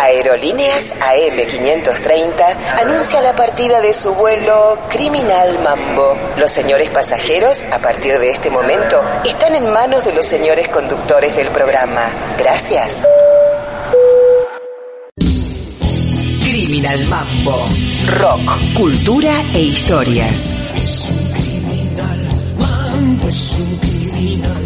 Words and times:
Aerolíneas 0.00 0.94
AM530 0.94 2.80
anuncia 2.80 3.20
la 3.20 3.34
partida 3.34 3.80
de 3.80 3.92
su 3.92 4.14
vuelo 4.14 4.78
Criminal 4.88 5.58
Mambo. 5.58 6.16
Los 6.36 6.52
señores 6.52 6.90
pasajeros, 6.90 7.64
a 7.64 7.78
partir 7.78 8.18
de 8.18 8.30
este 8.30 8.48
momento, 8.48 9.02
están 9.24 9.56
en 9.56 9.68
manos 9.70 10.04
de 10.04 10.12
los 10.12 10.24
señores 10.24 10.68
conductores 10.68 11.34
del 11.34 11.48
programa. 11.48 12.10
Gracias. 12.38 13.06
Criminal 16.42 17.06
Mambo. 17.08 17.66
Rock, 18.06 18.74
cultura 18.74 19.32
e 19.54 19.62
historias. 19.62 21.47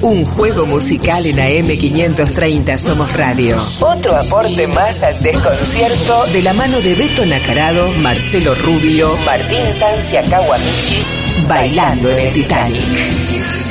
Un 0.03 0.25
juego 0.25 0.67
musical 0.67 1.27
en 1.27 1.37
AM530 1.37 2.79
Somos 2.79 3.13
Radio. 3.15 3.57
Otro 3.81 4.15
aporte 4.15 4.69
más 4.69 5.03
al 5.03 5.21
desconcierto 5.21 6.27
de 6.27 6.43
la 6.43 6.53
mano 6.53 6.81
de 6.81 6.95
Beto 6.95 7.27
Nacarado, 7.27 7.91
Marcelo 7.95 8.55
Rubio, 8.55 9.17
Martín 9.25 9.67
Sancia 9.77 10.23
Kawamichi, 10.23 11.03
bailando 11.49 12.09
en 12.11 12.19
el 12.21 12.33
Titanic. 12.33 13.62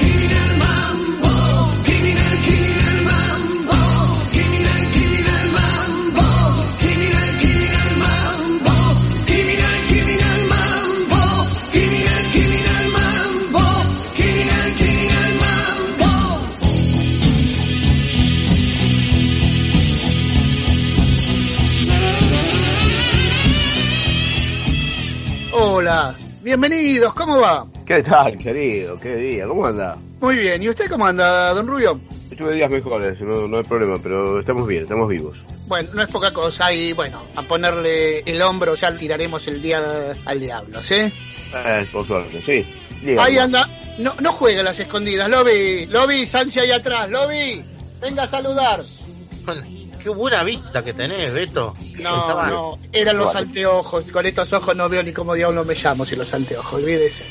Hola, 25.63 26.15
bienvenidos, 26.41 27.13
¿cómo 27.13 27.39
va? 27.39 27.67
¿Qué 27.85 28.01
tal, 28.01 28.35
querido? 28.35 28.99
¿Qué 28.99 29.15
día? 29.15 29.45
¿Cómo 29.45 29.63
anda? 29.63 29.95
Muy 30.19 30.37
bien, 30.37 30.63
¿y 30.63 30.69
usted 30.69 30.89
cómo 30.89 31.05
anda, 31.05 31.53
don 31.53 31.67
Rubio? 31.67 32.01
Tuve 32.35 32.55
días 32.55 32.71
mejores, 32.71 33.21
no, 33.21 33.47
no 33.47 33.57
hay 33.57 33.63
problema, 33.63 33.93
pero 34.01 34.39
estamos 34.39 34.67
bien, 34.67 34.81
estamos 34.81 35.07
vivos. 35.07 35.37
Bueno, 35.67 35.87
no 35.93 36.01
es 36.01 36.07
poca 36.07 36.33
cosa 36.33 36.73
y 36.73 36.93
bueno, 36.93 37.21
a 37.35 37.43
ponerle 37.43 38.21
el 38.21 38.41
hombro 38.41 38.73
ya 38.73 38.97
tiraremos 38.97 39.47
el 39.49 39.61
día 39.61 40.15
al 40.25 40.39
diablo, 40.39 40.81
¿sí? 40.81 40.95
Eh, 40.95 41.85
por 41.91 42.07
suerte, 42.07 42.41
sí. 42.43 42.65
Dígame. 43.05 43.21
Ahí 43.21 43.37
anda, 43.37 43.69
no, 43.99 44.15
no 44.19 44.31
juegue 44.31 44.61
a 44.61 44.63
las 44.63 44.79
escondidas, 44.79 45.29
Lobby, 45.29 45.85
Lobby, 45.85 46.25
Sancia 46.25 46.63
ahí 46.63 46.71
atrás, 46.71 47.07
Lobby, 47.07 47.63
venga 48.01 48.23
a 48.23 48.27
saludar. 48.27 48.81
Qué 50.03 50.09
buena 50.09 50.43
vista 50.43 50.83
que 50.83 50.93
tenés, 50.93 51.31
Beto. 51.33 51.75
No, 51.99 52.21
Estaba- 52.21 52.47
no, 52.47 52.79
eran 52.91 53.17
los 53.17 53.35
anteojos, 53.35 54.11
con 54.11 54.25
estos 54.25 54.51
ojos 54.53 54.75
no 54.75 54.89
veo 54.89 55.03
ni 55.03 55.11
cómo 55.13 55.33
diablo 55.33 55.63
me 55.63 55.75
llamo 55.75 56.05
si 56.05 56.15
los 56.15 56.33
anteojos, 56.33 56.73
olvídese. 56.73 57.23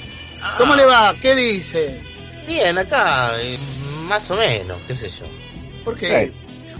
¿Cómo 0.56 0.74
le 0.76 0.84
va? 0.84 1.14
¿Qué 1.20 1.34
dice? 1.34 2.00
Bien, 2.46 2.76
acá, 2.78 3.30
eh, 3.40 3.58
más 4.08 4.30
o 4.30 4.36
menos, 4.36 4.78
qué 4.86 4.94
sé 4.94 5.08
yo. 5.10 5.24
¿Por 5.84 5.96
qué? 5.98 6.32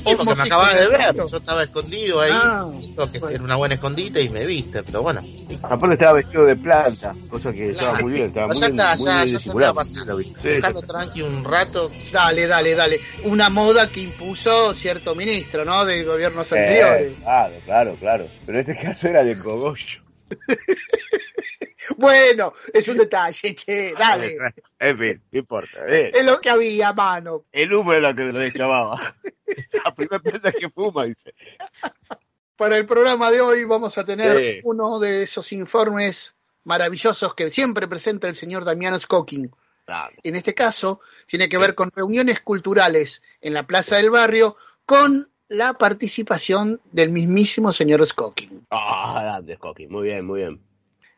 Sí, 0.06 0.14
porque 0.16 0.34
me 0.34 0.42
acabas 0.42 0.74
de 0.74 0.88
ver, 0.88 1.14
yo 1.16 1.36
estaba 1.36 1.62
escondido 1.62 2.20
ahí, 2.20 2.30
Ah, 2.32 2.66
creo 2.96 3.12
que 3.12 3.18
bueno. 3.18 3.34
era 3.34 3.44
una 3.44 3.56
buena 3.56 3.74
escondite 3.74 4.22
y 4.22 4.28
me 4.30 4.46
viste, 4.46 4.82
pero 4.82 5.02
bueno. 5.02 5.22
Aparte 5.62 5.94
estaba 5.94 6.12
vestido 6.14 6.44
de 6.46 6.56
planta, 6.56 7.14
cosa 7.28 7.52
que 7.52 7.70
estaba 7.70 7.98
muy 8.00 8.12
bien, 8.12 8.26
estaba 8.26 8.46
muy 8.48 8.56
ya 8.56 8.66
bien, 8.68 8.80
está, 8.80 8.96
muy 8.96 9.04
ya- 9.06 9.24
bien 9.24 9.34
ya 9.34 9.38
se 9.40 9.54
me 9.54 9.62
va 9.62 9.68
a 9.68 9.74
pasar. 9.74 10.06
Sí. 10.42 10.86
tranqui 10.86 11.22
un 11.22 11.44
rato. 11.44 11.90
Dale, 12.12 12.46
dale, 12.46 12.74
dale. 12.74 13.00
Una 13.24 13.48
moda 13.50 13.88
que 13.88 14.00
impuso 14.00 14.72
cierto 14.74 15.14
ministro, 15.14 15.64
¿no? 15.64 15.84
De 15.84 16.02
gobiernos 16.04 16.50
Eh, 16.52 16.58
anteriores. 16.58 17.12
claro, 17.22 17.54
claro, 17.66 17.96
claro. 18.00 18.26
Pero 18.46 18.58
en 18.60 18.70
este 18.70 18.82
caso 18.82 19.08
era 19.08 19.22
de 19.24 19.36
cogollo. 19.38 19.84
Bueno, 21.96 22.52
es 22.72 22.86
un 22.88 22.98
detalle, 22.98 23.54
che, 23.54 23.92
dale. 23.98 24.36
En 24.78 24.98
fin, 24.98 25.22
no 25.32 25.38
importa. 25.38 25.78
eh. 25.88 26.12
Es 26.14 26.24
lo 26.24 26.40
que 26.40 26.50
había 26.50 26.92
mano. 26.92 27.44
El 27.52 27.72
humo 27.74 27.92
era 27.92 28.10
lo 28.10 28.16
que 28.16 28.22
lo 28.24 28.38
deschavaba. 28.38 29.14
La 29.84 29.94
primera 29.94 30.20
pieza 30.22 30.52
que 30.52 30.68
fuma, 30.70 31.04
dice. 31.06 31.34
Para 32.56 32.76
el 32.76 32.86
programa 32.86 33.30
de 33.30 33.40
hoy 33.40 33.64
vamos 33.64 33.96
a 33.98 34.04
tener 34.04 34.36
Sí. 34.36 34.60
uno 34.64 34.98
de 34.98 35.22
esos 35.24 35.50
informes 35.52 36.34
maravillosos 36.64 37.34
que 37.34 37.50
siempre 37.50 37.88
presenta 37.88 38.28
el 38.28 38.36
señor 38.36 38.64
Damiano 38.64 38.98
Scocking. 38.98 39.50
Claro. 39.86 40.14
En 40.22 40.36
este 40.36 40.54
caso, 40.54 41.00
tiene 41.26 41.48
que 41.48 41.58
ver 41.58 41.74
con 41.74 41.90
reuniones 41.90 42.40
culturales 42.40 43.22
en 43.40 43.54
la 43.54 43.66
Plaza 43.66 43.96
del 43.96 44.10
Barrio 44.10 44.56
con 44.84 45.29
la 45.50 45.74
participación 45.74 46.80
del 46.92 47.10
mismísimo 47.10 47.72
señor 47.72 48.06
Scocking. 48.06 48.66
Ah, 48.70 49.20
grande, 49.22 49.56
Coqui. 49.56 49.88
Muy 49.88 50.04
bien, 50.04 50.24
muy 50.24 50.40
bien. 50.40 50.60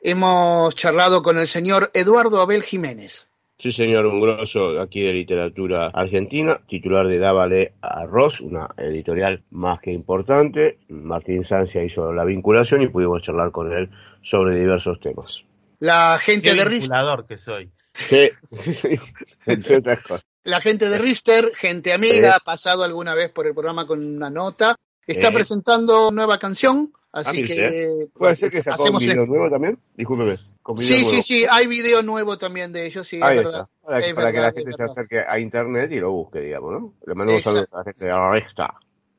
Hemos 0.01 0.75
charlado 0.75 1.23
con 1.23 1.39
el 1.39 1.47
señor 1.47 1.91
Eduardo 1.95 2.41
Abel 2.41 2.63
Jiménez. 2.63 3.29
Sí, 3.59 3.71
señor, 3.73 4.07
un 4.07 4.21
grosso 4.21 4.81
aquí 4.81 5.03
de 5.03 5.13
literatura 5.13 5.89
argentina, 5.89 6.61
titular 6.67 7.07
de 7.07 7.19
Dávale 7.19 7.75
Arroz, 7.83 8.41
una 8.41 8.69
editorial 8.79 9.45
más 9.51 9.81
que 9.81 9.93
importante. 9.93 10.79
Martín 10.89 11.45
Sancia 11.45 11.85
hizo 11.85 12.13
la 12.13 12.25
vinculación 12.25 12.83
y 12.83 12.89
pudimos 12.89 13.23
charlar 13.23 13.53
con 13.53 13.71
él 13.71 13.91
sobre 14.23 14.59
diversos 14.59 14.99
temas. 14.99 15.43
La 15.79 16.19
gente 16.19 16.51
Qué 16.51 16.57
de 16.57 16.69
vinculador 16.69 17.27
que 17.27 17.37
soy. 17.37 17.71
Sí, 17.93 18.31
entre 19.47 19.77
otras 19.77 20.03
cosas. 20.03 20.32
La 20.45 20.61
gente 20.61 20.89
de 20.89 20.99
Richter, 20.99 21.53
gente 21.55 21.93
amiga, 21.93 22.31
Sí. 22.31 22.35
ha 22.37 22.39
pasado 22.45 22.83
alguna 22.85 23.15
vez 23.15 23.31
por 23.31 23.47
el 23.47 23.53
programa 23.55 23.87
con 23.87 24.05
una 24.05 24.31
nota, 24.31 24.77
está 25.07 25.29
Sí. 25.29 25.35
presentando 25.35 26.11
nueva 26.11 26.39
canción, 26.39 26.93
así 27.13 27.43
Ah, 27.43 27.47
que 27.47 28.07
¿Puede 28.15 28.37
ser 28.37 28.51
que 28.51 28.61
sacó 28.61 28.83
un 28.83 28.89
hacemos 28.89 29.03
el- 29.03 29.09
video 29.11 29.27
nuevo 29.27 29.51
también? 29.51 29.79
Discúlpeme. 29.97 30.37
con 30.63 30.77
video 30.77 30.97
Sí, 30.97 31.03
nuevo. 31.03 31.17
sí, 31.17 31.23
sí, 31.23 31.47
hay 31.51 31.67
video 31.67 32.03
nuevo 32.03 32.39
también 32.39 32.73
de 32.73 32.87
ellos, 32.87 33.07
sí, 33.07 33.19
Ahí 33.23 33.39
es 33.39 33.45
verdad. 33.45 33.67
Para, 33.83 33.99
que- 33.99 34.07
Es 34.09 34.15
para 34.15 34.27
que 34.29 34.33
verdad, 34.33 34.43
la 34.43 34.49
es 34.61 34.65
gente 34.65 34.77
se 34.77 34.83
acerque 34.91 35.21
a 35.27 35.39
internet 35.41 35.91
y 35.93 35.97
lo 35.99 36.13
busque, 36.13 36.39
digamos, 36.41 36.73
¿no? 36.73 36.95
Le 37.05 37.15
mando 37.15 37.35
un 37.35 37.43
saludo 37.43 37.67
a 37.73 37.79
la 37.79 37.85
gente 37.85 38.05
de 38.05 38.13
ahí 38.13 38.41
está. 38.47 38.75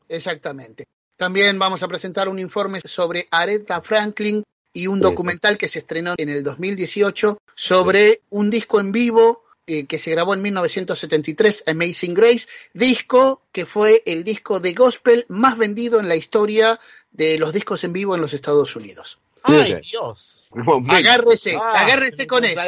Exactamente. 0.08 0.88
También 1.18 1.58
vamos 1.60 1.84
a 1.84 1.88
presentar 1.88 2.28
un 2.30 2.40
informe 2.40 2.82
sobre 2.82 3.28
Aretha 3.32 3.82
Franklin 3.82 4.44
y 4.74 4.88
un 4.88 4.98
Sí. 4.98 5.02
documental 5.02 5.58
que 5.58 5.68
se 5.68 5.80
estrenó 5.80 6.16
en 6.18 6.30
el 6.30 6.44
2018 6.44 7.38
sobre 7.56 8.22
un 8.30 8.50
disco 8.50 8.80
en 8.80 8.92
vivo 8.92 9.43
eh, 9.66 9.86
que 9.86 9.98
se 9.98 10.12
grabó 10.12 10.34
en 10.34 10.42
1973, 10.42 11.64
Amazing 11.68 12.14
Grace, 12.14 12.48
disco 12.74 13.42
que 13.52 13.66
fue 13.66 14.04
el 14.06 14.24
disco 14.24 14.60
de 14.60 14.74
gospel 14.74 15.26
más 15.30 15.58
vendido 15.58 16.00
en 16.00 16.10
la 16.10 16.16
historia 16.16 16.80
de 17.12 17.38
los 17.38 17.54
discos 17.54 17.84
en 17.84 17.94
vivo 17.94 18.16
en 18.16 18.22
los 18.22 18.34
Estados 18.34 18.76
Unidos. 18.76 19.20
Ay. 19.44 19.76
Dios. 19.82 20.48
Agárrese, 20.90 21.56
Ah, 21.56 21.82
agárrese 21.82 22.28
con 22.28 22.42
piel 22.42 22.58
¿eh? 22.58 22.62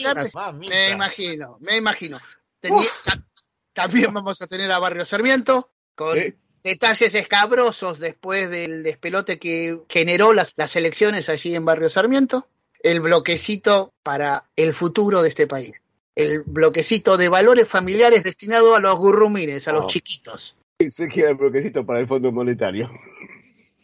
Agárrese. 0.00 0.38
Me 0.54 0.90
imagino, 0.90 1.56
me 1.60 1.76
imagino. 1.76 2.18
Tenía- 2.60 2.80
también 3.72 4.12
vamos 4.14 4.40
a 4.40 4.46
tener 4.46 4.70
a 4.72 4.78
Barrio 4.78 5.04
Sarmiento 5.04 5.70
con 5.94 6.18
Sí. 6.18 6.34
detalles 6.62 7.14
escabrosos 7.14 7.98
después 7.98 8.48
del 8.50 8.82
despelote 8.82 9.38
que 9.38 9.80
generó 9.88 10.32
las, 10.32 10.52
las 10.56 10.74
elecciones 10.76 11.28
allí 11.28 11.54
en 11.54 11.64
Barrio 11.64 11.90
Sarmiento. 11.90 12.46
El 12.82 13.00
bloquecito 13.00 13.92
para 14.02 14.44
el 14.54 14.74
futuro 14.74 15.22
de 15.22 15.28
este 15.30 15.46
país. 15.46 15.82
El 16.16 16.42
bloquecito 16.44 17.16
de 17.16 17.28
valores 17.28 17.68
familiares 17.68 18.24
destinado 18.24 18.74
a 18.74 18.80
los 18.80 18.96
gurrumines, 18.96 19.68
a 19.68 19.72
los 19.72 19.84
Oh. 19.84 19.88
chiquitos. 19.88 20.56
Se 20.78 21.08
queda 21.08 21.30
el 21.30 21.36
bloquecito 21.36 21.84
para 21.86 22.00
el 22.00 22.08
Fondo 22.08 22.32
Monetario. 22.32 22.90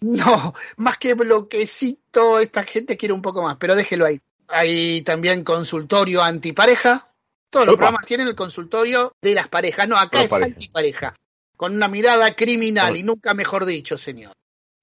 No, 0.01 0.53
más 0.79 0.99
que 0.99 1.15
bloquecito, 1.15 2.41
esta 2.41 2.65
gente 2.65 2.97
quiere 2.97 3.13
un 3.15 3.23
poco 3.23 3.41
más, 3.41 3.57
pero 3.57 3.77
déjelo 3.77 4.05
ahí. 4.05 4.21
Hay 4.49 5.03
también 5.03 5.45
consultorio 5.45 6.25
antipareja. 6.25 7.09
Todos 7.49 7.67
los 7.67 7.75
Opa. 7.75 7.83
programas 7.85 8.05
tienen 8.07 8.27
el 8.27 8.35
consultorio 8.35 9.15
de 9.23 9.35
las 9.35 9.47
parejas. 9.47 9.87
No, 9.87 9.97
acá 9.97 10.25
es 10.25 10.33
antipareja. 10.33 11.15
Con 11.57 11.77
una 11.77 11.87
mirada 11.87 12.35
criminal 12.35 12.95
Ah. 12.95 12.99
y 12.99 13.05
nunca 13.05 13.33
mejor 13.33 13.65
dicho, 13.65 13.97
señor. 13.97 14.33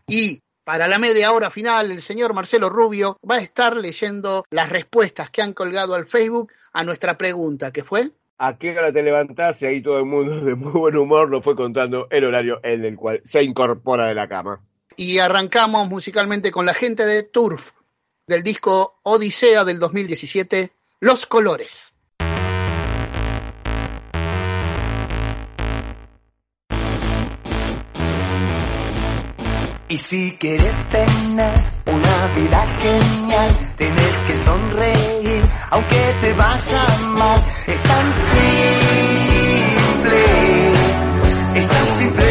Y 0.07 0.39
para 0.69 0.87
la 0.87 0.99
media 0.99 1.31
hora 1.31 1.49
final, 1.49 1.89
el 1.89 1.99
señor 1.99 2.35
Marcelo 2.35 2.69
Rubio 2.69 3.17
va 3.27 3.37
a 3.37 3.41
estar 3.41 3.75
leyendo 3.75 4.45
las 4.51 4.69
respuestas 4.69 5.31
que 5.31 5.41
han 5.41 5.53
colgado 5.53 5.95
al 5.95 6.05
Facebook 6.05 6.51
a 6.73 6.83
nuestra 6.83 7.17
pregunta, 7.17 7.71
que 7.71 7.83
fue 7.83 8.11
a 8.37 8.55
qué 8.55 8.77
hora 8.77 8.93
te 8.93 9.01
levantás 9.01 9.59
y 9.63 9.65
ahí 9.65 9.81
todo 9.81 9.97
el 9.97 10.05
mundo 10.05 10.45
de 10.45 10.53
muy 10.53 10.71
buen 10.71 10.95
humor 10.95 11.31
nos 11.31 11.43
fue 11.43 11.55
contando 11.55 12.05
el 12.11 12.23
horario 12.23 12.59
en 12.61 12.85
el 12.85 12.95
cual 12.97 13.19
se 13.25 13.41
incorpora 13.41 14.05
de 14.05 14.13
la 14.13 14.27
cama. 14.27 14.61
Y 14.95 15.17
arrancamos 15.17 15.89
musicalmente 15.89 16.51
con 16.51 16.67
la 16.67 16.75
gente 16.75 17.03
de 17.03 17.23
Turf, 17.23 17.71
del 18.27 18.43
disco 18.43 18.99
Odisea 19.01 19.65
del 19.65 19.79
2017, 19.79 20.69
Los 20.99 21.25
Colores. 21.25 21.95
Y 29.91 29.97
si 29.97 30.37
quieres 30.39 30.85
tener 30.91 31.51
una 31.87 32.27
vida 32.35 32.63
genial, 32.79 33.49
tienes 33.75 34.17
que 34.27 34.35
sonreír, 34.45 35.41
aunque 35.71 36.13
te 36.21 36.31
vaya 36.33 36.85
mal. 37.15 37.43
Es 37.65 37.81
tan 37.81 38.13
simple, 38.13 38.31
es 41.55 41.67
tan 41.67 41.87
simple. 41.97 42.27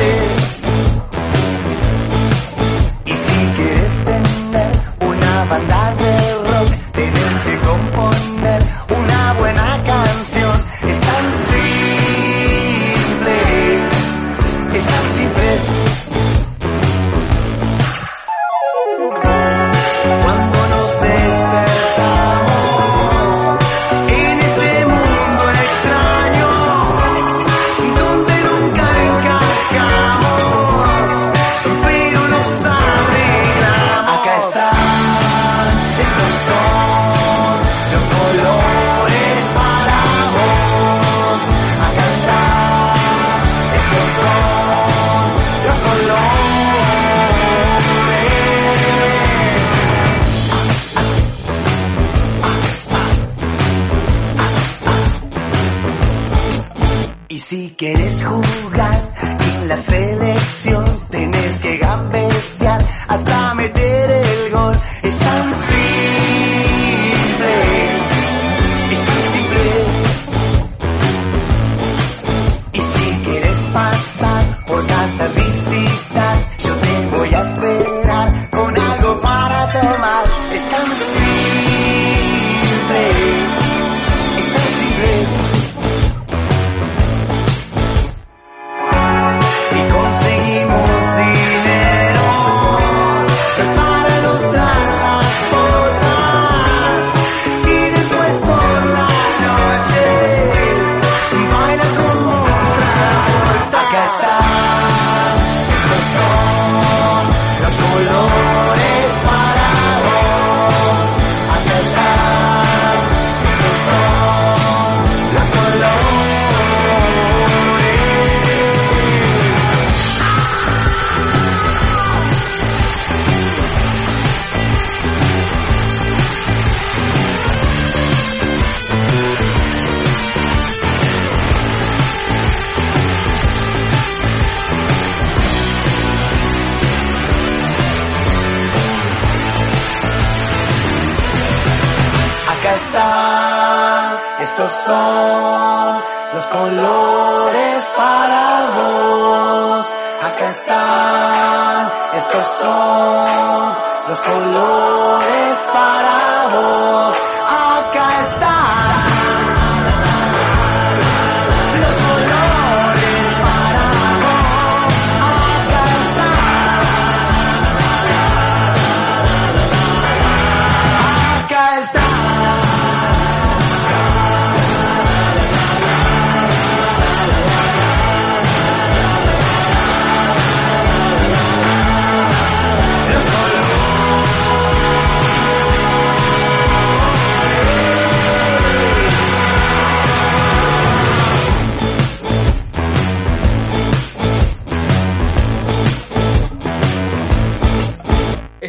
Y 3.06 3.12
si 3.12 3.46
quieres 3.56 4.04
tener 4.04 4.70
una 5.00 5.44
banda 5.46 5.96
de 5.96 6.34
rock, 6.44 6.69
tienes 6.93 7.40
que 7.40 7.58
componer 7.66 8.38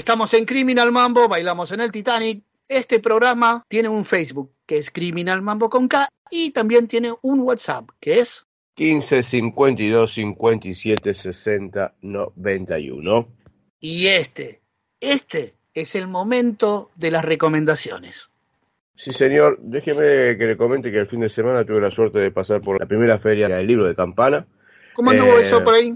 Estamos 0.10 0.34
en 0.34 0.46
Criminal 0.46 0.92
Mambo, 0.92 1.28
bailamos 1.28 1.72
en 1.72 1.82
el 1.82 1.92
Titanic. 1.92 2.42
Este 2.68 3.00
programa 3.00 3.64
tiene 3.68 3.90
un 3.90 4.06
Facebook 4.06 4.52
que 4.66 4.78
es 4.78 4.90
Criminal 4.90 5.44
Mambo 5.44 5.70
con 5.70 5.88
K 5.88 6.10
y 6.32 6.50
también 6.50 6.88
tiene 6.88 7.14
un 7.22 7.42
WhatsApp 7.42 7.88
que 8.00 8.20
es 8.22 8.48
15 8.74 9.22
52 9.22 10.12
57 10.12 11.14
60 11.14 11.94
91. 12.02 13.28
y 13.82 14.08
este, 14.08 14.62
este 15.00 15.54
es 15.76 15.94
el 15.94 16.08
momento 16.08 16.90
de 16.96 17.12
las 17.12 17.24
recomendaciones. 17.24 18.32
Sí, 18.98 19.14
señor. 19.14 19.60
Déjeme 19.62 20.36
que 20.40 20.46
le 20.48 20.58
comente 20.58 20.90
que 20.92 21.02
el 21.02 21.08
fin 21.08 21.20
de 21.20 21.30
semana 21.30 21.64
tuve 21.64 21.82
la 21.82 21.92
suerte 21.92 22.18
de 22.18 22.32
pasar 22.32 22.62
por 22.62 22.80
la 22.80 22.88
primera 22.88 23.20
feria 23.20 23.48
del 23.48 23.68
libro 23.68 23.86
de 23.86 23.94
Campana. 23.94 24.48
¿Cómo 24.96 25.12
anduvo 25.12 25.38
Eh, 25.38 25.42
eso 25.42 25.64
por 25.64 25.76
ahí? 25.76 25.96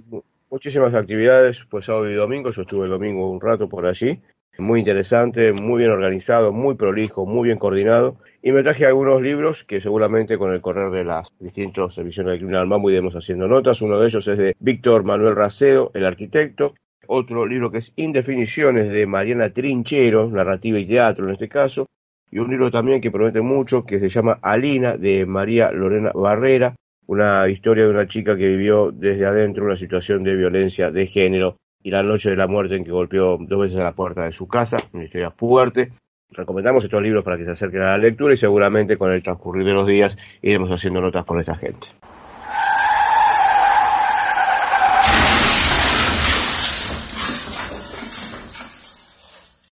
Muchísimas 0.53 0.93
actividades, 0.93 1.57
pues 1.72 1.86
sábado 1.86 2.07
y 2.12 2.13
domingo. 2.13 2.51
Yo 2.51 2.62
estuve 2.62 2.86
el 2.86 2.91
domingo 2.91 3.27
un 3.27 3.41
rato 3.41 3.67
por 3.67 3.88
allí. 3.88 4.19
Muy 4.60 4.81
interesante, 4.81 5.51
muy 5.51 5.79
bien 5.79 5.89
organizado, 5.89 6.51
muy 6.51 6.75
prolijo, 6.75 7.25
muy 7.25 7.48
bien 7.48 7.57
coordinado. 7.57 8.17
Y 8.43 8.51
me 8.51 8.62
traje 8.62 8.86
algunos 8.86 9.19
libros 9.19 9.63
que 9.63 9.81
seguramente 9.81 10.38
con 10.38 10.53
el 10.53 10.62
correr 10.62 10.91
de 10.91 11.05
las 11.05 11.27
distintas 11.39 11.98
emisiones 11.98 12.33
de 12.33 12.38
Criminal 12.38 12.67
Mambo 12.67 12.91
iremos 12.91 13.15
haciendo 13.15 13.48
notas. 13.48 13.81
Uno 13.81 14.00
de 14.00 14.10
ellos 14.10 14.27
es 14.27 14.38
de 14.38 14.55
Víctor 14.60 15.03
Manuel 15.03 15.36
Racedo, 15.36 15.89
el 15.95 16.05
arquitecto. 16.05 16.75
Otro 17.07 17.48
libro 17.48 17.72
que 17.72 17.79
es 17.79 17.91
Indefiniciones 17.95 18.91
de 18.91 19.07
Mariana 19.07 19.50
Trinchero, 19.50 20.29
narrativa 20.29 20.77
y 20.77 20.86
teatro 20.86 21.25
en 21.25 21.33
este 21.33 21.50
caso. 21.50 21.88
Y 22.29 22.38
un 22.38 22.51
libro 22.51 22.69
también 22.69 23.01
que 23.01 23.10
promete 23.10 23.41
mucho, 23.41 23.86
que 23.86 24.00
se 24.00 24.10
llama 24.10 24.38
Alina, 24.43 24.98
de 24.98 25.25
María 25.25 25.72
Lorena 25.72 26.12
Barrera, 26.13 26.75
una 27.07 27.50
historia 27.50 27.86
de 27.86 27.89
una 27.89 28.07
chica 28.07 28.36
que 28.36 28.48
vivió 28.48 28.91
desde 28.91 29.25
adentro 29.25 29.65
una 29.65 29.77
situación 29.77 30.24
de 30.24 30.36
violencia 30.36 30.91
de 30.91 31.07
género 31.07 31.57
y 31.81 31.91
la 31.91 32.03
noche 32.03 32.29
de 32.29 32.36
la 32.36 32.48
muerte 32.48 32.75
en 32.75 32.86
que 32.86 32.91
golpeó 32.91 33.38
dos 33.39 33.60
veces 33.60 33.77
a 33.77 33.83
la 33.83 33.93
puerta 33.93 34.24
de 34.24 34.31
su 34.31 34.48
casa, 34.48 34.77
una 34.93 35.03
historia 35.03 35.31
fuerte 35.31 35.91
recomendamos 36.33 36.83
estos 36.83 37.01
libros 37.01 37.24
para 37.24 37.38
que 37.38 37.45
se 37.45 37.51
acerquen 37.51 37.81
a 37.81 37.91
la 37.91 37.98
lectura 37.98 38.33
y 38.33 38.38
seguramente 38.38 38.98
con 38.98 39.12
el 39.12 39.24
transcurrir 39.24 39.65
de 39.65 39.74
los 39.74 39.88
días 39.88 40.15
iremos 40.41 40.69
haciendo 40.69 41.01
notas 41.01 41.25
con 41.25 41.39
esta 41.39 41.55
gente. 41.55 41.88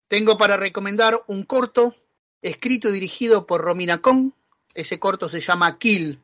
Tengo 0.07 0.37
para 0.37 0.55
recomendar 0.55 1.21
un 1.27 1.43
corto 1.43 1.95
escrito 2.41 2.89
y 2.89 2.93
dirigido 2.93 3.45
por 3.45 3.61
Romina 3.61 3.97
Con. 3.97 4.33
Ese 4.73 4.99
corto 4.99 5.29
se 5.29 5.41
llama 5.41 5.77
Kill. 5.77 6.19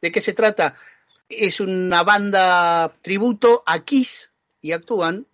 ¿De 0.00 0.12
qué 0.12 0.20
se 0.20 0.32
trata? 0.32 0.74
Es 1.28 1.60
una 1.60 2.02
banda 2.02 2.94
tributo 3.02 3.62
a 3.66 3.80
Kiss 3.80 4.30
y 4.60 4.72
actúan 4.72 5.26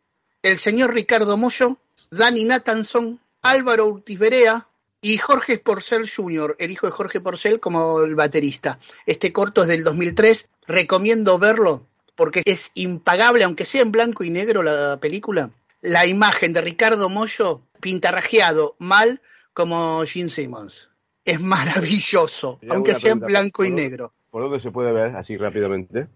el 0.42 0.58
señor 0.58 0.94
Ricardo 0.94 1.36
Mollo, 1.36 1.78
Danny 2.10 2.44
Nathanson, 2.44 3.20
Álvaro 3.42 3.86
Urtiz 3.86 4.18
Berea 4.18 4.66
y 5.00 5.18
Jorge 5.18 5.58
Porcel 5.58 6.08
Jr., 6.08 6.56
el 6.58 6.70
hijo 6.70 6.86
de 6.86 6.92
Jorge 6.92 7.20
Porcel 7.20 7.60
como 7.60 8.00
el 8.02 8.14
baterista. 8.14 8.78
Este 9.06 9.32
corto 9.32 9.62
es 9.62 9.68
del 9.68 9.84
2003, 9.84 10.48
recomiendo 10.66 11.38
verlo 11.38 11.86
porque 12.14 12.42
es 12.44 12.70
impagable, 12.74 13.44
aunque 13.44 13.64
sea 13.64 13.82
en 13.82 13.90
blanco 13.90 14.22
y 14.22 14.30
negro 14.30 14.62
la 14.62 14.98
película. 15.00 15.50
La 15.80 16.06
imagen 16.06 16.52
de 16.52 16.60
Ricardo 16.60 17.08
Mollo 17.08 17.62
pintarrajeado 17.80 18.76
mal 18.78 19.20
como 19.52 20.04
Gene 20.06 20.28
Simmons. 20.28 20.88
Es 21.24 21.40
maravilloso, 21.40 22.60
aunque 22.68 22.94
sea 22.94 23.12
en 23.12 23.20
blanco 23.20 23.64
y 23.64 23.68
¿por 23.68 23.76
dónde- 23.76 23.82
negro. 23.82 24.12
¿Por 24.32 24.44
dónde 24.44 24.60
se 24.60 24.70
puede 24.70 24.92
ver 24.92 25.14
así 25.14 25.36
rápidamente? 25.36 26.06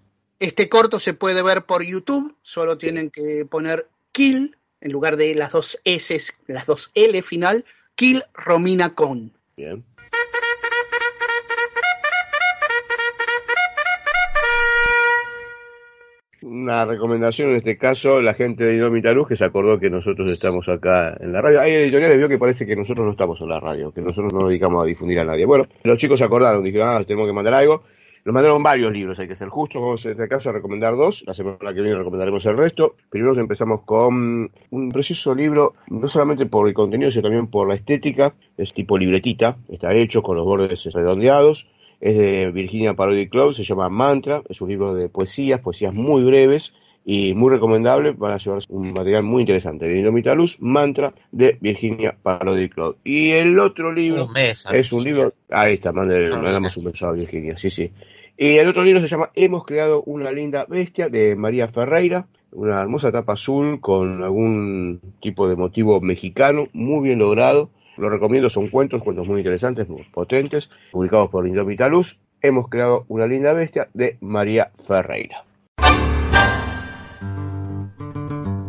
Este 0.41 0.71
corto 0.71 0.99
se 0.99 1.13
puede 1.13 1.43
ver 1.43 1.67
por 1.67 1.85
YouTube, 1.85 2.35
solo 2.41 2.79
tienen 2.79 3.11
que 3.11 3.45
poner 3.45 3.89
Kill 4.13 4.57
en 4.81 4.91
lugar 4.91 5.19
de 5.19 5.35
las 5.35 5.53
dos 5.53 5.79
S, 5.85 6.19
las 6.47 6.65
dos 6.65 6.91
L 6.95 7.21
final, 7.21 7.67
Kill 7.95 8.25
Romina 8.33 8.95
Con. 8.95 9.33
Bien. 9.59 9.85
Una 16.41 16.87
recomendación 16.87 17.51
en 17.51 17.57
este 17.57 17.77
caso, 17.77 18.23
la 18.23 18.33
gente 18.33 18.65
de 18.65 18.77
Inómita 18.77 19.13
Luz 19.13 19.29
que 19.29 19.37
se 19.37 19.45
acordó 19.45 19.79
que 19.79 19.91
nosotros 19.91 20.33
estamos 20.33 20.67
acá 20.71 21.15
en 21.21 21.35
la 21.35 21.43
radio. 21.43 21.61
Hay 21.61 21.75
editoriales 21.75 22.17
vio 22.17 22.29
que 22.31 22.39
parece 22.39 22.65
que 22.65 22.77
nosotros 22.77 23.05
no 23.05 23.13
estamos 23.13 23.39
en 23.43 23.51
la 23.51 23.61
radio, 23.61 23.93
que 23.93 24.01
nosotros 24.01 24.33
no 24.33 24.41
nos 24.41 24.49
dedicamos 24.49 24.83
a 24.83 24.87
difundir 24.87 25.19
a 25.19 25.25
nadie. 25.25 25.45
Bueno, 25.45 25.67
los 25.83 25.99
chicos 25.99 26.19
se 26.19 26.25
acordaron, 26.25 26.65
dijeron, 26.65 26.89
ah, 26.89 27.05
tenemos 27.05 27.29
que 27.29 27.35
mandar 27.35 27.53
algo. 27.53 27.83
Nos 28.27 28.35
mandaron 28.35 28.61
varios 28.61 28.93
libros, 28.93 29.17
hay 29.21 29.29
que 29.29 29.37
ser 29.37 29.49
justos, 29.51 29.81
vamos 29.81 30.05
en 30.05 30.11
este 30.11 30.27
caso 30.27 30.51
a 30.51 30.53
recomendar 30.53 30.97
dos, 30.97 31.23
la 31.29 31.33
semana 31.33 31.73
que 31.73 31.81
viene 31.81 31.95
recomendaremos 31.97 32.45
el 32.45 32.57
resto. 32.57 32.97
Primero 33.09 33.39
empezamos 33.39 33.83
con 33.85 34.51
un 34.71 34.89
precioso 34.91 35.33
libro, 35.33 35.75
no 35.91 36.09
solamente 36.09 36.45
por 36.47 36.67
el 36.67 36.75
contenido, 36.75 37.13
sino 37.13 37.23
también 37.23 37.47
por 37.47 37.69
la 37.69 37.77
estética, 37.77 38.35
es 38.59 38.75
tipo 38.75 38.99
libretita, 38.99 39.59
está 39.69 39.95
hecho 39.95 40.23
con 40.25 40.37
los 40.37 40.45
bordes 40.45 40.83
redondeados, 40.93 41.69
es 42.01 42.19
de 42.19 42.51
Virginia 42.51 42.95
Parody 42.95 43.29
Club, 43.29 43.55
se 43.55 43.63
llama 43.63 43.89
Mantra, 43.89 44.43
es 44.49 44.61
un 44.61 44.71
libro 44.71 44.93
de 44.97 45.09
poesías, 45.09 45.61
poesías 45.61 45.95
muy 45.95 46.25
breves 46.25 46.73
y 47.05 47.33
muy 47.33 47.51
recomendable, 47.51 48.11
van 48.11 48.33
a 48.33 48.39
llevar 48.39 48.61
un 48.71 48.93
material 48.93 49.23
muy 49.23 49.43
interesante. 49.43 49.87
De 49.87 49.95
Dinamita 49.95 50.35
Luz, 50.35 50.57
Mantra 50.59 51.15
de 51.31 51.57
Virginia 51.61 52.17
Parody 52.21 52.69
Club. 52.71 52.97
Y 53.05 53.31
el 53.31 53.57
otro 53.61 53.93
libro 53.93 54.25
Un 54.25 54.33
mes. 54.33 54.67
es 54.73 54.93
un 54.93 55.05
libro, 55.05 55.31
ahí 55.49 55.75
está, 55.75 55.93
mande- 55.93 56.29
mandamos 56.31 56.77
un 56.77 56.87
beso 56.87 57.07
a 57.07 57.13
Virginia, 57.13 57.57
sí, 57.57 57.71
sí. 57.71 57.89
Y 58.39 58.59
el 58.59 58.69
otro 58.69 58.85
libro 58.85 59.01
se 59.01 59.09
llama 59.09 59.31
Hemos 59.35 59.65
creado 59.65 60.03
una 60.03 60.31
linda 60.31 60.67
bestia 60.69 61.09
de 61.09 61.35
María 61.37 61.69
Ferreira, 61.69 62.27
una 62.53 62.83
hermosa 62.83 63.11
tapa 63.11 63.33
azul 63.33 63.81
con 63.81 64.23
algún 64.23 65.01
tipo 65.23 65.49
de 65.49 65.57
motivo 65.57 66.03
mexicano, 66.03 66.69
muy 66.75 67.09
bien 67.09 67.19
logrado. 67.19 67.71
Lo 67.97 68.11
recomiendo, 68.11 68.51
son 68.51 68.69
cuentos, 68.69 69.03
cuentos 69.03 69.27
muy 69.27 69.39
interesantes, 69.39 69.89
muy 69.89 70.05
potentes, 70.13 70.69
publicados 70.93 71.31
por 71.31 71.47
Indómita 71.47 71.89
Luz. 71.89 72.19
Hemos 72.43 72.69
creado 72.69 73.07
una 73.09 73.27
linda 73.27 73.55
bestia 73.55 73.89
de 73.95 74.19
María 74.21 74.71
Ferreira. 74.87 75.45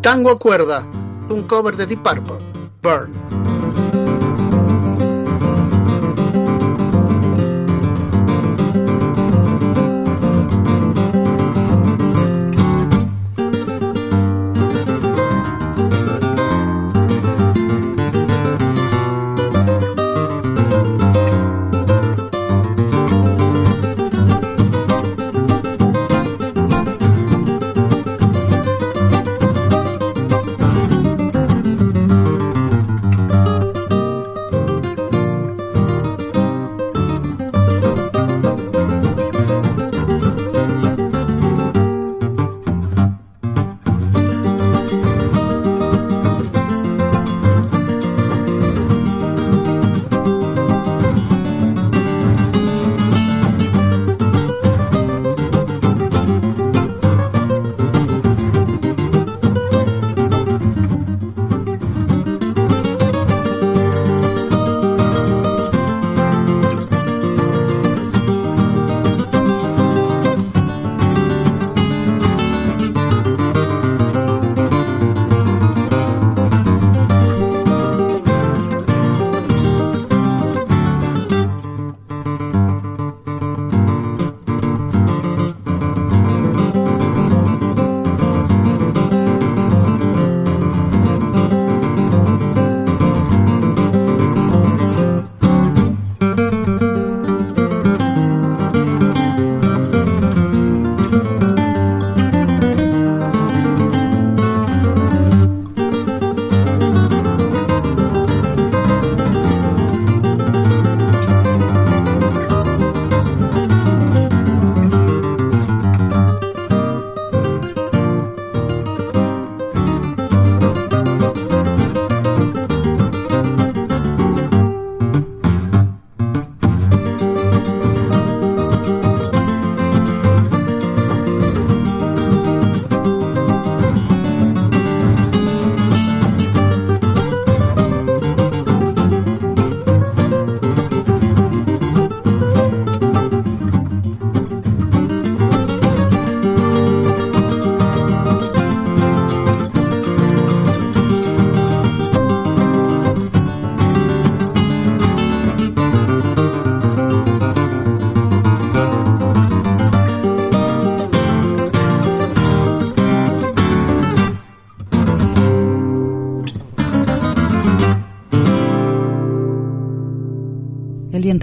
Tango 0.01 0.31
a 0.31 0.39
cuerda, 0.39 0.89
un 1.29 1.43
cover 1.43 1.75
de 1.75 1.87
Deep 1.87 2.01
Purple, 2.01 2.37
Burn. 2.81 3.56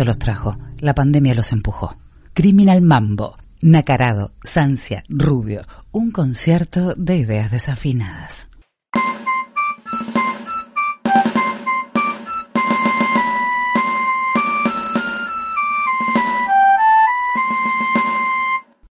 Los 0.03 0.19
trajo, 0.19 0.57
la 0.81 0.95
pandemia 0.95 1.35
los 1.35 1.53
empujó. 1.53 1.95
Criminal 2.33 2.83
Mambo, 2.83 3.37
Nacarado, 3.63 4.33
Sancia, 4.43 5.05
Rubio, 5.09 5.61
un 5.93 6.11
concierto 6.11 6.95
de 6.97 7.19
ideas 7.19 7.53
desafinadas. 7.53 8.51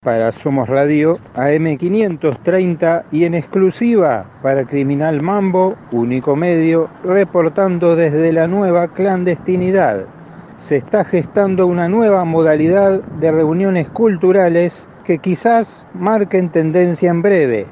para 0.02 0.33
Somos 0.33 0.69
Radio 0.69 1.19
AM530 1.37 3.04
y 3.12 3.25
en 3.25 3.35
exclusiva 3.35 4.40
para 4.42 4.64
Criminal 4.64 5.23
Mambo, 5.23 5.76
único 5.92 6.35
medio, 6.35 6.88
reportando 7.04 7.95
desde 7.95 8.33
la 8.33 8.47
nueva 8.47 8.88
clandestinidad. 8.88 10.20
Se 10.61 10.76
está 10.76 11.05
gestando 11.05 11.67
una 11.67 11.88
nueva 11.88 12.25
modalidad 12.25 13.02
de 13.21 13.33
reuniones 13.33 13.88
culturales 13.88 14.73
que 15.05 15.19
quizás 15.19 15.87
marquen 15.95 16.50
tendencia 16.50 17.11
en 17.11 17.23
breve. 17.23 17.67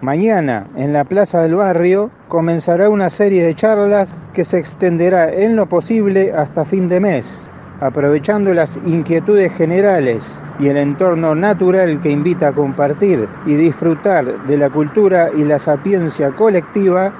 Mañana, 0.00 0.66
en 0.76 0.92
la 0.92 1.04
Plaza 1.04 1.40
del 1.42 1.54
Barrio, 1.54 2.10
comenzará 2.28 2.90
una 2.90 3.10
serie 3.10 3.44
de 3.44 3.54
charlas 3.54 4.14
que 4.34 4.44
se 4.44 4.58
extenderá 4.58 5.32
en 5.32 5.54
lo 5.54 5.66
posible 5.66 6.32
hasta 6.32 6.64
fin 6.64 6.88
de 6.88 6.98
mes 6.98 7.48
aprovechando 7.82 8.54
las 8.54 8.76
inquietudes 8.86 9.52
generales 9.54 10.24
y 10.60 10.68
el 10.68 10.76
entorno 10.76 11.34
natural 11.34 12.00
que 12.00 12.10
invita 12.10 12.48
a 12.48 12.52
compartir 12.52 13.28
y 13.44 13.54
disfrutar 13.54 14.46
de 14.46 14.56
la 14.56 14.70
cultura 14.70 15.30
y 15.36 15.42
la 15.42 15.58
sapiencia 15.58 16.30
colectiva, 16.30 17.12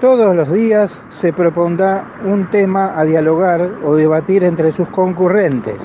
todos 0.00 0.36
los 0.36 0.52
días 0.52 1.02
se 1.10 1.32
propondrá 1.32 2.04
un 2.24 2.46
tema 2.50 2.98
a 2.98 3.04
dialogar 3.04 3.70
o 3.84 3.94
debatir 3.94 4.44
entre 4.44 4.72
sus 4.72 4.88
concurrentes. 4.88 5.82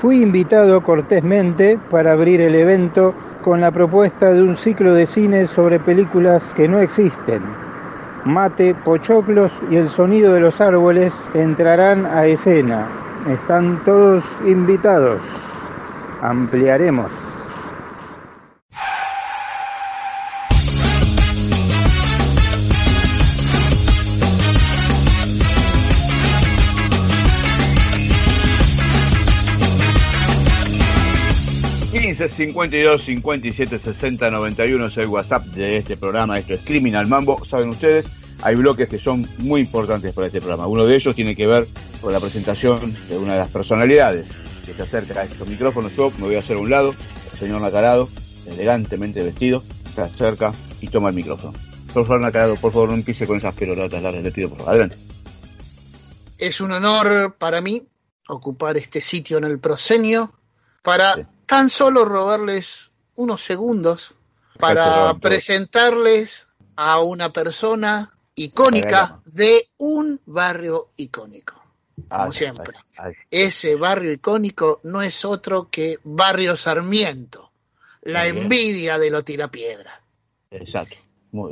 Fui 0.00 0.22
invitado 0.22 0.82
cortésmente 0.82 1.78
para 1.90 2.12
abrir 2.12 2.40
el 2.40 2.54
evento 2.54 3.14
con 3.42 3.60
la 3.60 3.70
propuesta 3.70 4.32
de 4.32 4.42
un 4.42 4.56
ciclo 4.56 4.94
de 4.94 5.06
cine 5.06 5.46
sobre 5.46 5.78
películas 5.78 6.42
que 6.54 6.68
no 6.68 6.80
existen. 6.80 7.42
Mate, 8.24 8.74
pochoclos 8.74 9.52
y 9.70 9.76
el 9.76 9.88
sonido 9.90 10.32
de 10.32 10.40
los 10.40 10.60
árboles 10.60 11.14
entrarán 11.34 12.06
a 12.06 12.24
escena, 12.26 12.86
están 13.30 13.84
todos 13.84 14.24
invitados. 14.46 15.20
Ampliaremos. 16.22 17.23
...15 32.14 32.28
52 32.28 33.02
57 33.02 33.78
60 33.80 34.30
91 34.30 34.86
es 34.86 34.96
el 34.98 35.08
WhatsApp 35.08 35.46
de 35.46 35.78
este 35.78 35.96
programa. 35.96 36.38
Esto 36.38 36.54
es 36.54 36.60
Criminal 36.60 37.08
Mambo. 37.08 37.44
Saben 37.44 37.70
ustedes, 37.70 38.06
hay 38.40 38.54
bloques 38.54 38.88
que 38.88 38.98
son 38.98 39.28
muy 39.38 39.62
importantes 39.62 40.14
para 40.14 40.28
este 40.28 40.38
programa. 40.38 40.68
Uno 40.68 40.86
de 40.86 40.94
ellos 40.94 41.16
tiene 41.16 41.34
que 41.34 41.48
ver 41.48 41.66
con 42.00 42.12
la 42.12 42.20
presentación 42.20 42.94
de 43.08 43.18
una 43.18 43.32
de 43.32 43.40
las 43.40 43.50
personalidades 43.50 44.26
que 44.64 44.74
se 44.74 44.82
acerca 44.82 45.22
a 45.22 45.24
estos 45.24 45.48
micrófonos. 45.48 45.96
Yo 45.96 46.12
me 46.18 46.26
voy 46.26 46.36
a 46.36 46.38
hacer 46.38 46.56
a 46.56 46.60
un 46.60 46.70
lado, 46.70 46.94
el 47.32 47.38
señor 47.40 47.60
Nacarado, 47.60 48.08
elegantemente 48.46 49.20
vestido, 49.24 49.64
se 49.92 50.02
acerca 50.02 50.52
y 50.80 50.86
toma 50.86 51.08
el 51.08 51.16
micrófono. 51.16 51.52
Por 51.92 52.06
favor, 52.06 52.20
Nacarado, 52.20 52.54
por 52.54 52.72
favor, 52.72 52.90
no 52.90 52.94
empiece 52.94 53.26
con 53.26 53.38
esas 53.38 53.54
peroratas 53.54 54.00
largas, 54.00 54.22
le 54.22 54.30
pido 54.30 54.50
por 54.50 54.58
favor. 54.58 54.70
Adelante. 54.70 54.96
Es 56.38 56.60
un 56.60 56.70
honor 56.70 57.34
para 57.38 57.60
mí 57.60 57.88
ocupar 58.28 58.76
este 58.76 59.00
sitio 59.00 59.38
en 59.38 59.44
el 59.44 59.58
proscenio 59.58 60.32
para 60.82 61.28
tan 61.46 61.68
solo 61.68 62.04
robarles 62.04 62.90
unos 63.16 63.42
segundos 63.42 64.14
para 64.58 65.14
presentarles 65.14 66.46
a 66.76 67.00
una 67.00 67.32
persona 67.32 68.12
icónica 68.34 69.20
de 69.24 69.68
un 69.78 70.20
barrio 70.26 70.88
icónico. 70.96 71.54
Como 72.08 72.32
siempre. 72.32 72.74
Ese 73.30 73.76
barrio 73.76 74.12
icónico 74.12 74.80
no 74.82 75.02
es 75.02 75.24
otro 75.24 75.68
que 75.70 76.00
Barrio 76.02 76.56
Sarmiento, 76.56 77.50
la 78.02 78.26
envidia 78.26 78.98
de 78.98 79.10
lo 79.10 79.22
tirapiedra. 79.22 80.00
Exacto. 80.50 80.96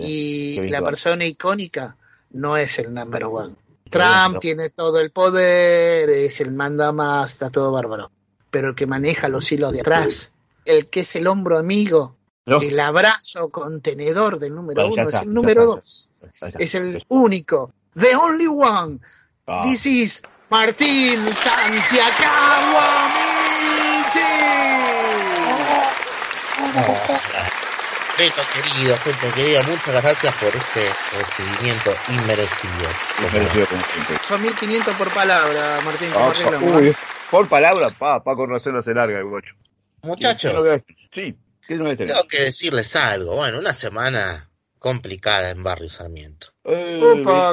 Y 0.01 0.61
la 0.69 0.83
persona 0.83 1.25
icónica 1.25 1.97
no 2.31 2.57
es 2.57 2.79
el 2.79 2.93
number 2.93 3.25
one. 3.25 3.55
Trump 3.91 4.39
tiene 4.41 4.71
todo 4.71 5.01
el 5.01 5.11
poder, 5.11 6.09
es 6.09 6.41
el 6.41 6.53
manda 6.53 6.93
más, 6.93 7.33
está 7.33 7.51
todo 7.51 7.73
bárbaro. 7.73 8.11
Pero 8.53 8.69
el 8.69 8.75
que 8.77 8.87
maneja 8.87 9.29
los 9.29 9.51
hilos 9.51 9.73
de 9.73 9.81
atrás, 9.81 10.31
el 10.65 10.87
que 10.87 11.01
es 11.01 11.17
el 11.17 11.27
hombro 11.27 11.59
amigo, 11.59 12.15
el 12.47 12.79
abrazo 12.79 13.49
contenedor 13.49 14.39
del 14.39 14.55
número 14.55 14.87
uno 14.87 15.09
es 15.09 15.15
el 15.15 15.35
número 15.35 15.65
dos. 15.65 16.11
Es 16.59 16.75
el 16.77 17.05
único. 17.09 17.73
The 17.99 18.15
only 18.15 18.47
one. 18.47 19.01
Ah. 19.47 19.63
This 19.65 19.87
is 19.87 20.23
Martín 20.51 21.25
Beto 28.19 28.43
querido, 28.53 28.99
Beto 29.05 29.35
querido, 29.35 29.65
muchas 29.65 30.03
gracias 30.03 30.35
por 30.37 30.55
este 30.55 30.93
recibimiento 31.17 31.93
inmerecido. 32.09 32.73
Inmerecido 33.19 33.67
Son 34.29 34.43
1500 34.43 34.95
por 34.97 35.11
palabra, 35.13 35.81
Martín. 35.83 36.11
Ah, 36.15 36.33
uy, 36.61 36.95
por 37.33 37.49
palabra, 37.49 37.89
pa, 37.89 38.23
pa 38.23 38.35
con 38.35 38.51
razón 38.51 38.75
no 38.75 38.83
se 38.83 38.93
larga 38.93 39.19
el 39.19 39.25
bocho. 39.25 39.55
Muchachos. 40.03 40.53
Sí. 41.15 41.35
Tengo 41.67 42.27
que 42.29 42.43
decirles 42.43 42.95
algo. 42.95 43.37
Bueno, 43.37 43.59
una 43.59 43.73
semana 43.73 44.51
complicada 44.79 45.49
en 45.49 45.63
Barrio 45.63 45.89
Sarmiento. 45.89 46.49
Eh, 46.65 47.01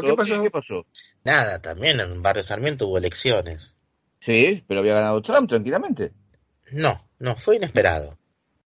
¿qué 0.02 0.14
pasó? 0.16 0.42
¿Qué 0.42 0.52
pasó? 0.52 0.86
Nada, 1.24 1.62
también 1.62 2.02
en 2.02 2.22
Barrio 2.22 2.44
Sarmiento 2.44 2.88
hubo 2.88 2.98
elecciones. 2.98 3.78
Sí, 4.26 4.66
pero 4.68 4.82
había 4.82 4.96
ganado 4.96 5.22
Trump 5.22 5.48
tranquilamente. 5.48 6.12
No, 6.74 7.00
no, 7.20 7.36
fue 7.36 7.56
inesperado. 7.56 8.18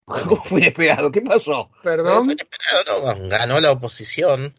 ¿Cómo 0.07 0.43
fue 0.45 0.61
inesperado? 0.61 1.13
¿Qué 1.13 1.21
pasó? 1.21 1.71
Perdón. 1.85 2.25
Fue 2.25 2.33
inesperado, 2.33 3.15
no, 3.15 3.29
ganó 3.29 3.61
la 3.61 3.71
oposición. 3.71 4.57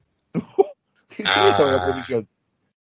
¿Quién 1.14 1.28
estaba 1.28 1.72
en 1.72 1.76
la 1.76 1.84
oposición? 1.84 2.30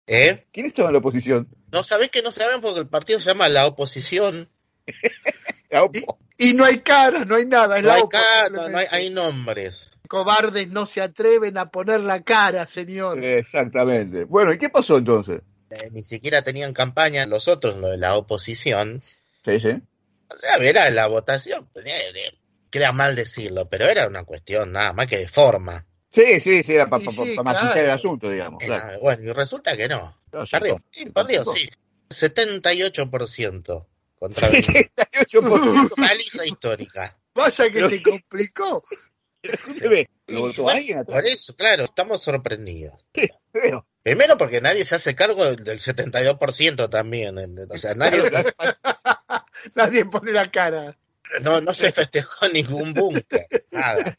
¿Eh? 0.09 0.45
¿Quién 0.53 0.67
estaba 0.67 0.89
en 0.89 0.95
la 0.95 0.99
oposición? 0.99 1.49
No 1.71 1.83
sabés 1.85 2.11
que 2.11 2.23
no 2.23 2.33
saben 2.33 2.61
porque 2.61 2.81
el 2.81 2.89
partido 2.89 3.21
se 3.21 3.31
llama 3.31 3.49
La 3.49 3.67
Oposición. 3.67 4.49
y, 6.39 6.55
no 6.55 6.65
hay 6.65 6.79
cara, 6.81 7.25
no 7.25 7.37
hay 7.37 7.47
nada. 7.47 7.81
no 7.81 7.93
hay 7.93 8.03
cara, 8.11 8.69
no, 8.69 8.79
hay, 8.79 8.87
hay 8.91 9.11
nombres 9.11 9.93
cobardes 10.09 10.69
no 10.69 10.87
se 10.87 11.01
atreven 11.01 11.57
a 11.59 11.71
poner 11.71 12.01
la 12.01 12.23
cara, 12.23 12.67
señor. 12.67 13.23
Exactamente. 13.23 14.25
Bueno, 14.25 14.53
¿y 14.53 14.59
qué 14.59 14.71
pasó 14.71 14.97
entonces? 14.97 15.43
Eh, 15.71 15.91
ni 15.93 16.03
siquiera 16.03 16.43
tenían 16.43 16.73
campaña 16.73 17.27
los 17.27 17.47
otros, 17.47 17.79
lo 17.79 17.89
de 17.89 17.99
la 17.99 18.17
oposición. 18.17 19.03
Sí, 19.45 19.61
sí. 19.61 19.71
O 20.31 20.37
sea, 20.37 20.57
era 20.57 20.91
la 20.91 21.07
votación. 21.07 21.69
Eh, 21.77 21.83
eh, 21.87 22.35
queda 22.71 22.91
mal 22.93 23.15
decirlo, 23.15 23.69
pero 23.69 23.85
era 23.85 24.09
una 24.09 24.25
cuestión 24.25 24.73
nada 24.73 24.93
más 24.93 25.07
que 25.07 25.19
de 25.19 25.29
forma. 25.29 25.85
Sí, 26.11 26.41
sí, 26.41 26.63
sí, 26.63 26.73
era 26.73 26.89
para 26.89 27.05
pa, 27.05 27.73
el 27.79 27.91
asunto, 27.91 28.31
digamos. 28.31 28.63
Bueno, 29.03 29.23
y 29.23 29.33
resulta 29.33 29.77
que 29.77 29.89
no. 29.89 30.17
perdió, 30.51 30.79
sí, 30.91 31.07
perdió, 31.11 31.45
sí. 31.45 31.69
78% 32.09 33.87
contra 34.19 34.51
78%. 34.51 35.95
Paliza 35.95 36.47
histórica. 36.47 37.17
Vaya 37.35 37.71
que 37.71 37.89
se 37.89 38.03
complicó. 38.03 38.83
Por 41.07 41.27
eso, 41.27 41.55
claro, 41.55 41.85
estamos 41.85 42.23
sorprendidos. 42.23 43.07
Primero 44.03 44.37
porque 44.37 44.61
nadie 44.61 44.85
se 44.85 44.97
hace 44.97 45.15
cargo 45.15 45.45
del 45.55 45.79
72% 45.79 46.89
también. 46.89 47.39
O 47.71 47.77
sea, 47.77 47.95
nadie... 47.95 48.23
nadie 49.75 50.05
pone 50.07 50.33
la 50.33 50.51
cara. 50.51 50.97
No, 51.43 51.61
no 51.61 51.75
se 51.75 51.93
festejó 51.93 52.49
ningún 52.49 52.95
búnker. 52.95 53.47
Nada. 53.71 54.17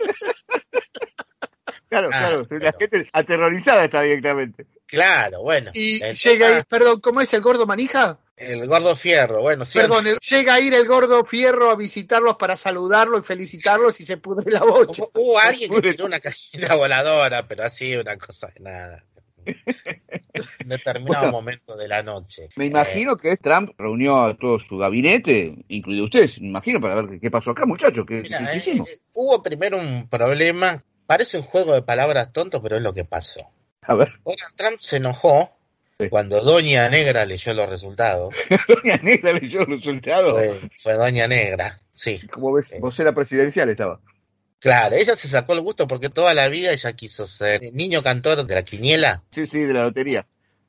Claro, 1.90 2.10
claro, 2.10 2.46
la 2.50 2.72
gente 2.72 3.10
aterrorizada 3.12 3.86
está 3.86 4.02
directamente. 4.04 4.68
Claro, 4.86 5.42
bueno. 5.42 5.72
Y 5.74 6.00
llega 6.00 6.58
ahí, 6.58 6.64
perdón, 6.68 7.00
¿cómo 7.00 7.22
es 7.22 7.34
el 7.34 7.42
gordo 7.42 7.66
manija? 7.66 8.20
El 8.38 8.68
gordo 8.68 8.96
fierro, 8.96 9.42
bueno, 9.42 9.66
sí. 9.66 9.80
Perdón, 9.80 10.06
llega 10.06 10.54
a 10.54 10.60
ir 10.60 10.74
el 10.74 10.88
gordo 10.88 11.26
fierro 11.26 11.72
a 11.72 11.76
visitarlos 11.76 12.38
para 12.38 12.56
saludarlos 12.56 13.22
y 13.22 13.24
felicitarlos 13.24 14.00
y 14.00 14.06
se 14.06 14.18
pudre 14.18 14.52
la 14.52 14.62
bocha. 14.62 15.04
Hubo, 15.14 15.40
alguien 15.40 15.70
que 15.74 15.92
tiró 15.92 16.06
una 16.06 16.20
cajita 16.20 16.76
voladora, 16.76 17.48
pero 17.48 17.64
así 17.64 17.96
una 17.98 18.18
cosa 18.18 18.48
de 18.56 18.60
nada. 18.62 19.06
En 19.46 20.70
determinado 20.70 21.32
momento 21.32 21.76
de 21.76 21.88
la 21.88 22.04
noche. 22.04 22.50
Me 22.56 22.68
imagino 22.68 23.18
que 23.18 23.36
Trump 23.38 23.72
reunió 23.78 24.26
a 24.26 24.38
todo 24.38 24.60
su 24.60 24.78
gabinete, 24.78 25.56
incluido 25.68 26.06
ustedes, 26.06 26.40
me 26.40 26.48
imagino, 26.48 26.80
para 26.80 27.02
ver 27.02 27.20
qué 27.20 27.32
pasó 27.32 27.52
acá, 27.52 27.66
muchachos. 27.66 28.06
¿qué, 28.08 28.20
eh, 28.20 28.84
hubo 29.14 29.42
primero 29.42 29.78
un 29.78 30.08
problema, 30.08 30.84
parece 31.10 31.38
un 31.38 31.44
juego 31.44 31.74
de 31.74 31.82
palabras 31.82 32.32
tonto, 32.32 32.62
pero 32.62 32.76
es 32.78 32.84
lo 32.84 32.94
que 32.94 33.04
pasó. 33.04 33.40
A 33.82 33.96
ver. 33.96 34.10
Donald 34.24 34.56
Trump 34.56 34.78
se 34.80 34.98
enojó 34.98 35.58
Cuando 36.12 36.40
Doña 36.44 36.88
Negra 36.88 37.26
leyó 37.26 37.52
los 37.56 37.68
resultados, 37.68 38.32
Doña 38.68 38.98
Negra 39.02 39.34
leyó 39.34 39.62
los 39.62 39.80
resultados. 39.80 40.32
fue, 40.34 40.70
fue 40.78 40.94
Doña 40.94 41.28
Negra, 41.28 41.82
sí. 41.92 42.20
Como 42.32 42.54
ves, 42.54 42.68
vocera 42.80 43.12
presidencial 43.14 43.68
estaba. 43.70 44.00
Claro, 44.60 44.96
ella 44.96 45.16
se 45.16 45.28
sacó 45.28 45.54
el 45.54 45.62
gusto 45.62 45.88
porque 45.88 46.10
toda 46.10 46.36
la 46.36 46.48
vida 46.48 46.72
ella 46.72 46.94
quiso 46.94 47.26
ser 47.26 47.62
niño 47.74 48.04
cantor 48.04 48.46
de 48.46 48.54
la 48.56 48.64
quiniela 48.64 49.24
Sí, 49.34 49.48
sí, 49.48 49.60
de 49.60 49.74
la 49.74 49.84
lotería. 49.86 50.26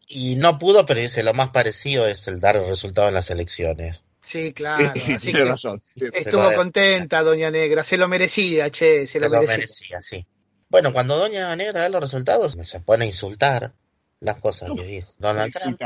y 0.08 0.36
no 0.36 0.58
pudo, 0.58 0.86
pero 0.86 1.00
dice 1.00 1.22
lo 1.22 1.34
más 1.34 1.50
parecido 1.50 2.06
es 2.06 2.26
el 2.28 2.40
dar 2.40 2.56
el 2.56 2.64
resultado 2.66 3.08
en 3.08 3.14
las 3.14 3.30
elecciones. 3.30 4.02
Sí, 4.20 4.52
claro. 4.52 4.92
Sí, 4.92 5.00
sí, 5.00 5.12
así 5.12 5.26
tiene 5.26 5.44
que 5.44 5.50
razón. 5.50 5.82
Sí. 5.96 6.04
estuvo 6.12 6.52
contenta, 6.54 7.22
Doña 7.22 7.50
Negra. 7.50 7.82
Se 7.82 7.96
lo 7.96 8.06
merecía, 8.06 8.70
che, 8.70 9.06
se, 9.06 9.18
Se 9.18 9.28
lo 9.28 9.30
merecía. 9.40 9.56
merecía, 9.56 10.02
sí. 10.02 10.26
Bueno, 10.68 10.92
cuando 10.92 11.16
Doña 11.16 11.54
Negra 11.56 11.80
da 11.82 11.88
los 11.88 12.00
resultados, 12.00 12.52
se 12.62 12.80
pone 12.80 13.04
a 13.06 13.08
insultar 13.08 13.72
las 14.20 14.36
cosas 14.36 14.70
que 14.76 14.84
dijo 14.84 15.10
Donald 15.18 15.52
Trump. 15.52 15.80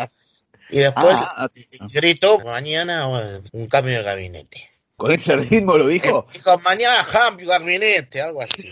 Y 0.70 0.79
después 0.79 1.14
Ah, 1.18 1.49
gritó, 1.92 2.38
mañana 2.40 3.07
eh, 3.20 3.40
un 3.53 3.66
cambio 3.68 3.97
de 3.99 4.03
gabinete. 4.03 4.70
Con 4.97 5.12
ese 5.12 5.37
ritmo 5.37 5.77
lo 5.79 5.87
dijo. 5.88 6.27
Dijo, 6.33 6.59
mañana 6.61 6.97
cambio 7.11 7.47
de 7.49 7.59
gabinete, 7.59 8.20
algo 8.23 8.42
así. 8.42 8.70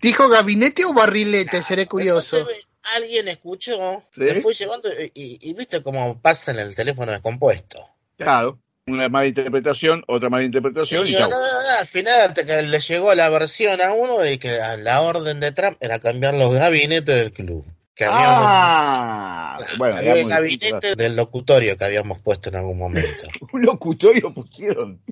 ¿Dijo 0.00 0.28
gabinete 0.28 0.84
o 0.84 0.92
barrilete? 0.92 1.62
Seré 1.62 1.86
curioso. 1.86 2.38
Entonces, 2.38 2.67
alguien 2.96 3.28
escuchó, 3.28 4.02
¿Sí? 4.14 4.22
se 4.22 4.40
fue 4.40 4.54
llevando 4.54 4.88
y, 4.90 5.10
y- 5.14 5.38
y 5.50 5.54
viste 5.54 5.82
cómo 5.82 6.20
pasa 6.20 6.50
en 6.52 6.58
el 6.60 6.74
teléfono 6.74 7.12
descompuesto. 7.12 7.86
Claro. 8.16 8.58
Una 8.86 9.08
mala 9.10 9.26
interpretación, 9.26 10.02
otra 10.06 10.30
mala 10.30 10.44
interpretación 10.44 11.06
Sí, 11.06 11.12
y 11.12 11.16
chau. 11.18 11.28
no, 11.28 11.36
no, 11.36 11.42
no, 11.44 11.78
al 11.78 11.86
final 11.86 12.32
que 12.32 12.62
le 12.62 12.80
llegó 12.80 13.14
la 13.14 13.28
versión 13.28 13.80
a 13.82 13.92
uno 13.92 14.18
de 14.18 14.38
que 14.38 14.58
la 14.78 15.02
orden 15.02 15.40
de 15.40 15.52
Trump 15.52 15.76
era 15.80 15.98
cambiar 15.98 16.34
los 16.34 16.54
gabinetes 16.54 17.14
del 17.14 17.32
club. 17.32 17.66
Que 17.94 18.04
habíamos, 18.06 18.44
Ah, 18.46 19.58
bueno, 19.76 19.96
había 19.96 20.14
el 20.14 20.28
gabinete 20.28 20.94
del 20.96 21.16
locutorio 21.16 21.76
que 21.76 21.84
habíamos 21.84 22.20
puesto 22.20 22.48
en 22.48 22.56
algún 22.56 22.78
momento. 22.78 23.24
Un 23.52 23.62
locutorio 23.62 24.32
pusieron. 24.32 25.02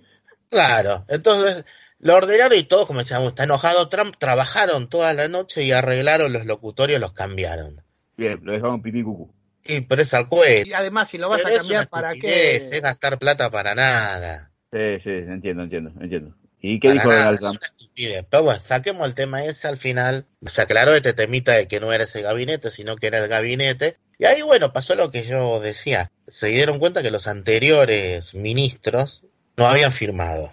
Claro, 0.48 1.04
entonces 1.08 1.64
lo 2.06 2.14
ordenaron 2.14 2.56
y 2.56 2.62
todos, 2.62 2.86
como 2.86 3.00
decíamos, 3.00 3.28
está 3.28 3.44
enojado 3.44 3.88
Trump, 3.88 4.14
trabajaron 4.16 4.88
toda 4.88 5.12
la 5.12 5.28
noche 5.28 5.64
y 5.64 5.72
arreglaron 5.72 6.32
los 6.32 6.46
locutorios, 6.46 7.00
los 7.00 7.12
cambiaron. 7.12 7.82
Bien, 8.16 8.38
lo 8.42 8.52
dejaron 8.52 8.80
pipí 8.80 9.02
cucú. 9.02 9.34
Y 9.64 9.80
pero 9.80 10.02
es 10.02 10.14
al. 10.14 10.28
Y 10.64 10.72
además, 10.72 11.08
si 11.08 11.18
lo 11.18 11.28
vas 11.28 11.42
Pero 11.42 11.48
a 11.48 11.52
es 11.52 11.58
cambiar, 11.58 11.80
una 11.82 11.90
¿para 11.90 12.14
qué? 12.14 12.56
Es 12.56 12.80
gastar 12.80 13.18
plata 13.18 13.50
para 13.50 13.74
nada. 13.74 14.52
Sí, 14.72 15.00
sí, 15.02 15.10
entiendo, 15.10 15.64
entiendo, 15.64 15.92
entiendo. 16.00 16.34
¿Y 16.60 16.78
qué 16.78 16.88
Para 16.88 16.94
dijo 16.94 17.08
nada, 17.08 17.20
Donald 17.24 17.34
es 17.34 17.40
Trump? 17.40 17.56
una 17.58 17.66
estupidez. 17.66 18.26
Pero 18.30 18.42
bueno, 18.44 18.60
saquemos 18.60 19.06
el 19.06 19.14
tema 19.14 19.44
ese 19.44 19.66
al 19.66 19.76
final. 19.76 20.26
Se 20.46 20.62
aclaró 20.62 20.94
este 20.94 21.12
temita 21.12 21.52
de 21.52 21.66
que 21.66 21.80
no 21.80 21.92
era 21.92 22.04
ese 22.04 22.22
gabinete, 22.22 22.70
sino 22.70 22.94
que 22.94 23.08
era 23.08 23.18
el 23.18 23.28
gabinete. 23.28 23.96
Y 24.18 24.26
ahí, 24.26 24.42
bueno, 24.42 24.72
pasó 24.72 24.94
lo 24.94 25.10
que 25.10 25.24
yo 25.24 25.58
decía. 25.60 26.12
Se 26.28 26.46
dieron 26.46 26.78
cuenta 26.78 27.02
que 27.02 27.10
los 27.10 27.26
anteriores 27.26 28.34
ministros 28.36 29.24
no 29.56 29.66
habían 29.66 29.90
firmado. 29.90 30.52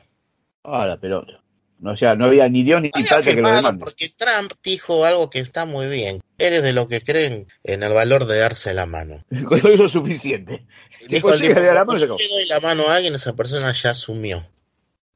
Ah, 0.63 0.87
la 0.87 0.97
pelota. 0.97 1.42
No, 1.83 1.91
o 1.91 1.97
sea, 1.97 2.15
no 2.15 2.27
había 2.27 2.47
ni 2.47 2.63
Dios 2.63 2.81
ni 2.81 2.91
que 2.91 3.01
lo 3.41 3.49
demande. 3.49 3.83
porque 3.83 4.07
Trump 4.07 4.53
dijo 4.63 5.03
algo 5.03 5.29
que 5.29 5.39
está 5.39 5.65
muy 5.65 5.87
bien. 5.87 6.21
Eres 6.37 6.63
de 6.63 6.71
los 6.71 6.87
que 6.87 7.01
creen 7.01 7.45
en 7.61 7.83
el 7.83 7.91
valor 7.91 8.25
de 8.25 8.39
darse 8.39 8.73
la 8.73 8.85
mano. 8.85 9.25
Con 9.49 9.57
eso 9.67 9.87
es 9.87 9.91
suficiente. 9.91 10.65
Dijo 11.09 11.33
el 11.33 11.41
tipo, 11.41 11.59
la 11.59 11.83
mano 11.83 11.99
yo 11.99 12.15
y 12.17 12.23
se 12.23 12.29
le 12.29 12.35
doy 12.35 12.45
la 12.47 12.61
mano 12.61 12.87
a 12.87 12.95
alguien, 12.95 13.13
esa 13.15 13.35
persona 13.35 13.73
ya 13.73 13.89
asumió. 13.89 14.47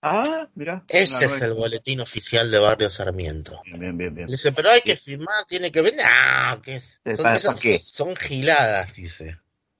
Ah, 0.01 0.49
mira. 0.55 0.83
Ese 0.89 1.23
es 1.25 1.41
el 1.41 1.53
boletín 1.53 2.01
oficial 2.01 2.51
de 2.51 2.59
Barrio 2.59 2.89
Sarmiento. 2.89 3.61
Bien, 3.63 3.97
bien, 3.97 4.13
bien. 4.13 4.27
Dice, 4.27 4.51
pero 4.51 4.69
hay 4.69 4.81
que 4.81 4.97
firmar, 4.97 5.45
tiene 5.47 5.71
que 5.71 5.81
ver. 5.81 5.95
No, 5.95 6.61
¿qué 6.61 6.75
es? 6.75 6.99
Son, 7.15 7.23
¿para- 7.23 7.37
esas- 7.37 7.61
qué? 7.61 7.79
son 7.79 8.13
giladas, 8.17 8.93
dice. 8.93 9.37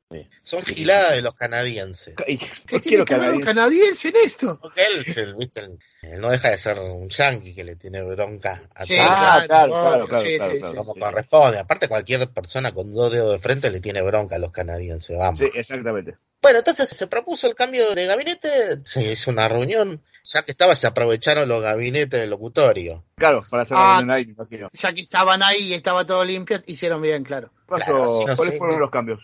Sí. 0.10 0.26
Son 0.42 0.64
giladas 0.64 1.16
de 1.16 1.22
los 1.22 1.34
canadienses. 1.34 2.16
¿Y 2.28 2.38
¿Qué 2.38 2.46
¿Por 2.48 2.66
qué 2.82 2.90
tiene 2.90 3.04
que 3.06 3.16
ver 3.16 3.32
un 3.32 3.42
canadiense? 3.42 4.08
en 4.08 4.16
esto? 4.26 4.58
Porque 4.62 4.82
él, 4.86 5.06
se- 5.06 5.34
¿viste? 5.34 5.62
él 6.04 6.22
no 6.22 6.30
deja 6.30 6.50
de 6.50 6.58
ser 6.58 6.80
un 6.80 7.10
yankee 7.10 7.54
que 7.54 7.66
le 7.66 7.76
tiene 7.76 8.02
bronca 8.04 8.70
a 8.74 8.86
Sí, 8.86 8.96
todo, 8.96 9.06
Ah, 9.10 9.44
claro, 9.46 9.68
claro, 9.74 10.08
claro, 10.08 10.26
sí, 10.26 10.38
claro, 10.38 10.52
sí, 10.54 10.60
claro. 10.60 10.72
sí. 10.72 10.78
como 10.78 10.94
sí. 10.94 11.00
corresponde. 11.02 11.60
Aparte, 11.60 11.90
cualquier 11.90 12.30
persona 12.30 12.72
con 12.72 12.94
dos 12.94 13.12
dedos 13.12 13.34
de 13.34 13.40
frente 13.40 13.70
le 13.70 13.82
tiene 13.82 14.02
bronca 14.02 14.38
a 14.38 14.40
los 14.40 14.52
canadienses, 14.52 15.18
vamos. 15.18 15.42
Sí, 15.42 15.50
exactamente. 15.54 16.16
Bueno, 16.42 16.60
entonces 16.60 16.88
se 16.88 17.08
propuso 17.08 17.48
el 17.48 17.56
cambio 17.56 17.94
de 17.94 18.06
gabinete, 18.06 18.80
se 18.86 19.04
hizo 19.12 19.32
una 19.32 19.50
reunión, 19.50 20.02
ya 20.24 20.44
que 20.44 20.52
estaba, 20.52 20.76
se 20.76 20.88
aprovecharon 20.88 21.50
los 21.50 21.62
gabinetes 21.64 22.18
del 22.22 22.30
locutorio. 22.30 23.04
Claro, 23.18 23.44
para 23.50 23.64
hacer 23.64 23.76
Ah, 23.76 23.82
la 23.82 23.88
reunión 23.98 24.12
ahí, 24.12 24.24
imagino. 24.24 24.70
Ya 24.72 24.94
que 24.94 25.02
estaban 25.02 25.44
ahí 25.44 25.64
y 25.64 25.74
estaba 25.74 26.06
todo 26.06 26.24
limpio, 26.24 26.62
hicieron 26.68 27.02
bien, 27.02 27.24
claro. 27.26 27.52
¿Cuáles 27.66 27.86
sé. 28.54 28.58
fueron 28.58 28.80
los 28.80 28.90
cambios? 28.92 29.20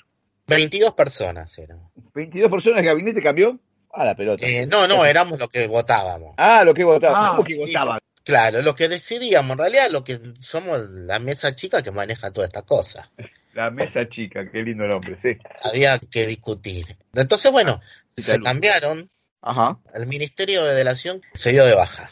22 0.47 0.93
personas 0.93 1.57
eran. 1.57 1.79
¿22 2.13 2.49
personas 2.49 2.81
de 2.81 2.87
gabinete 2.87 3.21
cambió? 3.21 3.59
Ah, 3.91 4.05
la 4.05 4.15
pelota. 4.15 4.45
Eh, 4.45 4.65
no, 4.67 4.87
no, 4.87 5.05
éramos 5.05 5.39
los 5.39 5.49
que 5.49 5.67
votábamos. 5.67 6.33
Ah, 6.37 6.63
lo 6.63 6.73
que 6.73 6.83
votaban. 6.83 7.25
Ah, 7.25 7.29
¿Cómo 7.31 7.43
que 7.43 7.57
votaban? 7.57 7.99
Claro, 8.23 8.61
lo 8.61 8.73
que 8.73 8.87
decidíamos, 8.87 9.51
en 9.51 9.57
realidad, 9.57 9.89
lo 9.91 10.03
que 10.03 10.17
somos 10.39 10.89
la 10.91 11.19
mesa 11.19 11.53
chica 11.55 11.83
que 11.83 11.91
maneja 11.91 12.31
toda 12.31 12.47
esta 12.47 12.61
cosa. 12.63 13.07
La 13.53 13.69
mesa 13.69 14.07
chica, 14.09 14.49
qué 14.49 14.63
lindo 14.63 14.85
nombre, 14.85 15.17
sí. 15.21 15.37
Había 15.69 15.99
que 15.99 16.25
discutir. 16.25 16.85
Entonces, 17.13 17.51
bueno, 17.51 17.81
se 18.09 18.41
cambiaron. 18.41 19.09
Ajá. 19.41 19.77
El 19.93 20.07
Ministerio 20.07 20.63
de 20.63 20.73
Delación 20.73 21.21
se 21.33 21.51
dio 21.51 21.65
de 21.65 21.75
baja. 21.75 22.09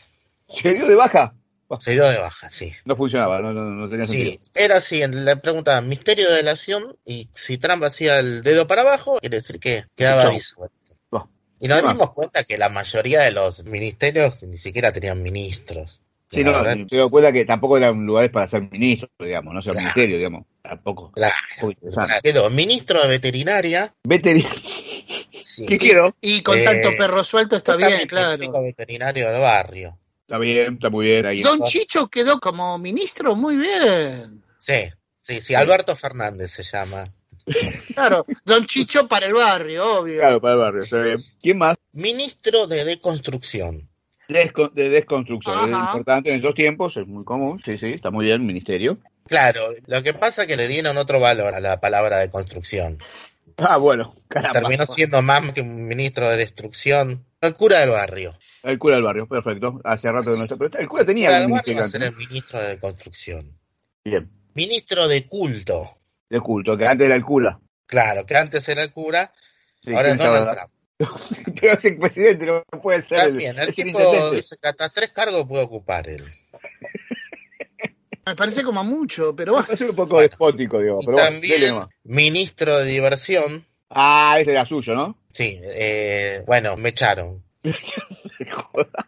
¿Se 0.62 0.74
dio 0.74 0.86
de 0.86 0.96
baja? 0.96 1.34
Se 1.80 1.92
dio 1.94 2.08
de 2.10 2.18
baja, 2.20 2.50
sí. 2.50 2.72
No 2.86 2.96
funcionaba, 2.96 3.40
no, 3.42 3.54
no, 3.54 3.64
no 3.66 3.90
tenía 3.90 4.06
Sí, 4.06 4.12
sentido. 4.26 4.44
era 4.56 4.78
así, 4.78 5.02
le 5.08 5.36
preguntaban 5.38 5.88
Ministerio 5.88 6.30
de 6.30 6.36
Delación 6.38 6.98
y 7.06 7.30
si 7.34 7.58
Trump 7.58 7.84
hacía 7.84 8.20
el 8.20 8.44
dedo 8.44 8.68
para 8.68 8.82
abajo, 8.82 9.20
quiere 9.20 9.38
decir 9.38 9.60
que 9.60 9.86
quedaba 9.96 10.30
disuelto. 10.30 10.76
Y 11.64 11.68
nos 11.68 11.88
dimos 11.88 12.12
cuenta 12.12 12.44
que 12.44 12.58
la 12.58 12.70
mayoría 12.70 13.22
de 13.22 13.32
los 13.32 13.66
ministerios 13.66 14.42
ni 14.42 14.58
siquiera 14.58 14.92
tenían 14.92 15.22
ministros. 15.22 16.02
Sí, 16.32 16.44
no, 16.44 16.54
verdad, 16.54 16.78
se 16.90 16.96
dio 16.96 17.10
cuenta 17.10 17.32
que 17.32 17.46
tampoco 17.46 17.78
eran 17.78 18.04
lugares 18.06 18.32
para 18.32 18.50
ser 18.50 18.62
ministro, 18.72 19.10
digamos, 19.20 19.54
no 19.54 19.62
ser 19.62 19.74
Claro. 19.74 19.84
ministerio, 19.84 20.18
digamos. 20.18 20.46
Tampoco. 20.64 21.12
Claro. 21.12 21.34
Muy 21.62 21.74
interesante. 21.74 22.16
Quedó 22.24 22.50
ministro 22.50 23.02
de 23.02 23.08
veterinaria. 23.10 23.94
Veteri- 24.08 24.48
Sí. 25.42 25.66
¿Qué 25.68 25.78
quiero? 25.78 26.16
Y 26.22 26.42
con 26.42 26.58
Eh, 26.58 26.64
tanto 26.64 26.90
perro 26.98 27.24
suelto 27.24 27.56
está 27.58 27.76
bien, 27.76 28.08
claro. 28.08 28.38
veterinario 28.64 29.30
del 29.32 29.42
barrio. 29.42 29.98
Está 30.32 30.40
bien, 30.40 30.76
está 30.76 30.90
muy 30.90 31.08
bien 31.08 31.26
ahí. 31.26 31.42
Don 31.42 31.60
Chicho 31.64 32.08
quedó 32.08 32.40
como 32.40 32.78
ministro, 32.78 33.36
muy 33.36 33.58
bien. 33.58 34.42
Sí, 34.60 34.90
sí, 35.20 35.42
sí, 35.42 35.56
Alberto 35.56 35.94
Fernández 35.94 36.52
se 36.52 36.64
llama. 36.64 37.04
Claro, 37.94 38.26
Don 38.46 38.66
Chicho 38.66 39.10
para 39.10 39.26
el 39.26 39.34
barrio, 39.34 40.00
obvio. 40.00 40.20
Claro, 40.20 40.40
para 40.40 40.54
el 40.54 40.60
barrio, 40.62 40.80
está 40.80 41.02
bien. 41.02 41.18
¿Quién 41.42 41.58
más? 41.58 41.78
Ministro 41.92 42.66
de 42.68 42.86
Deconstrucción. 42.86 43.90
Desco- 44.30 44.72
de 44.72 44.88
desconstrucción. 44.88 45.74
Es 45.74 45.80
importante 45.80 46.30
en 46.30 46.38
estos 46.38 46.56
tiempos, 46.56 46.96
es 46.96 47.06
muy 47.06 47.26
común. 47.26 47.62
Sí, 47.66 47.78
sí, 47.78 47.88
está 47.88 48.10
muy 48.10 48.24
bien, 48.28 48.46
ministerio. 48.46 49.00
Claro, 49.28 49.60
lo 49.88 50.02
que 50.02 50.14
pasa 50.14 50.44
es 50.44 50.48
que 50.48 50.56
le 50.56 50.70
dieron 50.70 50.96
otro 50.96 51.20
valor 51.20 51.54
a 51.56 51.60
la 51.60 51.82
palabra 51.82 52.20
de 52.20 52.30
construcción. 52.30 53.00
Ah, 53.58 53.76
bueno, 53.76 54.16
caramba. 54.30 54.62
Terminó 54.62 54.86
siendo 54.86 55.22
más 55.22 55.52
que 55.52 55.60
un 55.60 55.90
ministro 55.90 56.30
de 56.30 56.38
destrucción. 56.38 57.26
El 57.42 57.56
cura 57.56 57.80
del 57.80 57.90
barrio. 57.90 58.34
El 58.64 58.78
cura 58.78 58.96
del 58.96 59.04
barrio, 59.04 59.28
perfecto. 59.28 59.82
Hace 59.84 60.12
rato 60.12 60.32
que 60.32 60.38
no 60.38 60.44
está. 60.44 60.56
Pero 60.56 60.80
el 60.80 60.88
cura 60.88 61.02
El 61.02 61.08
tenía 61.08 61.28
cura 61.28 61.40
del 61.40 61.52
barrio 61.52 61.82
a 61.82 61.86
ser 61.88 62.04
el 62.04 62.16
ministro 62.16 62.60
de 62.60 62.78
construcción. 62.80 63.58
Bien. 64.06 64.30
Ministro 64.54 65.08
de 65.08 65.26
culto. 65.28 65.98
De 66.30 66.40
culto, 66.40 66.78
que 66.78 66.86
antes 66.86 67.06
era 67.06 67.16
el 67.16 67.26
cura. 67.26 67.60
Claro, 67.88 68.26
que 68.26 68.38
antes 68.38 68.68
era 68.70 68.84
el 68.84 68.94
cura, 68.94 69.34
Sí, 69.84 69.90
ahora 69.94 70.04
¿quién 70.04 70.14
es 70.14 70.24
Donald 70.26 70.46
sabe? 70.46 70.56
Trump. 70.56 70.72
Pero 71.62 71.74
es 71.74 71.86
el 71.86 71.98
presidente, 71.98 72.46
no 72.46 72.64
puede 72.82 73.02
ser. 73.02 73.18
También, 73.18 73.58
el 73.60 73.70
es 73.70 73.76
tipo 73.76 74.32
dice 74.32 74.56
que 74.62 74.68
hasta 74.68 74.90
tres 74.90 75.10
cargos 75.10 75.46
puede 75.46 75.64
ocupar 75.64 76.08
él. 76.08 76.24
Me 78.26 78.36
parece 78.36 78.64
como 78.64 78.84
mucho, 78.84 79.36
pero 79.36 79.54
bueno. 79.54 79.68
Va 79.68 79.74
a 79.74 79.78
ser 79.78 79.90
un 79.90 79.96
poco 79.96 80.22
despótico, 80.22 80.80
digo. 80.80 80.98
Pero 81.04 81.18
bueno, 81.18 81.32
también 81.32 81.70
nomás. 81.70 81.90
ministro 82.04 82.78
de 82.78 82.86
diversión. 82.86 83.66
Ah, 83.90 84.38
ese 84.40 84.52
era 84.52 84.66
suyo, 84.66 84.94
¿no? 84.94 85.18
Sí, 85.34 85.60
eh, 85.64 86.44
bueno, 86.46 86.76
me 86.78 86.90
echaron. 86.90 87.44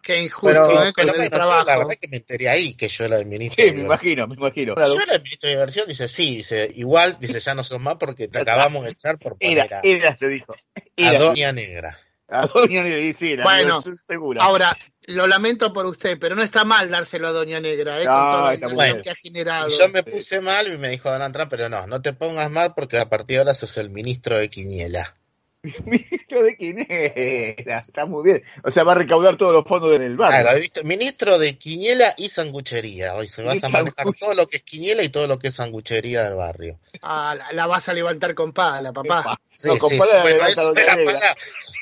Qué 0.02 0.22
injusto, 0.22 0.46
Pero, 0.46 0.84
¿eh? 0.84 0.92
Pero 0.94 1.12
bueno, 1.14 1.30
trabajo. 1.30 1.64
la 1.64 1.78
verdad 1.78 1.94
que 2.00 2.08
me 2.08 2.18
enteré 2.18 2.48
ahí 2.48 2.74
que 2.74 2.88
yo 2.88 3.04
era 3.04 3.16
el 3.16 3.26
ministro 3.26 3.56
Sí, 3.56 3.62
de 3.62 3.72
me 3.76 3.82
diversión. 3.82 4.12
imagino, 4.12 4.26
me 4.28 4.34
imagino. 4.34 4.74
Yo 4.76 5.00
era 5.02 5.14
el 5.14 5.22
ministro 5.22 5.48
de 5.48 5.54
diversión, 5.56 5.88
dice, 5.88 6.08
sí, 6.08 6.36
dice, 6.36 6.70
igual, 6.76 7.16
dice, 7.18 7.40
ya 7.40 7.54
no 7.54 7.64
son 7.64 7.82
más 7.82 7.96
porque 7.96 8.28
te 8.28 8.38
acabamos 8.40 8.84
de 8.84 8.90
echar 8.90 9.18
por 9.18 9.36
poner 9.38 9.58
Era, 9.58 9.78
a, 9.78 9.80
era, 9.82 10.16
se 10.16 10.28
dijo. 10.28 10.52
a 10.54 10.80
Era. 10.96 11.18
Doña 11.18 11.52
Negra. 11.52 11.98
A 12.28 12.46
Doña 12.46 12.82
Negra, 12.82 13.18
sí, 13.18 13.32
era, 13.32 13.44
Bueno, 13.44 13.82
segura. 14.06 14.44
Ahora, 14.44 14.76
lo 15.06 15.26
lamento 15.26 15.72
por 15.72 15.86
usted, 15.86 16.18
pero 16.18 16.34
no 16.36 16.42
está 16.42 16.64
mal 16.64 16.88
dárselo 16.90 17.28
a 17.28 17.32
Doña 17.32 17.60
Negra, 17.60 18.00
¿eh? 18.00 18.04
No, 18.04 18.10
con 18.12 18.30
toda 18.30 18.42
la 18.44 18.54
está 18.54 18.68
bien. 18.68 19.02
que 19.02 19.10
ha 19.10 19.14
generado. 19.16 19.68
Yo 19.68 19.88
me 19.88 20.02
puse 20.02 20.40
mal 20.40 20.72
y 20.72 20.78
me 20.78 20.90
dijo 20.90 21.10
Donald 21.10 21.34
Trump, 21.34 21.50
pero 21.50 21.68
no, 21.68 21.86
no 21.86 22.00
te 22.02 22.12
pongas 22.12 22.50
mal 22.50 22.72
porque 22.74 22.98
a 22.98 23.08
partir 23.08 23.36
de 23.36 23.38
ahora 23.40 23.54
sos 23.54 23.76
el 23.78 23.90
ministro 23.90 24.36
de 24.36 24.48
Quiniela. 24.48 25.16
Ministro 25.86 26.42
de 26.42 26.56
Quinela, 26.56 27.74
está 27.78 28.04
muy 28.04 28.22
bien. 28.24 28.42
O 28.64 28.70
sea, 28.70 28.84
va 28.84 28.92
a 28.92 28.96
recaudar 28.96 29.38
todos 29.38 29.52
los 29.52 29.64
fondos 29.66 29.98
del 29.98 30.16
barrio. 30.16 30.42
Claro, 30.42 30.58
¿viste? 30.60 30.84
ministro 30.84 31.38
de 31.38 31.56
Quiniela 31.56 32.14
y 32.18 32.28
sanguchería. 32.28 33.14
Hoy 33.14 33.28
se 33.28 33.42
vas 33.42 33.64
a 33.64 33.68
manejar 33.70 34.06
todo 34.20 34.34
lo 34.34 34.46
que 34.46 34.58
es 34.58 34.62
Quiniela 34.62 35.02
y 35.02 35.08
todo 35.08 35.26
lo 35.26 35.38
que 35.38 35.48
es 35.48 35.54
sanguchería 35.54 36.24
del 36.24 36.34
barrio. 36.34 36.78
Ah, 37.02 37.34
la, 37.36 37.52
la 37.52 37.66
vas 37.66 37.88
a 37.88 37.94
levantar 37.94 38.34
con 38.34 38.52
pala, 38.52 38.92
papá. 38.92 39.40
Sí, 39.54 39.68
No, 39.68 39.78
con 39.78 39.90
sí, 39.90 39.98
pala 39.98 40.10
sí, 40.10 40.16
la 40.16 40.22
bueno, 40.22 40.46
eso 40.46 40.72
de 40.74 40.84
la 40.84 40.94
pala- 41.04 41.36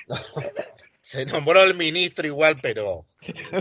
No. 0.08 0.16
Se 1.00 1.26
nombró 1.26 1.62
el 1.62 1.74
ministro 1.74 2.26
igual, 2.26 2.58
pero 2.62 3.06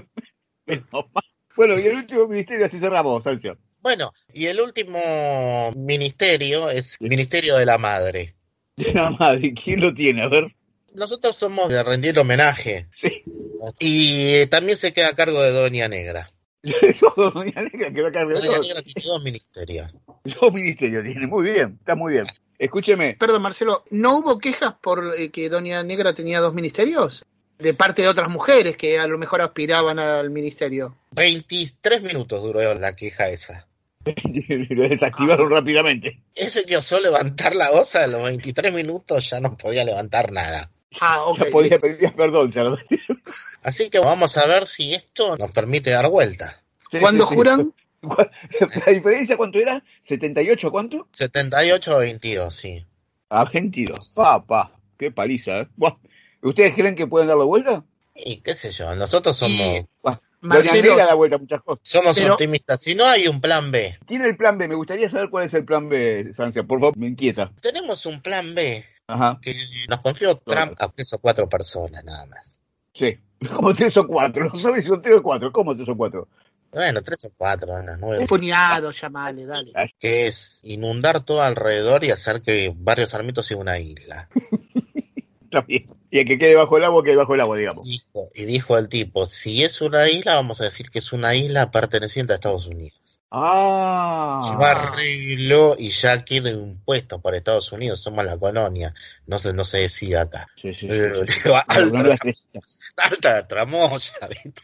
Bueno, 1.56 1.78
y 1.80 1.86
el 1.88 1.96
último 1.96 2.28
ministerio, 2.28 2.66
así 2.68 2.80
cerramos, 2.80 3.24
Sancio. 3.24 3.58
Bueno, 3.82 4.14
y 4.32 4.46
el 4.46 4.62
último 4.62 5.72
ministerio 5.76 6.70
es 6.70 6.98
el 7.02 7.10
Ministerio 7.10 7.58
de 7.58 7.66
la 7.66 7.78
Madre. 7.80 8.36
De 8.78 8.94
la 8.94 9.12
madre, 9.12 9.54
¿quién 9.64 9.80
lo 9.80 9.94
tiene? 9.94 10.24
A 10.24 10.28
ver. 10.28 10.56
Nosotros 10.96 11.36
somos 11.36 11.70
de 11.70 11.84
rendir 11.84 12.18
homenaje. 12.20 12.88
Sí. 13.00 13.24
Y 13.80 14.46
también 14.48 14.78
se 14.78 14.94
queda 14.94 15.10
a 15.10 15.16
cargo 15.16 15.42
de 15.42 15.52
Doña 15.52 15.88
Negra. 15.88 16.32
Doña 16.64 17.62
Negra 17.62 17.92
que 17.94 18.02
va 18.02 18.10
a 18.10 18.12
cargar 18.12 18.34
Doña 18.34 18.48
todo. 18.48 18.62
Negra 18.62 18.82
tiene 18.82 19.04
dos 19.06 19.24
ministerios. 19.24 19.96
Dos 20.24 20.54
ministerios 20.54 21.04
tiene, 21.04 21.28
muy 21.28 21.52
bien, 21.52 21.78
está 21.80 21.96
muy 21.96 22.14
bien. 22.14 22.26
Escúcheme, 22.60 23.16
Perdón, 23.20 23.42
Marcelo, 23.42 23.84
¿no 23.90 24.20
hubo 24.20 24.38
quejas 24.38 24.76
por 24.82 25.16
eh, 25.18 25.32
que 25.32 25.50
Doña 25.50 25.82
Negra 25.84 26.14
tenía 26.14 26.40
dos 26.40 26.54
ministerios? 26.54 27.26
De 27.58 27.74
parte 27.74 28.02
de 28.02 28.08
otras 28.08 28.30
mujeres 28.30 28.76
que 28.76 29.00
a 29.00 29.08
lo 29.08 29.18
mejor 29.18 29.42
aspiraban 29.42 30.00
al 30.00 30.30
ministerio. 30.30 30.96
23 31.12 32.02
minutos 32.02 32.42
duró 32.44 32.74
la 32.76 32.96
queja 32.96 33.30
esa. 33.30 33.68
lo 34.70 34.90
desactivaron 34.90 35.50
rápidamente. 35.50 36.22
Ese 36.36 36.66
que 36.66 36.78
osó 36.78 37.00
levantar 37.00 37.56
la 37.56 37.72
osa 37.72 38.04
a 38.04 38.08
los 38.08 38.24
23 38.24 38.74
minutos 38.74 39.30
ya 39.30 39.40
no 39.40 39.56
podía 39.58 39.84
levantar 39.84 40.32
nada. 40.32 40.72
Ah, 41.00 41.24
ok. 41.24 41.40
Ya 41.40 41.46
podía 41.52 41.80
pedir 41.80 42.14
perdón, 42.16 42.52
ya 42.52 42.64
lo- 42.64 42.78
Así 43.64 43.90
que 43.90 44.00
vamos 44.00 44.38
a 44.38 44.48
ver 44.48 44.66
si 44.66 44.94
esto 44.94 45.38
nos 45.38 45.52
permite 45.52 45.92
dar 45.92 46.10
vuelta. 46.10 46.62
Sí, 46.92 47.00
¿Cuándo 47.00 47.26
sí, 47.26 47.30
sí. 47.30 47.36
juran? 47.36 47.74
¿La 48.86 48.92
diferencia 48.92 49.38
cuánto 49.38 49.60
era? 49.60 49.84
¿78 50.10 50.72
cuánto? 50.72 51.08
78 51.12 51.96
o 51.96 52.00
22, 52.00 52.54
sí. 52.54 52.86
Argentino. 53.30 53.96
Papá, 54.16 54.74
qué 54.98 55.12
paliza, 55.12 55.62
¿eh? 55.62 55.68
¿Ustedes 56.42 56.74
creen 56.74 56.96
que 56.96 57.08
pueden 57.08 57.28
darle 57.28 57.46
vuelta? 57.46 57.84
Y 58.16 58.38
qué 58.38 58.56
sé 58.56 58.72
yo, 58.72 58.94
nosotros 58.96 59.38
somos. 59.38 59.86
Doña 60.42 60.56
Marcelo, 60.56 60.98
da 60.98 61.14
vuelta 61.14 61.36
a 61.36 61.40
muchas 61.40 61.62
cosas. 61.62 61.82
somos 61.88 62.18
Pero- 62.18 62.34
optimistas. 62.34 62.82
Si 62.82 62.96
no 62.96 63.06
hay 63.06 63.28
un 63.28 63.40
plan 63.42 63.72
B, 63.72 63.98
Tiene 64.08 64.28
el 64.28 64.36
plan 64.38 64.58
B, 64.58 64.68
me 64.68 64.76
gustaría 64.76 65.10
saber 65.10 65.30
cuál 65.30 65.46
es 65.46 65.54
el 65.54 65.66
plan 65.66 65.88
B, 65.90 66.32
Sancia, 66.36 66.64
por 66.64 66.80
favor, 66.80 66.98
me 66.98 67.08
inquieta. 67.08 67.52
tenemos 67.62 68.06
un 68.06 68.22
plan 68.22 68.56
B 68.56 68.84
Ajá, 69.08 69.40
que 69.42 69.54
nos 69.90 70.02
confió 70.02 70.36
Trump 70.38 70.74
a 70.80 70.88
tres 70.90 71.14
o 71.14 71.20
cuatro 71.20 71.48
personas 71.50 72.04
nada 72.04 72.26
más. 72.26 72.60
sí. 72.94 73.18
Como 73.56 73.74
tres 73.74 73.98
o 73.98 74.06
cuatro, 74.06 74.46
no 74.54 74.62
sabes 74.62 74.84
si 74.84 74.90
son 74.90 75.02
tres 75.02 75.18
o 75.18 75.24
cuatro, 75.24 75.52
¿cómo 75.52 75.76
tres 75.76 75.90
o 75.90 75.98
cuatro? 75.98 76.28
Bueno, 76.72 77.02
tres 77.02 77.26
o 77.26 77.30
cuatro, 77.36 77.74
unas 77.74 78.00
nueve. 78.00 78.20
un 78.20 78.28
puñado, 78.28 78.92
llamale, 78.92 79.46
dale. 79.46 79.72
Que 80.00 80.28
es 80.28 80.62
inundar 80.64 81.22
todo 81.26 81.42
alrededor 81.42 82.04
y 82.06 82.12
hacer 82.12 82.42
que 82.44 82.72
Barrio 82.76 83.08
Sarmiento 83.08 83.42
sea 83.44 83.58
una 83.58 83.78
isla. 83.80 84.30
Y 86.14 86.20
el 86.20 86.28
que 86.28 86.38
quede 86.38 86.56
bajo 86.56 86.78
el 86.78 86.84
agua, 86.84 87.04
quede 87.04 87.16
bajo 87.16 87.36
el 87.36 87.42
agua, 87.42 87.58
digamos. 87.58 87.86
Dijo, 87.86 88.28
y 88.36 88.44
dijo 88.44 88.78
el 88.78 88.90
tipo, 88.90 89.26
si 89.26 89.64
es 89.64 89.80
una 89.80 90.10
isla, 90.10 90.36
vamos 90.36 90.60
a 90.60 90.66
decir 90.66 90.90
que 90.90 91.00
es 91.00 91.14
una 91.14 91.36
isla 91.36 91.72
perteneciente 91.72 92.34
a 92.34 92.36
Estados 92.36 92.68
Unidos. 92.68 93.02
Ah. 93.32 94.36
Se 94.38 94.62
arregló 94.62 95.78
y 95.80 95.88
ya 95.88 96.26
queda 96.26 96.50
impuesto 96.50 97.22
por 97.22 97.34
Estados 97.34 97.72
Unidos, 97.72 98.02
somos 98.02 98.26
la 98.26 98.38
colonia. 98.38 98.94
No 99.26 99.40
se, 99.40 99.54
no 99.54 99.64
se 99.64 99.80
decía 99.80 100.24
acá. 100.24 100.50
Sí, 100.62 100.74
sí. 100.74 100.86
Eh, 100.90 101.12
digo, 101.46 101.58
alta, 101.68 102.14
alta 102.98 103.48
tramoya, 103.48 104.14
¿viste? 104.28 104.62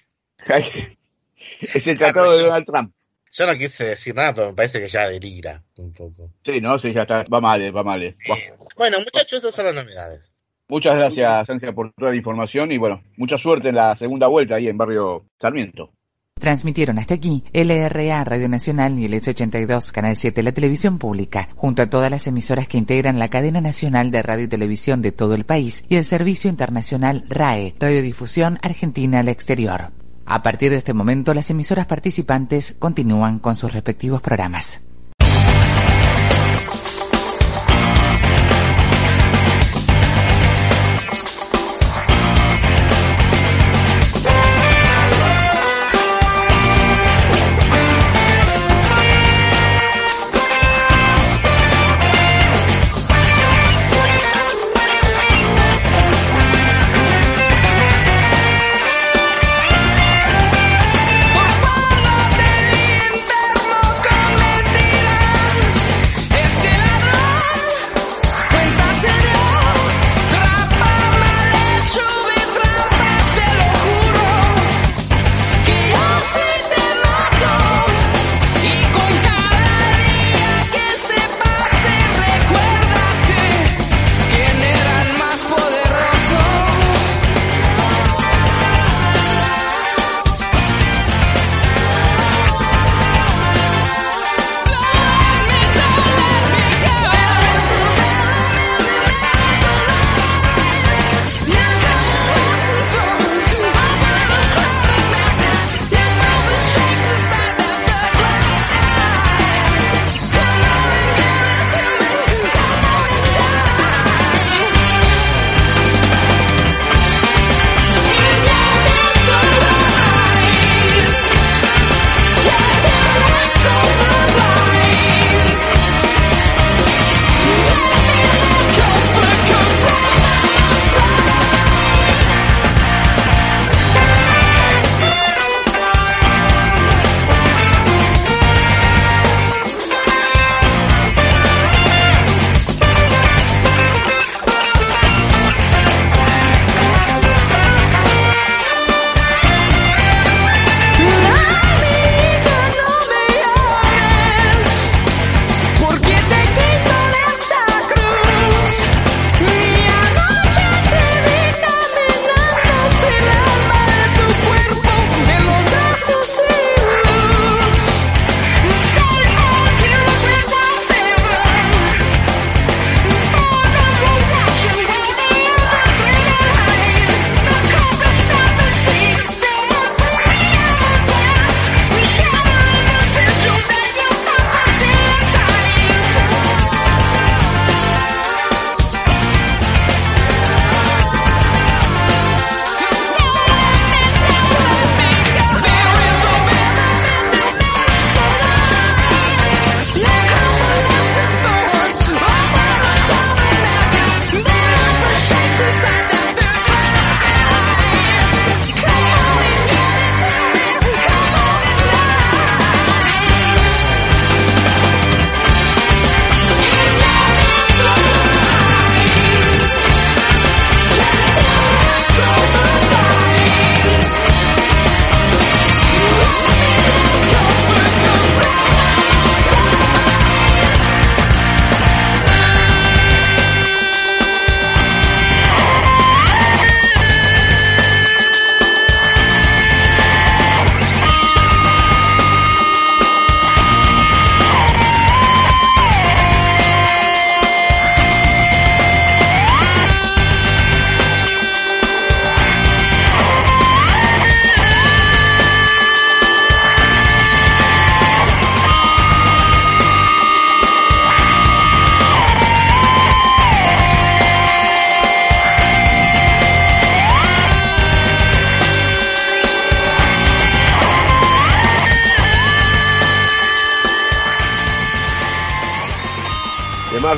es 1.61 1.87
el 1.87 1.97
tratado 1.97 2.33
de 2.33 2.43
Donald 2.43 2.65
Trump. 2.65 2.93
Yo 3.31 3.47
no 3.47 3.57
quise 3.57 3.85
decir 3.85 4.15
nada, 4.15 4.33
pero 4.33 4.47
me 4.47 4.55
parece 4.55 4.81
que 4.81 4.87
ya 4.87 5.07
delira 5.07 5.63
un 5.77 5.93
poco. 5.93 6.33
Sí, 6.43 6.59
no, 6.59 6.77
sí, 6.79 6.91
ya 6.91 7.03
está. 7.03 7.23
Va 7.23 7.39
mal, 7.39 7.75
va 7.75 7.83
mal. 7.83 8.15
Buah. 8.27 8.37
Bueno, 8.75 8.99
muchachos, 8.99 9.39
esas 9.39 9.55
son 9.55 9.67
las 9.67 9.75
novedades. 9.75 10.31
Muchas 10.69 10.95
gracias, 10.95 11.47
Sancia, 11.47 11.71
por 11.71 11.93
toda 11.93 12.11
la 12.11 12.17
información 12.17 12.71
y 12.73 12.77
bueno, 12.77 13.01
mucha 13.15 13.37
suerte 13.37 13.69
en 13.69 13.75
la 13.75 13.95
segunda 13.95 14.27
vuelta 14.27 14.55
ahí 14.55 14.67
en 14.67 14.77
Barrio 14.77 15.23
Sarmiento. 15.39 15.91
Transmitieron 16.39 16.99
hasta 16.99 17.15
aquí 17.15 17.43
LRA 17.53 18.23
Radio 18.23 18.47
Nacional 18.47 18.99
y 18.99 19.05
el 19.05 19.13
S82 19.13 19.91
Canal 19.91 20.17
7 20.17 20.43
La 20.43 20.51
Televisión 20.51 20.99
Pública, 20.99 21.49
junto 21.55 21.81
a 21.81 21.87
todas 21.87 22.11
las 22.11 22.27
emisoras 22.27 22.67
que 22.67 22.77
integran 22.77 23.17
la 23.17 23.29
cadena 23.29 23.61
nacional 23.61 24.11
de 24.11 24.21
radio 24.21 24.45
y 24.45 24.49
televisión 24.49 25.01
de 25.01 25.11
todo 25.11 25.35
el 25.35 25.45
país 25.45 25.85
y 25.89 25.95
el 25.95 26.05
servicio 26.05 26.49
internacional 26.49 27.23
RAE, 27.29 27.73
Radiodifusión 27.79 28.59
Argentina 28.61 29.21
al 29.21 29.29
Exterior. 29.29 29.91
A 30.25 30.43
partir 30.43 30.71
de 30.71 30.77
este 30.77 30.93
momento, 30.93 31.33
las 31.33 31.49
emisoras 31.49 31.87
participantes 31.87 32.75
continúan 32.77 33.39
con 33.39 33.55
sus 33.55 33.73
respectivos 33.73 34.21
programas. 34.21 34.81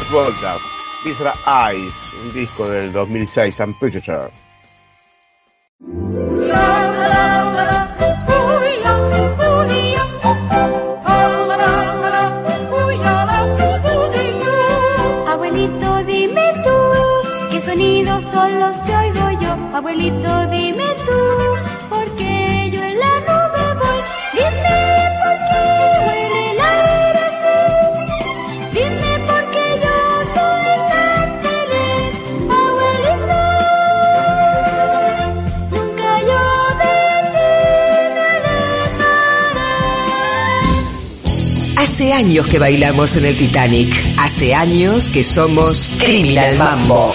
Mars 0.10 0.12
Volta, 0.12 0.58
Visra 1.04 1.34
Eyes, 1.45 1.93
un 2.24 2.34
disco 2.34 2.67
del 2.67 2.91
2006, 2.91 3.56
San 3.56 3.74
Hace 42.10 42.17
años 42.17 42.48
que 42.48 42.58
bailamos 42.58 43.15
en 43.17 43.26
el 43.26 43.38
Titanic. 43.38 43.93
Hace 44.17 44.56
años 44.56 45.10
que 45.10 45.24
somos 45.24 45.91
Criminal 46.00 46.58
Mambo. 46.58 47.13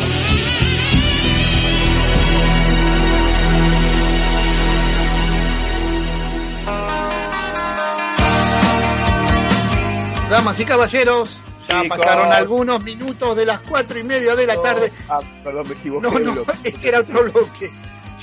Damas 10.31 10.61
y 10.61 10.65
caballeros, 10.65 11.41
ya 11.69 11.83
Chicos. 11.83 11.99
pasaron 11.99 12.33
algunos 12.33 12.81
minutos 12.85 13.35
de 13.35 13.47
las 13.47 13.63
cuatro 13.63 13.99
y 13.99 14.05
media 14.05 14.37
de 14.37 14.47
la 14.47 14.63
tarde. 14.63 14.93
Ah, 15.09 15.19
perdón, 15.43 15.67
me 15.71 15.75
equivoqué. 15.75 16.09
No, 16.09 16.19
no, 16.21 16.43
este 16.63 16.87
era 16.87 17.01
otro 17.01 17.25
bloque. 17.25 17.73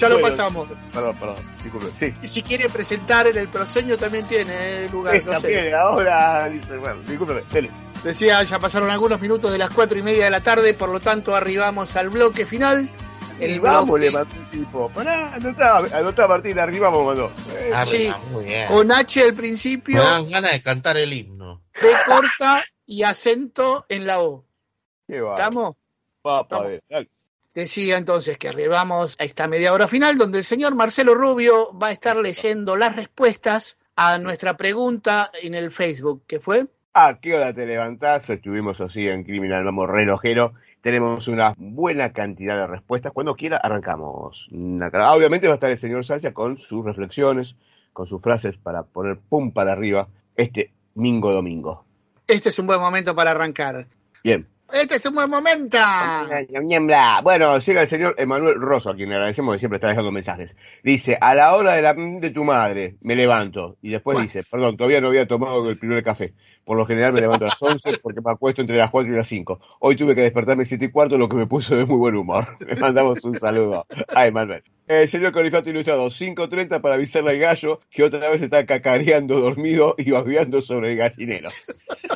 Ya 0.01 0.09
lo 0.09 0.19
Bueno, 0.19 0.35
pasamos. 0.35 0.67
Perdón, 0.91 1.15
perdón, 1.17 1.35
disculpe. 1.63 1.87
Sí. 1.99 2.15
Y 2.23 2.27
si 2.27 2.41
quiere 2.41 2.67
presentar 2.69 3.27
en 3.27 3.37
el 3.37 3.47
proseño 3.49 3.97
también 3.97 4.25
tiene 4.27 4.85
eh, 4.85 4.89
lugar. 4.91 5.13
Sí, 5.15 5.21
no 5.25 5.31
sé. 5.33 5.39
también, 5.41 5.75
ahora, 5.75 6.49
dice, 6.49 6.77
bueno, 6.77 7.01
discúlpeme, 7.07 7.41
dele. 7.51 7.69
Decía, 8.03 8.41
ya 8.43 8.57
pasaron 8.57 8.89
algunos 8.89 9.21
minutos 9.21 9.51
de 9.51 9.59
las 9.59 9.69
cuatro 9.69 9.99
y 9.99 10.01
media 10.01 10.23
de 10.25 10.31
la 10.31 10.41
tarde, 10.41 10.73
por 10.73 10.89
lo 10.89 10.99
tanto 10.99 11.35
arribamos 11.35 11.95
al 11.95 12.09
bloque 12.09 12.45
final. 12.47 12.89
El 13.39 13.51
El 13.51 13.59
vamos, 13.61 13.85
bloque 13.85 14.01
le 14.05 14.11
mandó 14.11 14.35
un 14.35 14.45
tipo. 14.51 14.89
Pará, 14.89 15.33
anotá, 15.35 15.77
anotá 15.77 16.27
Martín, 16.27 16.59
arriba 16.59 16.89
me 16.91 17.03
mandó. 17.03 17.31
Eh, 17.57 17.71
Arriba, 17.73 17.85
sí. 18.23 18.29
muy 18.31 18.45
bien. 18.45 18.67
con 18.67 18.91
H 18.91 19.21
al 19.21 19.27
Me 19.27 19.33
principio, 19.33 20.01
dan 20.01 20.29
ganas 20.29 20.51
de 20.51 20.61
cantar 20.61 20.97
el 20.97 21.11
himno. 21.13 21.61
B 21.81 21.89
corta 22.05 22.63
y 22.85 23.03
acento 23.03 23.85
en 23.89 24.05
la 24.07 24.19
O. 24.21 24.45
qué. 25.07 25.17
¿Estamos? 25.17 25.75
Papá, 26.21 26.63
de- 26.67 26.81
dale. 26.89 27.09
Decía 27.53 27.97
entonces 27.97 28.37
que 28.37 28.47
arribamos 28.47 29.17
a 29.19 29.25
esta 29.25 29.47
media 29.47 29.73
hora 29.73 29.89
final 29.89 30.17
donde 30.17 30.37
el 30.37 30.45
señor 30.45 30.73
Marcelo 30.73 31.15
Rubio 31.15 31.77
va 31.77 31.87
a 31.87 31.91
estar 31.91 32.15
leyendo 32.15 32.77
las 32.77 32.95
respuestas 32.95 33.77
a 33.95 34.17
nuestra 34.19 34.55
pregunta 34.55 35.29
en 35.41 35.53
el 35.55 35.71
Facebook, 35.71 36.23
que 36.27 36.39
fue 36.39 36.67
¿A 36.93 37.19
qué 37.21 37.35
hora 37.35 37.53
te 37.53 37.65
levantás? 37.65 38.29
Estuvimos 38.29 38.79
así 38.81 39.07
en 39.07 39.23
Criminal 39.23 39.63
Vamos 39.63 39.89
relojero. 39.89 40.53
Tenemos 40.81 41.27
una 41.29 41.53
buena 41.57 42.11
cantidad 42.11 42.57
de 42.57 42.67
respuestas. 42.67 43.13
Cuando 43.13 43.35
quiera, 43.35 43.57
arrancamos. 43.57 44.47
Obviamente 44.51 45.47
va 45.47 45.53
a 45.53 45.55
estar 45.55 45.69
el 45.69 45.79
señor 45.79 46.05
Sánchez 46.05 46.33
con 46.33 46.57
sus 46.57 46.83
reflexiones, 46.83 47.55
con 47.93 48.07
sus 48.07 48.21
frases 48.21 48.57
para 48.57 48.83
poner 48.83 49.17
pum 49.17 49.51
para 49.51 49.71
arriba 49.71 50.07
este 50.35 50.71
mingo 50.95 51.31
domingo. 51.31 51.85
este 52.27 52.49
es 52.49 52.59
un 52.59 52.67
buen 52.67 52.81
momento 52.81 53.15
para 53.15 53.31
arrancar. 53.31 53.87
Bien. 54.23 54.47
Este 54.73 54.95
es 54.95 55.05
un 55.05 55.15
buen 55.15 55.29
momento. 55.29 55.77
Bueno, 57.23 57.59
llega 57.59 57.81
el 57.81 57.89
señor 57.89 58.15
Emanuel 58.17 58.55
Rosso, 58.59 58.89
a 58.89 58.95
quien 58.95 59.09
le 59.09 59.15
agradecemos 59.15 59.55
que 59.55 59.59
siempre 59.59 59.77
está 59.77 59.89
dejando 59.89 60.11
mensajes. 60.11 60.55
Dice, 60.83 61.17
a 61.19 61.35
la 61.35 61.55
hora 61.55 61.73
de 61.73 61.81
la 61.81 61.93
de 61.93 62.29
tu 62.29 62.45
madre, 62.45 62.95
me 63.01 63.15
levanto. 63.15 63.75
Y 63.81 63.89
después 63.89 64.21
dice, 64.21 64.43
perdón, 64.49 64.77
todavía 64.77 65.01
no 65.01 65.09
había 65.09 65.27
tomado 65.27 65.69
el 65.69 65.77
primer 65.77 66.03
café. 66.03 66.33
Por 66.63 66.77
lo 66.77 66.85
general 66.85 67.11
me 67.11 67.21
levanto 67.21 67.45
a 67.45 67.47
las 67.49 67.61
11 67.61 67.99
porque 68.01 68.21
me 68.21 68.31
acuesto 68.31 68.61
entre 68.61 68.77
las 68.77 68.89
4 68.91 69.11
y 69.11 69.15
las 69.17 69.27
5. 69.27 69.59
Hoy 69.79 69.95
tuve 69.97 70.15
que 70.15 70.21
despertarme 70.21 70.63
a 70.63 70.65
7 70.65 70.85
y 70.85 70.91
cuarto, 70.91 71.17
lo 71.17 71.27
que 71.27 71.35
me 71.35 71.47
puso 71.47 71.75
de 71.75 71.85
muy 71.85 71.97
buen 71.97 72.15
humor. 72.15 72.47
Le 72.65 72.75
mandamos 72.75 73.21
un 73.23 73.37
saludo 73.39 73.85
a 74.15 74.27
Emanuel. 74.27 74.63
El 74.91 75.07
señor 75.07 75.31
Colifato 75.31 75.69
Ilustrado, 75.69 76.09
5.30 76.09 76.81
para 76.81 76.95
avisarle 76.95 77.31
al 77.31 77.39
gallo 77.39 77.79
que 77.89 78.03
otra 78.03 78.29
vez 78.29 78.41
está 78.41 78.65
cacareando 78.65 79.39
dormido 79.39 79.95
y 79.97 80.11
babeando 80.11 80.59
sobre 80.59 80.91
el 80.91 80.97
gallinero. 80.97 81.47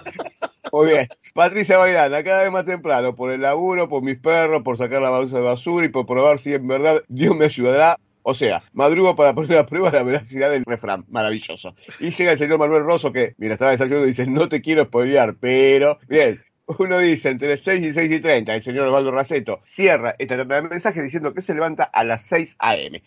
Muy 0.73 0.91
bien. 0.91 1.07
Patricia 1.33 1.77
Bailana, 1.77 2.21
cada 2.21 2.43
vez 2.43 2.51
más 2.51 2.65
temprano, 2.65 3.15
por 3.15 3.31
el 3.31 3.43
laburo, 3.43 3.87
por 3.87 4.03
mis 4.03 4.19
perros, 4.19 4.61
por 4.61 4.77
sacar 4.77 5.01
la 5.01 5.09
bolsa 5.09 5.37
de 5.37 5.43
basura 5.43 5.85
y 5.85 5.89
por 5.89 6.05
probar 6.05 6.39
si 6.41 6.53
en 6.53 6.67
verdad 6.67 7.01
Dios 7.07 7.33
me 7.33 7.45
ayudará. 7.45 7.97
O 8.23 8.35
sea, 8.35 8.61
madrugo 8.73 9.15
para 9.15 9.33
poner 9.33 9.57
a 9.57 9.65
prueba 9.65 9.89
la 9.89 10.03
veracidad 10.03 10.51
del 10.51 10.65
refrán. 10.65 11.05
Maravilloso. 11.07 11.75
Y 12.01 12.11
llega 12.11 12.33
el 12.33 12.37
señor 12.37 12.59
Manuel 12.59 12.83
Rosso 12.83 13.13
que, 13.13 13.35
mira, 13.37 13.53
estaba 13.53 13.71
desayunando 13.71 14.05
y 14.05 14.09
dice, 14.09 14.27
no 14.27 14.49
te 14.49 14.61
quiero 14.61 14.83
spoilear, 14.83 15.35
pero... 15.39 15.97
Bien, 16.09 16.41
uno 16.67 16.99
dice 16.99 17.29
entre 17.29 17.57
6 17.57 17.83
y 17.83 17.93
6 17.93 18.11
y 18.11 18.21
30, 18.21 18.55
el 18.55 18.63
señor 18.63 18.87
Osvaldo 18.87 19.11
Raceto 19.11 19.61
cierra 19.65 20.15
esta 20.17 20.37
tanda 20.37 20.55
de 20.55 20.69
mensajes 20.69 21.03
diciendo 21.03 21.33
que 21.33 21.41
se 21.41 21.53
levanta 21.53 21.83
a 21.83 22.03
las 22.03 22.25
6 22.25 22.55
a.m. 22.59 23.01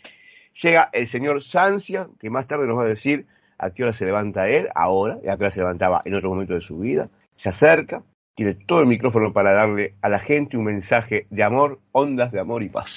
Llega 0.62 0.90
el 0.92 1.08
señor 1.10 1.42
Sancia, 1.42 2.08
que 2.20 2.30
más 2.30 2.46
tarde 2.46 2.66
nos 2.66 2.78
va 2.78 2.84
a 2.84 2.88
decir 2.88 3.26
a 3.58 3.70
qué 3.70 3.84
hora 3.84 3.96
se 3.96 4.04
levanta 4.04 4.48
él, 4.48 4.68
ahora, 4.74 5.18
y 5.22 5.28
a 5.28 5.36
qué 5.36 5.44
hora 5.44 5.52
se 5.52 5.60
levantaba 5.60 6.02
en 6.04 6.14
otro 6.14 6.30
momento 6.30 6.54
de 6.54 6.60
su 6.60 6.78
vida. 6.78 7.08
Se 7.36 7.48
acerca, 7.48 8.02
tiene 8.34 8.54
todo 8.54 8.80
el 8.80 8.86
micrófono 8.86 9.32
para 9.32 9.52
darle 9.52 9.94
a 10.00 10.08
la 10.08 10.20
gente 10.20 10.56
un 10.56 10.64
mensaje 10.64 11.26
de 11.30 11.42
amor, 11.42 11.80
ondas 11.92 12.32
de 12.32 12.40
amor 12.40 12.62
y 12.62 12.68
paz. 12.68 12.88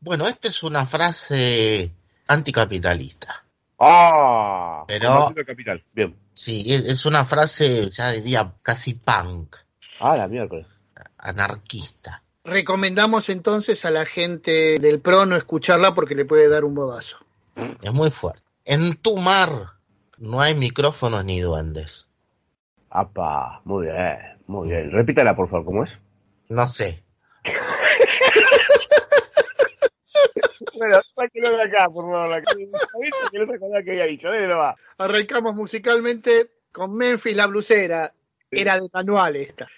Bueno, 0.00 0.26
esta 0.28 0.48
es 0.48 0.62
una 0.62 0.86
frase 0.86 1.92
anticapitalista. 2.28 3.44
¡Ah! 3.78 4.84
Pero- 4.86 5.32
capital. 5.46 5.82
Bien. 5.92 6.14
Sí, 6.32 6.64
es 6.72 6.84
es 6.84 7.06
una 7.06 7.24
frase, 7.24 7.90
ya 7.90 8.10
diría, 8.12 8.54
casi 8.62 8.94
punk, 8.94 9.56
Ah, 10.00 10.16
la 10.16 10.26
miércoles. 10.28 10.66
anarquista. 11.18 12.22
Recomendamos 12.44 13.28
entonces 13.28 13.84
a 13.84 13.90
la 13.90 14.06
gente 14.06 14.78
del 14.78 15.00
PRO 15.00 15.26
no 15.26 15.36
escucharla 15.36 15.94
porque 15.94 16.14
le 16.14 16.24
puede 16.24 16.48
dar 16.48 16.64
un 16.64 16.74
bobazo. 16.74 17.18
Es 17.82 17.92
muy 17.92 18.10
fuerte. 18.10 18.42
En 18.64 18.96
tu 18.96 19.16
mar 19.18 19.50
no 20.16 20.40
hay 20.40 20.54
micrófonos 20.54 21.24
ni 21.24 21.40
duendes. 21.40 22.08
¡Apa! 22.88 23.60
Muy 23.64 23.86
bien, 23.86 24.18
muy 24.46 24.68
bien. 24.68 24.90
Repítala, 24.90 25.36
por 25.36 25.48
favor, 25.50 25.66
¿cómo 25.66 25.84
es? 25.84 25.90
No 26.48 26.66
sé. 26.66 27.04
Bueno, 30.76 30.98
sáquelo 31.14 31.56
de 31.56 31.62
acá, 31.62 31.86
por 31.92 32.04
favor. 32.04 32.28
La 32.28 32.40
que 32.40 32.56
que 32.56 33.38
no 33.38 33.46
se 33.46 33.54
acordaba 33.54 33.82
que 33.82 33.90
había 33.90 34.06
dicho. 34.06 34.30
Dele 34.30 34.48
nomás. 34.48 34.76
Arrancamos 34.96 35.54
musicalmente 35.54 36.50
con 36.72 36.94
Memphis 36.94 37.36
la 37.36 37.46
blusera. 37.46 38.14
Era 38.50 38.80
de 38.80 38.88
manual 38.92 39.36
esta. 39.36 39.68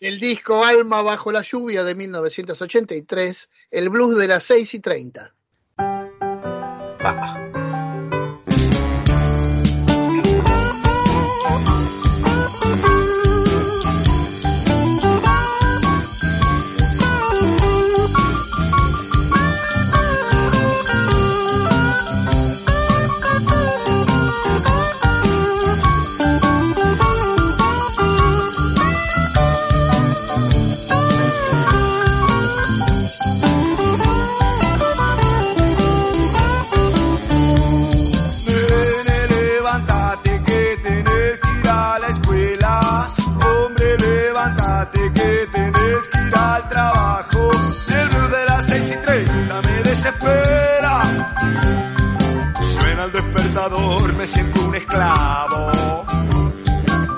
El 0.00 0.18
disco 0.18 0.64
Alma 0.64 1.02
bajo 1.02 1.30
la 1.32 1.42
lluvia 1.42 1.84
de 1.84 1.94
1983, 1.94 3.48
el 3.70 3.88
blues 3.88 4.16
de 4.16 4.28
las 4.28 4.44
6 4.44 4.74
y 4.74 4.80
30. 4.80 5.34
Pa. 5.76 7.63
me 54.24 54.30
siento 54.30 54.64
un 54.64 54.74
esclavo. 54.74 55.70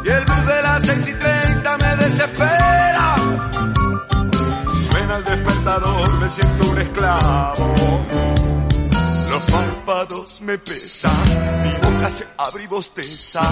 Y 0.05 0.09
el 0.09 0.25
bus 0.25 0.47
de 0.47 0.63
las 0.63 0.83
seis 0.87 1.09
y 1.09 1.13
treinta 1.13 1.79
me 1.79 1.97
desespera. 2.05 3.17
Suena 4.91 5.17
el 5.19 5.25
despertador, 5.25 6.21
me 6.21 6.29
siento 6.29 6.69
un 6.69 6.79
esclavo. 6.79 7.75
Los 9.31 9.43
párpados 9.53 10.41
me 10.41 10.59
pesan, 10.59 11.63
mi 11.63 11.73
boca 11.75 12.11
se 12.11 12.27
abre 12.39 12.65
y 12.65 12.67
bosteza. 12.67 13.43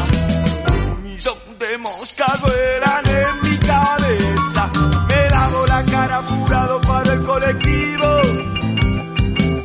Un 0.91 1.03
millón 1.05 1.39
de 1.61 1.79
moscas 1.79 2.41
vuelan 2.41 3.07
en 3.07 3.51
mi 3.51 3.57
cabeza. 3.59 4.71
Me 5.09 5.31
lavo 5.31 5.67
la 5.67 5.85
cara 5.85 6.17
apurado 6.17 6.81
para 6.81 7.13
el 7.13 7.23
colectivo. 7.23 8.07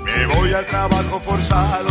Me 0.06 0.26
voy 0.28 0.54
al 0.54 0.68
trabajo 0.68 1.20
forzado 1.22 1.89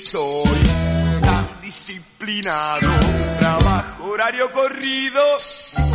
soy, 0.00 0.62
tan 1.24 1.60
disciplinado. 1.60 2.88
Trabajo 3.38 4.04
horario 4.04 4.50
corrido, 4.52 5.22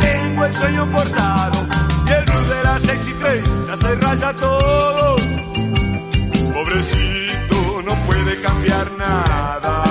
tengo 0.00 0.44
el 0.44 0.54
sueño 0.54 0.92
cortado. 0.92 1.66
Y 2.06 2.12
el 2.12 2.24
luz 2.24 2.48
de 2.48 2.64
las 2.64 2.82
seis 2.82 3.08
y 3.08 3.12
treinta 3.14 3.76
se 3.76 3.94
raya 3.96 4.32
todo. 4.34 5.16
Pobrecito, 6.54 7.82
no 7.82 7.94
puede 8.06 8.42
cambiar 8.42 8.92
nada. 8.92 9.85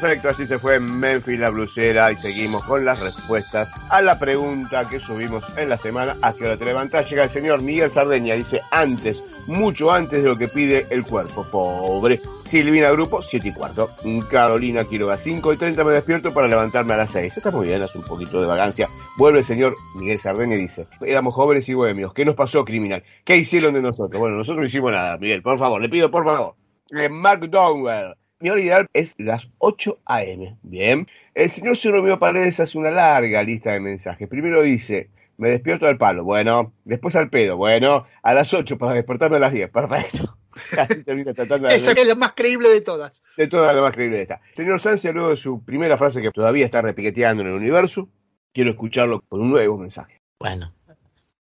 Perfecto, 0.00 0.30
así 0.30 0.46
se 0.46 0.58
fue 0.58 0.80
Memphis 0.80 1.38
la 1.38 1.50
blusera 1.50 2.10
y 2.10 2.16
seguimos 2.16 2.64
con 2.64 2.86
las 2.86 3.00
respuestas 3.00 3.70
a 3.90 4.00
la 4.00 4.18
pregunta 4.18 4.88
que 4.88 4.98
subimos 4.98 5.44
en 5.58 5.68
la 5.68 5.76
semana. 5.76 6.16
¿A 6.22 6.32
qué 6.32 6.46
hora 6.46 6.56
te 6.56 6.64
levantás? 6.64 7.10
Llega 7.10 7.24
el 7.24 7.30
señor 7.30 7.60
Miguel 7.60 7.90
Sardeña, 7.90 8.34
dice 8.34 8.62
antes, 8.70 9.22
mucho 9.46 9.92
antes 9.92 10.22
de 10.22 10.28
lo 10.30 10.38
que 10.38 10.48
pide 10.48 10.86
el 10.88 11.04
cuerpo. 11.04 11.44
Pobre. 11.50 12.18
Silvina 12.44 12.90
Grupo, 12.92 13.20
7 13.20 13.48
y 13.48 13.52
cuarto. 13.52 13.90
Carolina 14.30 14.84
Quiroga, 14.84 15.18
5 15.18 15.52
y 15.52 15.56
30 15.58 15.84
me 15.84 15.92
despierto 15.92 16.32
para 16.32 16.48
levantarme 16.48 16.94
a 16.94 16.96
las 16.96 17.12
6. 17.12 17.36
Está 17.36 17.50
muy 17.50 17.66
bien, 17.66 17.82
hace 17.82 17.98
un 17.98 18.04
poquito 18.04 18.40
de 18.40 18.46
vagancia. 18.46 18.88
Vuelve 19.18 19.40
el 19.40 19.44
señor 19.44 19.74
Miguel 19.96 20.18
Sardeña 20.18 20.56
y 20.56 20.62
dice, 20.62 20.86
éramos 21.02 21.34
jóvenes 21.34 21.68
y 21.68 21.74
bohemios. 21.74 22.14
¿Qué 22.14 22.24
nos 22.24 22.36
pasó, 22.36 22.64
criminal? 22.64 23.04
¿Qué 23.22 23.36
hicieron 23.36 23.74
de 23.74 23.82
nosotros? 23.82 24.18
Bueno, 24.18 24.36
nosotros 24.36 24.62
no 24.62 24.68
hicimos 24.68 24.92
nada, 24.92 25.18
Miguel, 25.18 25.42
por 25.42 25.58
favor, 25.58 25.82
le 25.82 25.90
pido 25.90 26.10
por 26.10 26.24
favor. 26.24 26.54
Eh, 26.90 27.10
Mark 27.10 27.48
Donwell. 27.50 28.14
Mi 28.40 28.48
hora 28.48 28.60
ideal 28.60 28.86
es 28.94 29.14
las 29.18 29.46
8 29.58 29.98
a.m. 30.06 30.56
Bien. 30.62 31.06
El 31.34 31.50
señor 31.50 31.76
Romeo 31.82 32.18
Paredes 32.18 32.58
hace 32.58 32.78
una 32.78 32.90
larga 32.90 33.42
lista 33.42 33.72
de 33.72 33.80
mensajes. 33.80 34.28
Primero 34.28 34.62
dice, 34.62 35.10
me 35.36 35.50
despierto 35.50 35.86
al 35.86 35.98
palo. 35.98 36.24
Bueno. 36.24 36.72
Después 36.84 37.14
al 37.16 37.28
pedo. 37.28 37.58
Bueno. 37.58 38.06
A 38.22 38.32
las 38.32 38.52
8 38.52 38.78
para 38.78 38.94
despertarme 38.94 39.36
a 39.36 39.40
las 39.40 39.52
10. 39.52 39.70
Perfecto. 39.70 40.38
Así 40.78 41.04
termina 41.04 41.34
tratando 41.34 41.68
de... 41.68 41.76
Esa 41.76 41.92
es 41.92 42.06
la 42.06 42.14
más 42.14 42.32
creíble 42.32 42.70
de 42.70 42.80
todas. 42.80 43.22
De 43.36 43.46
todas 43.46 43.74
la 43.74 43.82
más 43.82 43.92
creíble 43.92 44.16
de 44.16 44.22
esta. 44.22 44.40
Señor 44.56 44.80
Sancia, 44.80 45.12
luego 45.12 45.30
de 45.30 45.36
su 45.36 45.62
primera 45.62 45.98
frase 45.98 46.22
que 46.22 46.30
todavía 46.30 46.64
está 46.64 46.80
repiqueteando 46.80 47.42
en 47.42 47.50
el 47.50 47.54
universo, 47.54 48.08
quiero 48.54 48.70
escucharlo 48.70 49.20
con 49.28 49.42
un 49.42 49.50
nuevo 49.50 49.76
mensaje. 49.76 50.18
Bueno, 50.38 50.72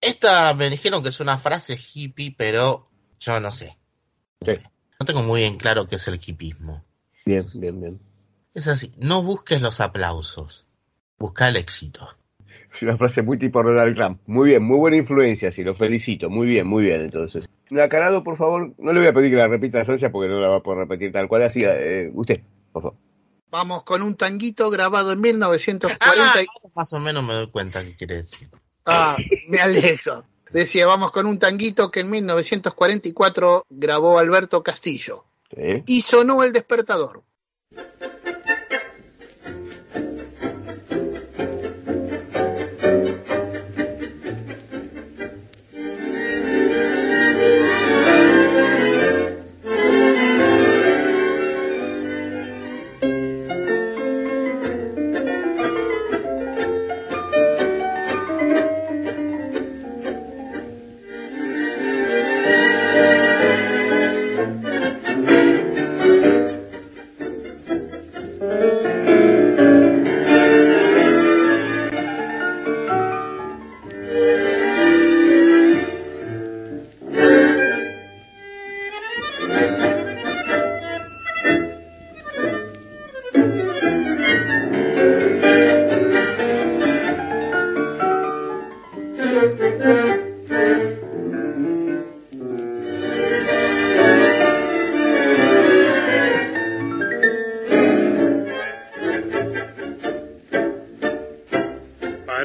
esta 0.01 0.53
me 0.53 0.69
dijeron 0.69 1.03
que 1.03 1.09
es 1.09 1.19
una 1.19 1.37
frase 1.37 1.77
hippie, 1.77 2.33
pero 2.37 2.85
yo 3.19 3.39
no 3.39 3.51
sé. 3.51 3.77
Sí. 4.45 4.53
No 4.99 5.05
tengo 5.05 5.23
muy 5.23 5.43
en 5.43 5.57
claro 5.57 5.87
qué 5.87 5.95
es 5.95 6.07
el 6.07 6.19
hippismo. 6.25 6.83
Bien, 7.25 7.45
bien, 7.55 7.81
bien. 7.81 7.99
Es 8.53 8.67
así, 8.67 8.91
no 8.97 9.21
busques 9.21 9.61
los 9.61 9.81
aplausos, 9.81 10.65
busca 11.17 11.49
el 11.49 11.57
éxito. 11.57 12.07
Es 12.73 12.81
una 12.81 12.97
frase 12.97 13.21
muy 13.21 13.37
tipo 13.37 13.63
Donald 13.63 13.95
Trump. 13.95 14.21
Muy 14.25 14.49
bien, 14.49 14.63
muy 14.63 14.77
buena 14.77 14.97
influencia, 14.97 15.51
sí, 15.51 15.63
lo 15.63 15.75
felicito. 15.75 16.29
Muy 16.29 16.47
bien, 16.47 16.67
muy 16.67 16.83
bien, 16.83 17.01
entonces. 17.01 17.49
Nacarado, 17.69 18.23
por 18.23 18.37
favor, 18.37 18.73
no 18.77 18.93
le 18.93 18.99
voy 18.99 19.09
a 19.09 19.13
pedir 19.13 19.31
que 19.31 19.37
la 19.37 19.47
repita 19.47 19.81
a 19.81 19.85
Sancia 19.85 20.11
porque 20.11 20.29
no 20.29 20.39
la 20.39 20.49
va 20.49 20.57
a 20.57 20.63
poder 20.63 20.79
repetir 20.79 21.11
tal 21.11 21.27
cual 21.27 21.43
así. 21.43 21.61
Eh, 21.63 22.11
usted, 22.13 22.41
por 22.71 22.83
favor. 22.83 22.97
Vamos 23.49 23.83
con 23.83 24.01
un 24.01 24.15
tanguito 24.15 24.69
grabado 24.69 25.13
en 25.13 25.21
1940. 25.21 25.99
Ah, 26.01 26.69
más 26.75 26.91
o 26.93 26.99
menos 26.99 27.23
me 27.23 27.33
doy 27.33 27.47
cuenta 27.47 27.83
qué 27.83 27.95
quiere 27.95 28.15
decir. 28.15 28.49
Ah, 28.85 29.15
me 29.47 29.59
alegro. 29.59 30.25
Decía, 30.51 30.85
vamos 30.85 31.11
con 31.11 31.25
un 31.25 31.39
tanguito 31.39 31.91
que 31.91 32.01
en 32.01 32.09
1944 32.09 33.65
grabó 33.69 34.19
Alberto 34.19 34.63
Castillo. 34.63 35.25
Sí. 35.55 35.83
Y 35.85 36.01
sonó 36.01 36.43
el 36.43 36.53
despertador. 36.53 37.23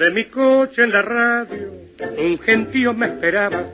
Paré 0.01 0.13
mi 0.13 0.25
coche 0.31 0.83
en 0.83 0.93
la 0.93 1.03
radio, 1.03 1.73
un 2.17 2.39
gentío 2.39 2.95
me 2.95 3.05
esperaba, 3.05 3.67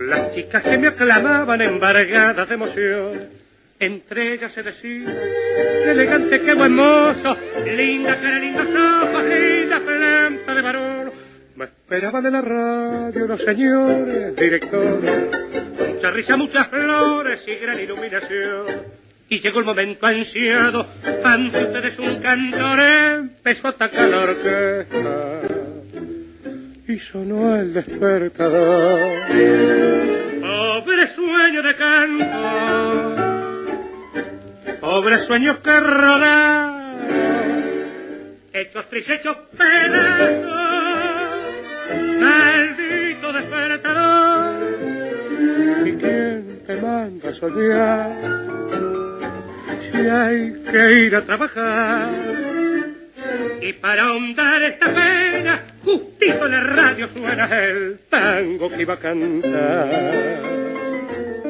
las 0.00 0.34
chicas 0.34 0.60
que 0.60 0.76
me 0.76 0.88
aclamaban 0.88 1.60
embargadas 1.60 2.48
de 2.48 2.54
emoción. 2.54 3.28
Entre 3.78 4.34
ellas 4.34 4.50
se 4.50 4.64
decía, 4.64 5.08
elegante, 5.86 6.40
qué 6.40 6.54
buen 6.54 6.74
mozo, 6.74 7.36
linda 7.64 8.18
cara, 8.20 8.40
lindos 8.40 8.66
ojos, 8.66 9.24
linda 9.24 9.78
planta 9.78 10.52
de 10.52 10.62
varón. 10.62 11.12
Me 11.54 11.66
esperaban 11.66 12.26
en 12.26 12.32
la 12.32 12.40
radio 12.40 13.26
los 13.28 13.40
señores 13.44 14.34
directores, 14.34 15.30
mucha 15.78 16.10
risa, 16.10 16.36
muchas 16.36 16.66
flores 16.66 17.46
y 17.46 17.54
gran 17.54 17.78
iluminación. 17.78 18.66
Y 19.28 19.38
llegó 19.38 19.60
el 19.60 19.64
momento 19.64 20.06
ansiado, 20.06 20.86
ante 21.24 21.64
ustedes 21.64 21.98
un 22.00 22.20
cantor 22.20 22.80
empezó 22.80 23.68
a 23.68 23.70
atacar 23.70 24.08
la 24.10 24.18
orquesta. 24.18 25.51
Y 26.92 26.98
sonó 26.98 27.56
el 27.56 27.72
despertador. 27.72 29.18
Pobre 30.42 31.08
sueño 31.08 31.62
de 31.62 31.74
canto, 31.76 32.26
pobre 34.78 35.20
sueño 35.20 35.58
que 35.62 35.80
rodar, 35.80 36.98
hechos 38.52 38.88
tristes, 38.90 39.20
hechos 39.20 39.38
pedazos, 39.56 40.44
maldito 42.20 43.32
despertador. 43.32 44.56
¿Y 45.86 45.92
quién 45.92 46.62
te 46.66 46.76
manda 46.76 47.30
a 47.30 47.34
soñar? 47.34 48.12
Si 49.90 49.96
hay 49.96 50.62
que 50.70 50.92
ir 51.06 51.16
a 51.16 51.24
trabajar. 51.24 52.51
Y 53.60 53.72
para 53.74 54.02
ahondar 54.04 54.62
esta 54.62 54.92
pena, 54.92 55.62
justito 55.84 56.46
en 56.46 56.52
la 56.52 56.60
radio 56.60 57.08
suena 57.08 57.48
el 57.58 58.00
tango 58.10 58.68
que 58.70 58.82
iba 58.82 58.94
a 58.94 58.98
cantar. 58.98 60.42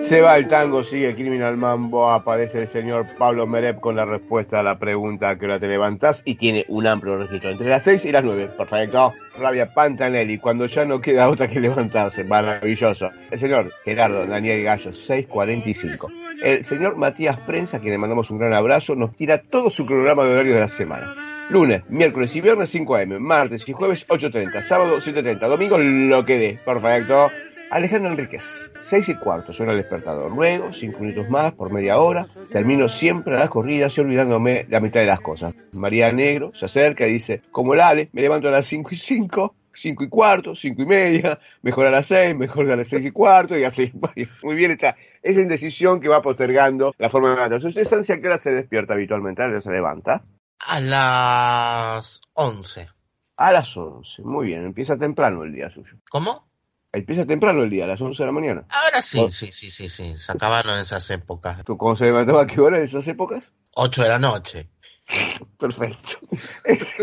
Se 0.08 0.20
va 0.20 0.36
el 0.36 0.48
tango, 0.48 0.84
sigue 0.84 1.14
Criminal 1.14 1.56
Mambo, 1.56 2.10
aparece 2.10 2.60
el 2.60 2.68
señor 2.68 3.06
Pablo 3.16 3.46
Merep 3.46 3.80
con 3.80 3.96
la 3.96 4.04
respuesta 4.04 4.60
a 4.60 4.62
la 4.62 4.78
pregunta 4.78 5.30
a 5.30 5.38
qué 5.38 5.46
hora 5.46 5.58
te 5.58 5.68
levantás 5.68 6.20
y 6.26 6.34
tiene 6.34 6.66
un 6.68 6.86
amplio 6.86 7.16
registro 7.16 7.48
entre 7.48 7.70
las 7.70 7.82
6 7.84 8.04
y 8.04 8.12
las 8.12 8.22
9. 8.22 8.50
Perfecto. 8.58 9.14
Rabia 9.38 9.72
Pantanelli, 9.72 10.36
cuando 10.36 10.66
ya 10.66 10.84
no 10.84 11.00
queda 11.00 11.30
otra 11.30 11.48
que 11.48 11.60
levantarse. 11.60 12.24
Maravilloso. 12.24 13.08
El 13.30 13.40
señor 13.40 13.72
Gerardo 13.84 14.26
Daniel 14.26 14.62
Gallo, 14.62 14.92
645. 14.92 16.10
El 16.42 16.64
señor 16.66 16.96
Matías 16.96 17.38
Prensa, 17.46 17.78
a 17.78 17.80
quien 17.80 17.92
le 17.92 17.98
mandamos 17.98 18.30
un 18.30 18.38
gran 18.38 18.52
abrazo, 18.52 18.94
nos 18.94 19.16
tira 19.16 19.40
todo 19.40 19.70
su 19.70 19.86
programa 19.86 20.24
de 20.24 20.30
horario 20.30 20.54
de 20.54 20.60
la 20.60 20.68
semana. 20.68 21.31
Lunes, 21.50 21.82
miércoles 21.90 22.34
y 22.34 22.40
viernes 22.40 22.70
5 22.70 22.96
am, 22.96 23.18
martes 23.18 23.68
y 23.68 23.72
jueves 23.72 24.06
8.30, 24.08 24.62
sábado 24.68 24.98
7.30, 25.00 25.48
domingo 25.48 25.76
lo 25.76 26.24
que 26.24 26.38
dé. 26.38 26.58
Perfecto. 26.64 27.30
Alejandro 27.70 28.10
Enríquez, 28.10 28.70
6 28.82 29.08
y 29.08 29.14
cuarto, 29.16 29.52
suena 29.52 29.72
el 29.72 29.78
despertador. 29.78 30.30
Luego, 30.30 30.72
5 30.72 30.98
minutos 31.00 31.28
más 31.28 31.52
por 31.54 31.72
media 31.72 31.98
hora, 31.98 32.26
termino 32.50 32.88
siempre 32.88 33.34
a 33.34 33.40
las 33.40 33.50
corridas 33.50 33.96
y 33.96 34.00
olvidándome 34.00 34.66
la 34.68 34.80
mitad 34.80 35.00
de 35.00 35.06
las 35.06 35.20
cosas. 35.20 35.54
María 35.72 36.12
Negro 36.12 36.52
se 36.54 36.66
acerca 36.66 37.06
y 37.06 37.14
dice, 37.14 37.42
como 37.50 37.74
el 37.74 37.80
Ale, 37.80 38.08
me 38.12 38.20
levanto 38.20 38.48
a 38.48 38.52
las 38.52 38.66
5 38.66 38.90
y 38.92 38.96
5, 38.96 39.54
5 39.74 40.04
y 40.04 40.08
cuarto, 40.08 40.54
5 40.54 40.82
y 40.82 40.86
media, 40.86 41.38
mejor 41.62 41.86
a 41.86 41.90
las 41.90 42.06
6, 42.06 42.36
mejor 42.36 42.70
a 42.70 42.76
las 42.76 42.88
6 42.88 43.06
y 43.06 43.10
cuarto, 43.10 43.56
y 43.56 43.64
así. 43.64 43.90
Muy 44.42 44.54
bien, 44.54 44.70
esta, 44.70 44.96
esa 45.22 45.40
indecisión 45.40 46.00
que 46.00 46.08
va 46.08 46.22
postergando 46.22 46.94
la 46.98 47.08
forma 47.08 47.30
de 47.30 47.36
levantarse. 47.36 47.68
¿Usted, 47.68 47.84
Sancia, 47.84 48.14
a 48.14 48.20
qué 48.20 48.26
hora 48.26 48.38
se 48.38 48.50
despierta 48.50 48.94
habitualmente? 48.94 49.42
¿A 49.42 49.50
qué 49.50 49.60
se 49.60 49.70
levanta? 49.70 50.22
A 50.68 50.80
las 50.80 52.20
11. 52.34 52.88
A 53.36 53.52
las 53.52 53.76
11, 53.76 54.22
muy 54.22 54.46
bien, 54.46 54.64
empieza 54.64 54.96
temprano 54.96 55.42
el 55.44 55.52
día 55.52 55.70
suyo. 55.74 55.96
¿Cómo? 56.10 56.48
Empieza 56.92 57.24
temprano 57.24 57.62
el 57.62 57.70
día, 57.70 57.84
a 57.84 57.88
las 57.88 58.00
11 58.00 58.22
de 58.22 58.26
la 58.26 58.32
mañana. 58.32 58.64
Ahora 58.68 59.02
sí, 59.02 59.18
Oh. 59.20 59.28
sí, 59.28 59.46
sí, 59.46 59.70
sí, 59.70 59.88
sí. 59.88 60.16
Se 60.16 60.30
acabaron 60.30 60.78
esas 60.78 61.10
épocas. 61.10 61.64
¿Tú 61.64 61.76
cómo 61.76 61.96
se 61.96 62.04
levantaba 62.04 62.42
a 62.42 62.46
qué 62.46 62.60
hora 62.60 62.78
en 62.78 62.84
esas 62.84 63.06
épocas? 63.08 63.42
8 63.74 64.02
de 64.02 64.08
la 64.08 64.18
noche. 64.18 64.68
Perfecto. 65.58 66.18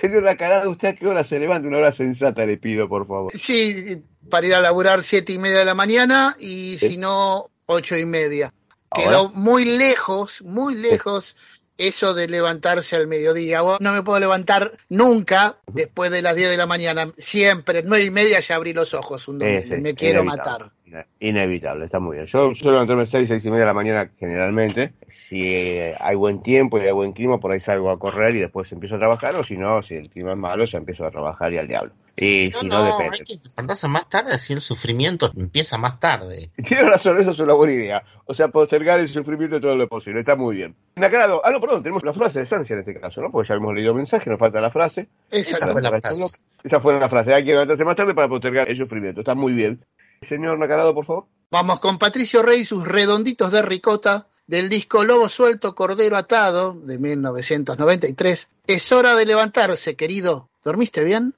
Señor 0.00 0.22
Nacarado, 0.22 0.70
¿usted 0.70 0.88
a 0.88 0.92
qué 0.94 1.06
hora 1.06 1.24
se 1.24 1.38
levanta? 1.38 1.68
Una 1.68 1.78
hora 1.78 1.96
sensata 1.96 2.44
le 2.44 2.56
pido, 2.56 2.88
por 2.88 3.06
favor. 3.06 3.32
Sí, 3.36 4.02
para 4.30 4.46
ir 4.46 4.54
a 4.54 4.60
laburar 4.60 5.02
siete 5.02 5.32
y 5.32 5.38
media 5.38 5.58
de 5.58 5.64
la 5.64 5.74
mañana 5.74 6.36
y 6.38 6.74
si 6.78 6.96
no, 6.96 7.50
ocho 7.66 7.96
y 7.96 8.04
media. 8.04 8.52
Quedó 8.94 9.30
muy 9.30 9.64
lejos, 9.64 10.40
muy 10.42 10.74
lejos 10.74 11.36
eso 11.78 12.12
de 12.12 12.28
levantarse 12.28 12.96
al 12.96 13.06
mediodía. 13.06 13.62
No 13.80 13.92
me 13.92 14.02
puedo 14.02 14.20
levantar 14.20 14.72
nunca 14.88 15.56
después 15.72 16.10
de 16.10 16.22
las 16.22 16.34
10 16.36 16.50
de 16.50 16.56
la 16.56 16.66
mañana. 16.66 17.12
Siempre, 17.16 17.82
nueve 17.82 18.04
y 18.04 18.10
media 18.10 18.40
ya 18.40 18.56
abrí 18.56 18.72
los 18.72 18.92
ojos 18.94 19.26
un 19.28 19.38
domingo. 19.38 19.60
Ese, 19.60 19.78
me 19.78 19.94
quiero 19.94 20.24
matar. 20.24 20.72
Ine- 20.88 21.06
Inevitable, 21.20 21.84
está 21.84 21.98
muy 21.98 22.16
bien. 22.16 22.26
Yo 22.26 22.54
suelo 22.54 22.72
levantarme 22.72 23.02
a 23.02 23.06
6, 23.06 23.28
6 23.28 23.44
y 23.44 23.50
media 23.50 23.60
de 23.60 23.66
la 23.66 23.74
mañana 23.74 24.10
generalmente. 24.18 24.92
Si 25.28 25.42
eh, 25.42 25.94
hay 25.98 26.16
buen 26.16 26.42
tiempo 26.42 26.78
y 26.78 26.82
hay 26.82 26.92
buen 26.92 27.12
clima, 27.12 27.38
por 27.38 27.52
ahí 27.52 27.60
salgo 27.60 27.90
a 27.90 27.98
correr 27.98 28.36
y 28.36 28.40
después 28.40 28.70
empiezo 28.72 28.96
a 28.96 28.98
trabajar. 28.98 29.36
O 29.36 29.44
si 29.44 29.56
no, 29.56 29.82
si 29.82 29.94
el 29.94 30.08
clima 30.10 30.32
es 30.32 30.38
malo, 30.38 30.64
ya 30.64 30.78
empiezo 30.78 31.04
a 31.06 31.10
trabajar 31.10 31.52
y 31.52 31.58
al 31.58 31.68
diablo. 31.68 31.92
Y 32.20 32.48
No, 32.50 32.60
si 32.60 32.66
no, 32.68 32.78
no, 32.78 32.84
depende. 32.84 33.16
hay 33.18 33.24
que 33.24 33.34
despertarse 33.36 33.86
más 33.86 34.08
tarde, 34.08 34.32
así 34.32 34.52
el 34.52 34.60
sufrimiento 34.60 35.30
empieza 35.36 35.78
más 35.78 36.00
tarde. 36.00 36.50
Tiene 36.66 36.82
razón, 36.90 37.20
eso 37.20 37.30
es 37.30 37.38
una 37.38 37.54
buena 37.54 37.74
idea. 37.74 38.02
O 38.26 38.34
sea, 38.34 38.48
postergar 38.48 38.98
el 38.98 39.08
sufrimiento 39.08 39.60
todo 39.60 39.76
lo 39.76 39.86
posible. 39.88 40.20
Está 40.20 40.34
muy 40.34 40.56
bien. 40.56 40.74
Nacarado, 40.96 41.40
ah, 41.44 41.50
no, 41.52 41.60
perdón, 41.60 41.82
tenemos 41.82 42.02
la 42.04 42.12
frase 42.12 42.40
de 42.40 42.46
Sancia 42.46 42.74
en 42.74 42.80
este 42.80 42.98
caso, 42.98 43.20
¿no? 43.20 43.30
Porque 43.30 43.48
ya 43.48 43.54
hemos 43.54 43.72
leído 43.74 43.90
el 43.92 43.96
mensaje, 43.98 44.28
nos 44.30 44.38
falta 44.38 44.60
la 44.60 44.70
frase. 44.70 45.06
Exacto. 45.30 45.72
fue 45.72 45.82
la 45.82 45.90
frase. 45.90 46.24
Esa 46.64 46.80
fue 46.80 46.98
la 46.98 47.08
frase. 47.08 47.32
Hay 47.34 47.44
que 47.44 47.52
levantarse 47.52 47.84
más 47.84 47.96
tarde 47.96 48.14
para 48.14 48.28
postergar 48.28 48.68
el 48.68 48.76
sufrimiento. 48.76 49.20
Está 49.20 49.34
muy 49.36 49.52
bien. 49.52 49.80
Señor 50.22 50.58
Nacarado, 50.58 50.94
por 50.94 51.06
favor. 51.06 51.26
Vamos 51.50 51.80
con 51.80 51.98
Patricio 51.98 52.42
Rey 52.42 52.64
sus 52.64 52.86
redonditos 52.86 53.50
de 53.52 53.62
ricota 53.62 54.26
del 54.46 54.68
disco 54.68 55.04
Lobo 55.04 55.28
Suelto, 55.28 55.74
Cordero 55.74 56.16
Atado 56.16 56.74
de 56.74 56.98
1993. 56.98 58.48
Es 58.66 58.92
hora 58.92 59.14
de 59.14 59.26
levantarse, 59.26 59.96
querido. 59.96 60.48
¿Dormiste 60.64 61.04
bien? 61.04 61.34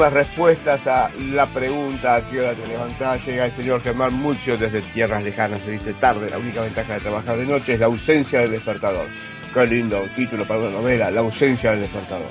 Últimas 0.00 0.26
respuestas 0.28 0.86
a 0.86 1.10
la 1.30 1.44
pregunta 1.44 2.14
a 2.14 2.30
qué 2.30 2.40
hora 2.40 2.54
te 2.54 2.66
levantás. 2.66 3.22
Llega 3.26 3.44
el 3.44 3.52
señor 3.52 3.82
Germán 3.82 4.14
Mucho 4.14 4.56
desde 4.56 4.80
tierras 4.80 5.22
lejanas. 5.22 5.60
Se 5.60 5.72
dice 5.72 5.92
tarde. 5.92 6.30
La 6.30 6.38
única 6.38 6.62
ventaja 6.62 6.94
de 6.94 7.00
trabajar 7.00 7.36
de 7.36 7.44
noche 7.44 7.74
es 7.74 7.80
la 7.80 7.84
ausencia 7.84 8.40
del 8.40 8.52
despertador. 8.52 9.04
Qué 9.52 9.66
lindo 9.66 10.02
título 10.16 10.46
para 10.46 10.60
una 10.60 10.70
novela. 10.70 11.10
La 11.10 11.20
ausencia 11.20 11.72
del 11.72 11.80
despertador. 11.80 12.30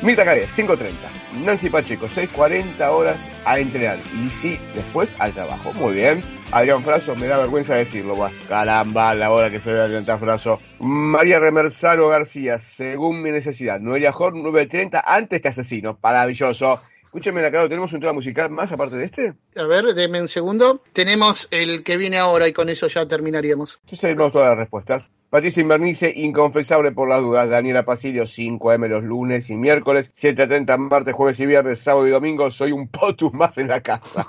Mirta 0.00 0.24
Caré, 0.24 0.48
5.30. 0.48 1.44
Nancy 1.44 1.68
Pacheco, 1.68 2.08
6.40 2.08 2.80
horas 2.88 3.16
a 3.44 3.58
entrenar. 3.58 3.98
Y 4.14 4.30
sí, 4.40 4.58
después 4.74 5.10
al 5.18 5.34
trabajo. 5.34 5.74
Muy 5.74 5.92
bien. 5.92 6.37
Adrián 6.50 6.82
Fraso, 6.82 7.14
me 7.14 7.26
da 7.26 7.36
vergüenza 7.36 7.74
decirlo. 7.74 8.16
Buah, 8.16 8.32
caramba, 8.48 9.14
la 9.14 9.30
hora 9.30 9.50
que 9.50 9.58
se 9.58 9.68
debe 9.68 9.82
adelantar 9.82 10.18
Fraso. 10.18 10.58
María 10.80 11.38
Remersaro 11.38 12.08
García, 12.08 12.58
según 12.58 13.20
mi 13.20 13.30
necesidad. 13.30 13.78
Noelia 13.80 14.12
Horn, 14.16 14.42
9.30, 14.42 15.02
antes 15.04 15.42
que 15.42 15.48
asesino. 15.48 15.98
Maravilloso. 16.02 16.80
Escúcheme, 17.04 17.42
Nacaro, 17.42 17.68
¿tenemos 17.68 17.92
un 17.92 18.00
tema 18.00 18.14
musical 18.14 18.48
más 18.48 18.72
aparte 18.72 18.96
de 18.96 19.04
este? 19.04 19.34
A 19.56 19.64
ver, 19.64 19.94
deme 19.94 20.22
un 20.22 20.28
segundo. 20.28 20.82
Tenemos 20.94 21.48
el 21.50 21.84
que 21.84 21.98
viene 21.98 22.16
ahora 22.16 22.48
y 22.48 22.54
con 22.54 22.70
eso 22.70 22.86
ya 22.86 23.06
terminaríamos. 23.06 23.80
Sí, 23.86 23.98
tenemos 23.98 24.32
todas 24.32 24.48
las 24.48 24.58
respuestas. 24.58 25.04
Patricia 25.30 25.60
Invernice, 25.60 26.10
inconfesable 26.16 26.92
por 26.92 27.06
las 27.06 27.20
dudas. 27.20 27.50
Daniela 27.50 27.84
Pasilio, 27.84 28.26
5 28.26 28.72
M 28.72 28.88
los 28.88 29.04
lunes 29.04 29.50
y 29.50 29.56
miércoles. 29.56 30.10
7.30 30.14 30.78
martes, 30.78 31.14
jueves 31.14 31.38
y 31.38 31.44
viernes, 31.44 31.80
sábado 31.80 32.06
y 32.06 32.10
domingo. 32.10 32.50
Soy 32.50 32.72
un 32.72 32.88
potus 32.88 33.34
más 33.34 33.58
en 33.58 33.68
la 33.68 33.82
casa. 33.82 34.26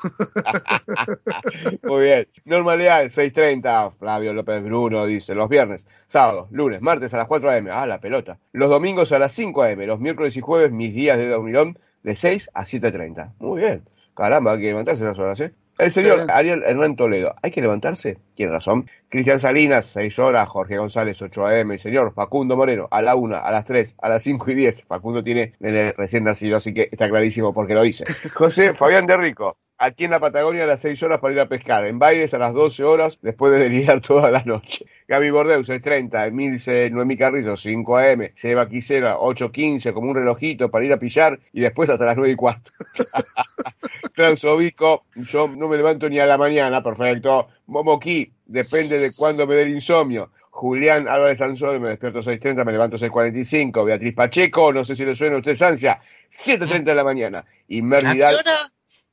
Muy 1.83 2.03
bien. 2.03 2.27
Norma 2.43 2.75
Leal, 2.75 3.11
6.30. 3.11 3.93
Flavio 3.97 4.33
López 4.33 4.61
Bruno 4.61 5.05
dice, 5.05 5.33
los 5.33 5.47
viernes, 5.47 5.85
sábado, 6.07 6.49
lunes, 6.51 6.81
martes 6.81 7.13
a 7.13 7.17
las 7.17 7.27
4 7.27 7.49
am. 7.49 7.67
Ah, 7.71 7.87
la 7.87 8.01
pelota. 8.01 8.37
Los 8.51 8.69
domingos 8.69 9.13
a 9.13 9.19
las 9.19 9.31
5 9.31 9.63
am. 9.63 9.79
Los 9.79 10.01
miércoles 10.01 10.35
y 10.35 10.41
jueves, 10.41 10.73
mis 10.73 10.93
días 10.93 11.17
de 11.17 11.29
dormirón, 11.29 11.79
de 12.03 12.17
6 12.17 12.49
a 12.53 12.65
7.30. 12.65 13.35
Muy 13.39 13.61
bien. 13.61 13.83
Caramba, 14.15 14.51
hay 14.51 14.59
que 14.59 14.65
levantarse 14.65 15.05
esas 15.05 15.17
horas, 15.17 15.39
¿eh? 15.39 15.53
El 15.79 15.91
señor. 15.91 16.27
Ariel 16.29 16.61
Hernán 16.63 16.97
Toledo, 16.97 17.35
¿hay 17.41 17.51
que 17.51 17.61
levantarse? 17.61 18.17
Tiene 18.35 18.51
razón. 18.51 18.89
Cristian 19.07 19.39
Salinas, 19.39 19.85
6 19.93 20.19
horas. 20.19 20.49
Jorge 20.49 20.77
González, 20.77 21.21
8 21.21 21.47
am. 21.47 21.71
El 21.71 21.79
señor 21.79 22.13
Facundo 22.13 22.57
Moreno, 22.57 22.89
a 22.91 23.01
la 23.01 23.15
1, 23.15 23.37
a 23.37 23.49
las 23.49 23.65
3, 23.65 23.95
a 24.01 24.09
las 24.09 24.21
5 24.23 24.51
y 24.51 24.55
10. 24.55 24.83
Facundo 24.83 25.23
tiene 25.23 25.53
nene 25.59 25.93
recién 25.93 26.25
nacido, 26.25 26.57
así 26.57 26.73
que 26.73 26.89
está 26.91 27.07
clarísimo 27.07 27.53
por 27.53 27.65
qué 27.65 27.75
lo 27.75 27.83
dice. 27.83 28.03
José 28.33 28.73
Fabián 28.73 29.05
de 29.05 29.15
Rico, 29.15 29.55
aquí 29.77 30.03
en 30.03 30.11
la 30.11 30.19
Patagonia 30.19 30.65
a 30.65 30.67
las 30.67 30.81
6 30.81 31.01
horas 31.01 31.21
para 31.21 31.33
ir 31.33 31.39
a 31.39 31.47
pescar. 31.47 31.85
En 31.85 31.97
Bailes 31.97 32.33
a 32.33 32.39
las 32.39 32.53
12 32.53 32.83
horas, 32.83 33.17
después 33.21 33.53
de 33.53 33.59
delirar 33.59 34.01
toda 34.05 34.29
la 34.31 34.43
noche. 34.43 34.85
Gaby 35.07 35.31
Bordeus, 35.31 35.69
6.30. 35.69 36.27
Emilce 36.27 36.89
Noemí 36.89 37.15
Carrizo, 37.15 37.55
5 37.55 37.97
am. 37.97 38.27
Seba 38.35 38.67
Quisera, 38.67 39.15
8.15, 39.15 39.93
como 39.93 40.09
un 40.09 40.15
relojito 40.17 40.69
para 40.69 40.83
ir 40.83 40.91
a 40.91 40.99
pillar. 40.99 41.39
Y 41.53 41.61
después 41.61 41.89
hasta 41.89 42.03
las 42.03 42.17
9 42.17 42.33
y 42.33 42.35
cuarto. 42.35 42.69
Transobico, 44.15 45.05
yo 45.31 45.47
no 45.47 45.67
me 45.67 45.77
levanto 45.77 46.09
ni 46.09 46.19
a 46.19 46.25
la 46.25 46.37
mañana, 46.37 46.81
perfecto. 46.83 47.47
Momoquí, 47.67 48.31
depende 48.45 48.99
de 48.99 49.11
cuándo 49.15 49.45
me 49.47 49.55
dé 49.55 49.63
el 49.63 49.69
insomnio. 49.69 50.31
Julián 50.49 51.07
Álvarez 51.07 51.37
Sansón, 51.37 51.81
me 51.81 51.89
despierto 51.89 52.19
6.30, 52.19 52.65
me 52.65 52.71
levanto 52.71 52.97
6.45. 52.97 53.85
Beatriz 53.85 54.13
Pacheco, 54.13 54.73
no 54.73 54.83
sé 54.83 54.95
si 54.95 55.05
le 55.05 55.15
suena 55.15 55.35
a 55.35 55.39
usted, 55.39 55.55
Sancia, 55.55 56.01
7.30 56.45 56.83
de 56.83 56.95
la 56.95 57.03
mañana. 57.03 57.45
Y 57.67 57.81
Mer 57.81 58.05
¿A 58.05 58.09
qué 58.09 58.15
Vidal, 58.15 58.35
hora? 58.35 58.51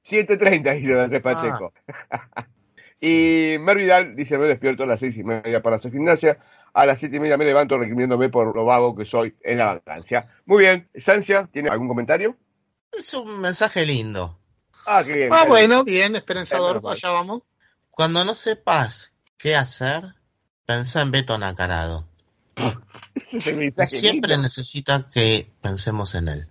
7.30, 0.08 0.80
dice 0.80 0.94
Beatriz 0.94 1.22
Pacheco. 1.22 1.72
y 3.00 3.56
Mer 3.60 3.76
Vidal 3.76 4.16
dice, 4.16 4.38
me 4.38 4.46
despierto 4.46 4.82
a 4.82 4.86
las 4.86 4.98
seis 4.98 5.16
y 5.16 5.22
media 5.22 5.62
para 5.62 5.76
hacer 5.76 5.92
gimnasia. 5.92 6.38
A 6.74 6.84
las 6.84 6.98
siete 6.98 7.16
y 7.16 7.20
media 7.20 7.36
me 7.36 7.44
levanto 7.44 7.78
recrimiéndome 7.78 8.28
por 8.28 8.54
lo 8.54 8.64
vago 8.64 8.94
que 8.94 9.04
soy 9.04 9.34
en 9.42 9.58
la 9.58 9.74
vacancia. 9.74 10.28
Muy 10.44 10.64
bien, 10.64 10.88
Sancia, 11.02 11.48
¿tiene 11.50 11.70
algún 11.70 11.88
comentario? 11.88 12.36
Es 12.92 13.14
un 13.14 13.40
mensaje 13.40 13.86
lindo. 13.86 14.38
Ah, 14.86 15.04
qué 15.04 15.12
bien. 15.12 15.32
Ah, 15.32 15.38
dale. 15.38 15.48
bueno, 15.48 15.84
bien, 15.84 16.14
esperanzador, 16.14 16.80
allá 16.88 17.10
vamos. 17.10 17.42
Cuando 17.90 18.24
no 18.24 18.34
sepas 18.34 19.14
qué 19.36 19.56
hacer, 19.56 20.04
pensá 20.64 21.02
en 21.02 21.10
Beto 21.10 21.36
Nacarado. 21.36 22.06
Siempre 23.86 24.38
necesita 24.38 25.08
que 25.12 25.50
pensemos 25.60 26.14
en 26.14 26.28
él. 26.28 26.48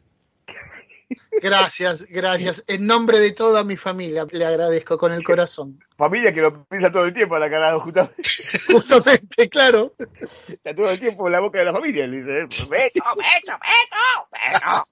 Gracias, 1.42 2.06
gracias. 2.08 2.64
En 2.68 2.88
nombre 2.88 3.20
de 3.20 3.32
toda 3.32 3.64
mi 3.64 3.78
familia, 3.78 4.26
le 4.30 4.46
agradezco 4.46 4.98
con 4.98 5.12
el 5.14 5.24
corazón. 5.24 5.80
Familia 5.98 6.34
que 6.34 6.42
lo 6.42 6.66
piensa 6.66 6.92
todo 6.92 7.06
el 7.06 7.14
tiempo, 7.14 7.38
la 7.38 7.50
cara, 7.50 7.78
justamente. 7.80 8.22
Justamente, 8.72 9.50
claro. 9.50 9.94
Está 10.48 10.74
todo 10.76 10.90
el 10.90 11.00
tiempo 11.00 11.28
en 11.28 11.34
la 11.34 11.40
boca 11.40 11.60
de 11.60 11.66
la 11.66 11.74
familia. 11.74 12.08
Le 12.08 12.18
dice, 12.18 12.66
Beto, 12.66 12.70
Beto, 12.70 13.04
Beto, 13.16 13.60
Beto. 14.32 14.84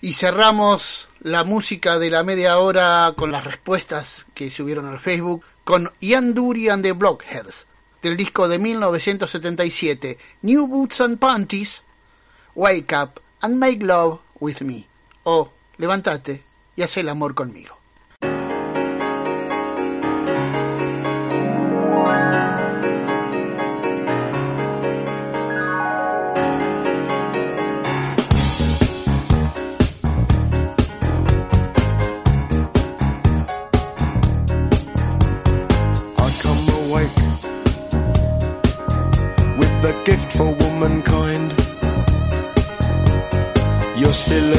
Y 0.00 0.14
cerramos 0.14 1.08
la 1.20 1.42
música 1.42 1.98
de 1.98 2.10
la 2.10 2.22
media 2.22 2.58
hora 2.58 3.12
con 3.16 3.32
las 3.32 3.44
respuestas 3.44 4.26
que 4.34 4.50
subieron 4.50 4.86
al 4.86 5.00
Facebook 5.00 5.44
con 5.64 5.92
Ian 6.00 6.34
Dury 6.34 6.68
and 6.68 6.84
the 6.84 6.92
Blockheads 6.92 7.66
del 8.02 8.16
disco 8.16 8.48
de 8.48 8.58
1977 8.58 10.18
New 10.42 10.66
Boots 10.68 11.00
and 11.00 11.18
Panties, 11.18 11.82
Wake 12.54 12.94
Up 12.96 13.20
and 13.40 13.56
Make 13.56 13.84
Love 13.84 14.20
with 14.40 14.60
Me 14.60 14.86
o 15.24 15.52
Levántate 15.78 16.44
y 16.76 16.82
haz 16.82 16.96
el 16.96 17.08
amor 17.08 17.34
conmigo. 17.34 17.77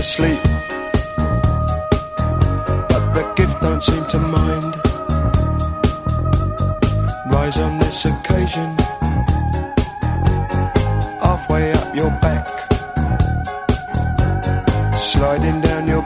Asleep, 0.10 0.42
but 2.92 3.04
the 3.16 3.24
gift 3.38 3.62
don't 3.62 3.84
seem 3.84 4.04
to 4.14 4.20
mind. 4.38 4.72
Rise 7.34 7.58
on 7.66 7.74
this 7.78 8.06
occasion, 8.06 8.70
halfway 11.26 11.66
up 11.80 11.90
your 11.96 12.12
back, 12.26 12.46
sliding 14.98 15.62
down 15.62 15.86
your 15.86 15.99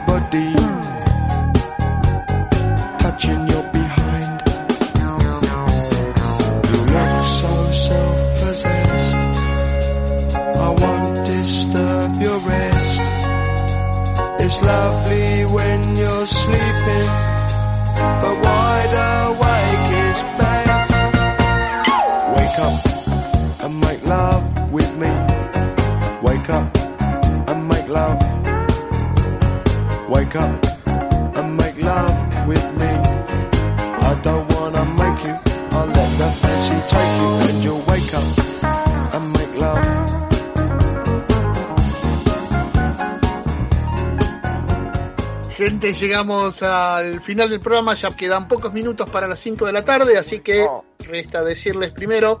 Gente, 45.84 46.00
llegamos 46.00 46.62
al 46.62 47.20
final 47.20 47.50
del 47.50 47.60
programa, 47.60 47.92
ya 47.92 48.16
quedan 48.16 48.48
pocos 48.48 48.72
minutos 48.72 49.10
para 49.10 49.28
las 49.28 49.38
5 49.40 49.66
de 49.66 49.72
la 49.74 49.84
tarde, 49.84 50.16
así 50.16 50.40
que 50.40 50.66
resta 51.00 51.44
decirles 51.44 51.90
primero 51.90 52.40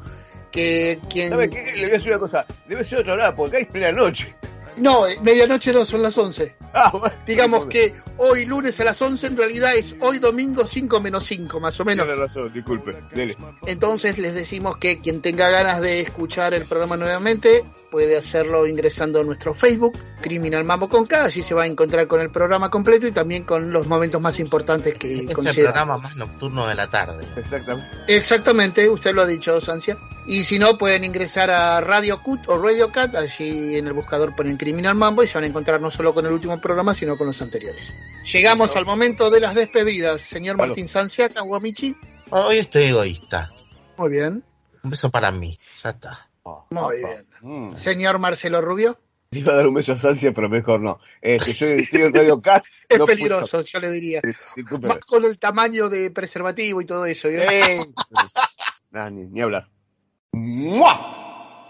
que 0.50 0.98
quien... 1.10 1.28
¿Sabe 1.28 1.50
qué? 1.50 1.62
Le 1.62 1.82
voy 1.82 1.90
a 1.90 1.92
decir 1.92 2.08
una 2.12 2.20
cosa. 2.20 2.46
Debe 2.66 2.88
ser 2.88 3.00
otra 3.00 3.12
hora, 3.12 3.36
porque 3.36 3.58
acá 3.58 3.66
es 3.66 3.70
plena 3.70 3.92
noche. 3.92 4.34
No, 4.78 5.06
eh, 5.06 5.18
medianoche 5.20 5.74
no, 5.74 5.84
son 5.84 6.00
las 6.00 6.16
11. 6.16 6.54
Digamos 7.26 7.66
que 7.66 7.94
hoy 8.16 8.46
lunes 8.46 8.78
a 8.80 8.84
las 8.84 9.00
11 9.00 9.26
en 9.26 9.36
realidad 9.36 9.74
es 9.74 9.94
hoy 10.00 10.18
domingo 10.18 10.66
5 10.66 11.00
menos 11.00 11.24
5, 11.24 11.60
más 11.60 11.78
o 11.80 11.84
menos. 11.84 12.06
Tiene 12.06 12.20
razón, 12.20 12.52
disculpe. 12.52 12.92
Dele. 13.14 13.36
Entonces 13.66 14.18
les 14.18 14.34
decimos 14.34 14.78
que 14.78 15.00
quien 15.00 15.20
tenga 15.20 15.48
ganas 15.48 15.80
de 15.80 16.00
escuchar 16.00 16.54
el 16.54 16.64
programa 16.64 16.96
nuevamente 16.96 17.64
puede 17.90 18.18
hacerlo 18.18 18.66
ingresando 18.66 19.20
a 19.20 19.24
nuestro 19.24 19.54
Facebook, 19.54 19.96
Criminal 20.20 20.64
Mambo 20.64 20.88
con 20.88 21.06
K, 21.06 21.24
allí 21.24 21.44
se 21.44 21.54
va 21.54 21.62
a 21.62 21.66
encontrar 21.66 22.08
con 22.08 22.20
el 22.20 22.30
programa 22.30 22.68
completo 22.68 23.06
y 23.06 23.12
también 23.12 23.44
con 23.44 23.72
los 23.72 23.86
momentos 23.86 24.20
más 24.20 24.40
importantes 24.40 24.98
que 24.98 25.26
Es 25.30 25.38
el 25.38 25.62
programa 25.62 25.98
más 25.98 26.16
nocturno 26.16 26.66
de 26.66 26.74
la 26.74 26.90
tarde. 26.90 27.24
Exactamente. 27.36 27.96
Exactamente, 28.08 28.88
usted 28.88 29.14
lo 29.14 29.22
ha 29.22 29.26
dicho, 29.26 29.60
Sancia. 29.60 29.96
Y 30.26 30.44
si 30.44 30.58
no, 30.58 30.78
pueden 30.78 31.04
ingresar 31.04 31.50
a 31.50 31.80
Radio 31.82 32.22
Cut 32.22 32.40
o 32.48 32.58
Radio 32.58 32.90
Cat, 32.90 33.14
allí 33.14 33.76
en 33.76 33.86
el 33.86 33.92
buscador 33.92 34.34
ponen 34.34 34.56
Criminal 34.56 34.94
Mambo 34.94 35.22
y 35.22 35.26
se 35.26 35.34
van 35.34 35.44
a 35.44 35.46
encontrar 35.46 35.80
no 35.80 35.90
solo 35.90 36.14
con 36.14 36.24
el 36.26 36.32
último 36.32 36.60
programa, 36.64 36.94
sino 36.94 37.16
con 37.18 37.26
los 37.26 37.40
anteriores. 37.42 37.94
Llegamos 38.32 38.74
al 38.74 38.86
momento 38.86 39.28
de 39.30 39.38
las 39.38 39.54
despedidas. 39.54 40.22
Señor 40.22 40.56
Claro. 40.56 40.70
Martín 40.70 40.88
Sancia, 40.88 41.28
Kawamichi. 41.28 41.94
Hoy 42.30 42.56
estoy 42.56 42.84
egoísta. 42.84 43.52
Muy 43.98 44.08
bien, 44.10 44.42
Un 44.82 44.90
beso 44.90 45.10
para 45.10 45.30
mí. 45.30 45.58
Ya 45.84 45.90
está. 45.90 46.28
muy 46.70 46.96
bien. 46.96 47.26
Mm. 47.42 47.70
Señor 47.72 48.18
Marcelo 48.18 48.62
Rubio. 48.62 48.98
Le 49.30 49.40
iba 49.40 49.52
a 49.52 49.56
dar 49.56 49.66
un 49.66 49.74
beso 49.74 49.92
a 49.92 50.00
Sancia, 50.00 50.32
pero 50.34 50.48
mejor 50.48 50.80
no. 50.80 51.00
Este, 51.20 51.52
yo 51.52 51.66
estoy 51.66 52.00
en 52.00 52.14
Radio 52.14 52.40
Cat. 52.40 52.64
Es 52.88 52.98
no 52.98 53.04
peligroso, 53.04 53.60
yo 53.62 53.80
le 53.80 53.90
diría. 53.90 54.22
Más 54.80 54.98
con 55.06 55.24
el 55.24 55.38
tamaño 55.38 55.90
de 55.90 56.10
preservativo 56.10 56.80
y 56.80 56.86
todo 56.86 57.04
eso. 57.04 57.28
¿eh? 57.28 57.46
Eh, 57.50 57.76
nah, 58.90 59.10
ni, 59.10 59.26
ni 59.26 59.42
hablar. 59.42 59.68
¡Mua! 60.32 61.23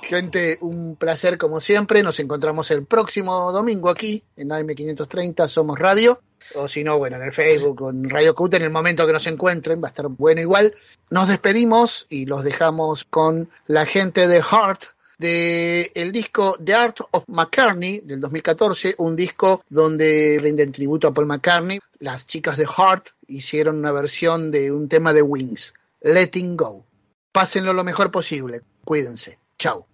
Gente, 0.08 0.58
un 0.60 0.96
placer 0.96 1.38
como 1.38 1.60
siempre. 1.60 2.02
Nos 2.02 2.20
encontramos 2.20 2.70
el 2.70 2.84
próximo 2.84 3.50
domingo 3.52 3.88
aquí 3.88 4.22
en 4.36 4.50
AM530 4.50 5.48
Somos 5.48 5.78
Radio. 5.78 6.20
O 6.56 6.68
si 6.68 6.84
no, 6.84 6.98
bueno, 6.98 7.16
en 7.16 7.22
el 7.22 7.32
Facebook 7.32 7.80
o 7.82 7.90
en 7.90 8.10
Radio 8.10 8.34
Cut 8.34 8.54
en 8.54 8.62
el 8.62 8.70
momento 8.70 9.06
que 9.06 9.14
nos 9.14 9.26
encuentren. 9.26 9.82
Va 9.82 9.88
a 9.88 9.90
estar 9.90 10.08
bueno 10.08 10.42
igual. 10.42 10.74
Nos 11.10 11.28
despedimos 11.28 12.06
y 12.10 12.26
los 12.26 12.44
dejamos 12.44 13.04
con 13.04 13.48
la 13.66 13.86
gente 13.86 14.28
de 14.28 14.42
Heart 14.42 14.84
de 15.18 16.10
disco 16.12 16.58
The 16.62 16.74
Art 16.74 16.98
of 17.12 17.24
McCartney 17.28 18.00
del 18.00 18.20
2014, 18.20 18.96
un 18.98 19.16
disco 19.16 19.64
donde 19.70 20.38
rinden 20.40 20.72
tributo 20.72 21.08
a 21.08 21.14
Paul 21.14 21.26
McCartney. 21.26 21.80
Las 21.98 22.26
chicas 22.26 22.56
de 22.58 22.66
Heart 22.66 23.08
hicieron 23.28 23.78
una 23.78 23.92
versión 23.92 24.50
de 24.50 24.70
un 24.70 24.88
tema 24.88 25.12
de 25.12 25.22
Wings, 25.22 25.72
Letting 26.02 26.56
Go. 26.56 26.84
Pásenlo 27.32 27.72
lo 27.72 27.84
mejor 27.84 28.10
posible. 28.10 28.62
Cuídense. 28.84 29.38
Chao. 29.58 29.86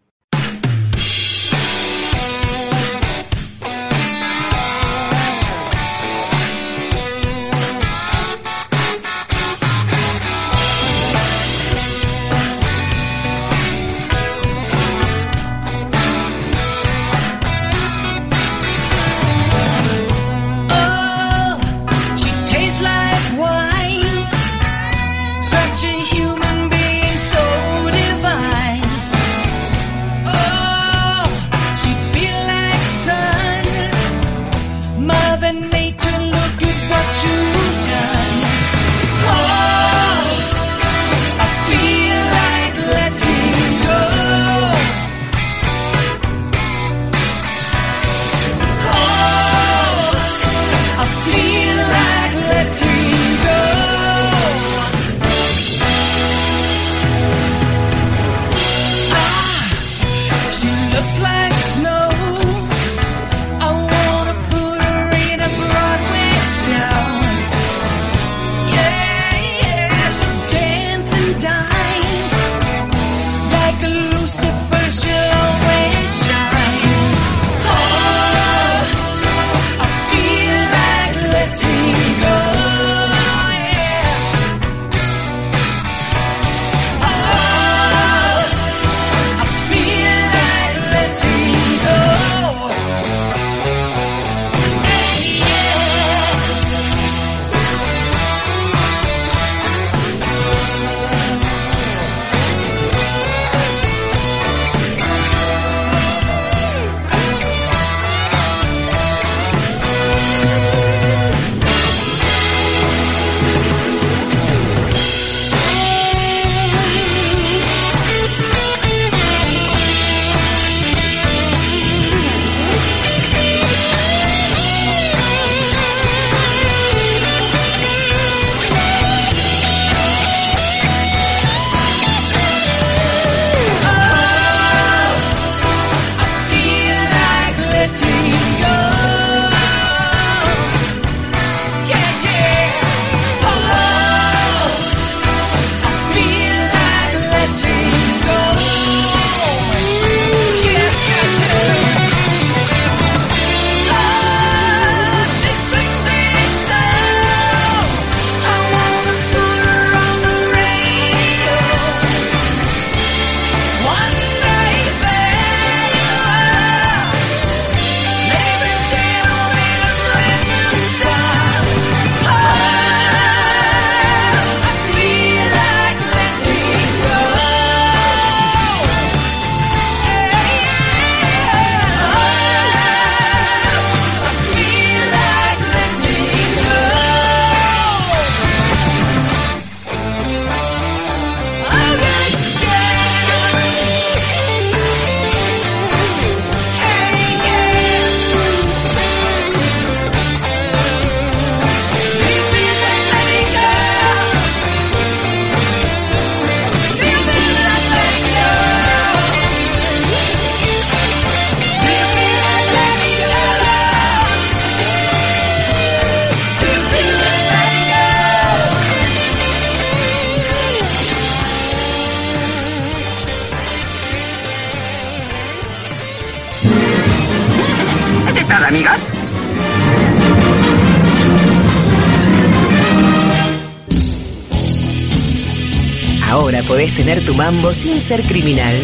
Podés 236.80 236.94
tener 236.94 237.22
tu 237.26 237.34
mambo 237.34 237.70
sin 237.74 238.00
ser 238.00 238.22
criminal. 238.22 238.74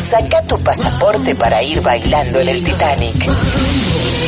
Saca 0.00 0.42
tu 0.48 0.60
pasaporte 0.64 1.36
para 1.36 1.62
ir 1.62 1.80
bailando 1.80 2.40
en 2.40 2.48
el 2.48 2.64
Titanic. 2.64 3.14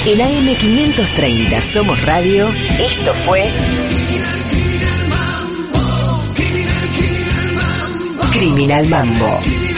En 0.07 0.19
AM530 0.21 1.61
Somos 1.63 2.01
Radio, 2.03 2.49
esto 2.79 3.13
fue 3.25 3.51
Criminal 8.33 8.87
Mambo. 8.87 9.70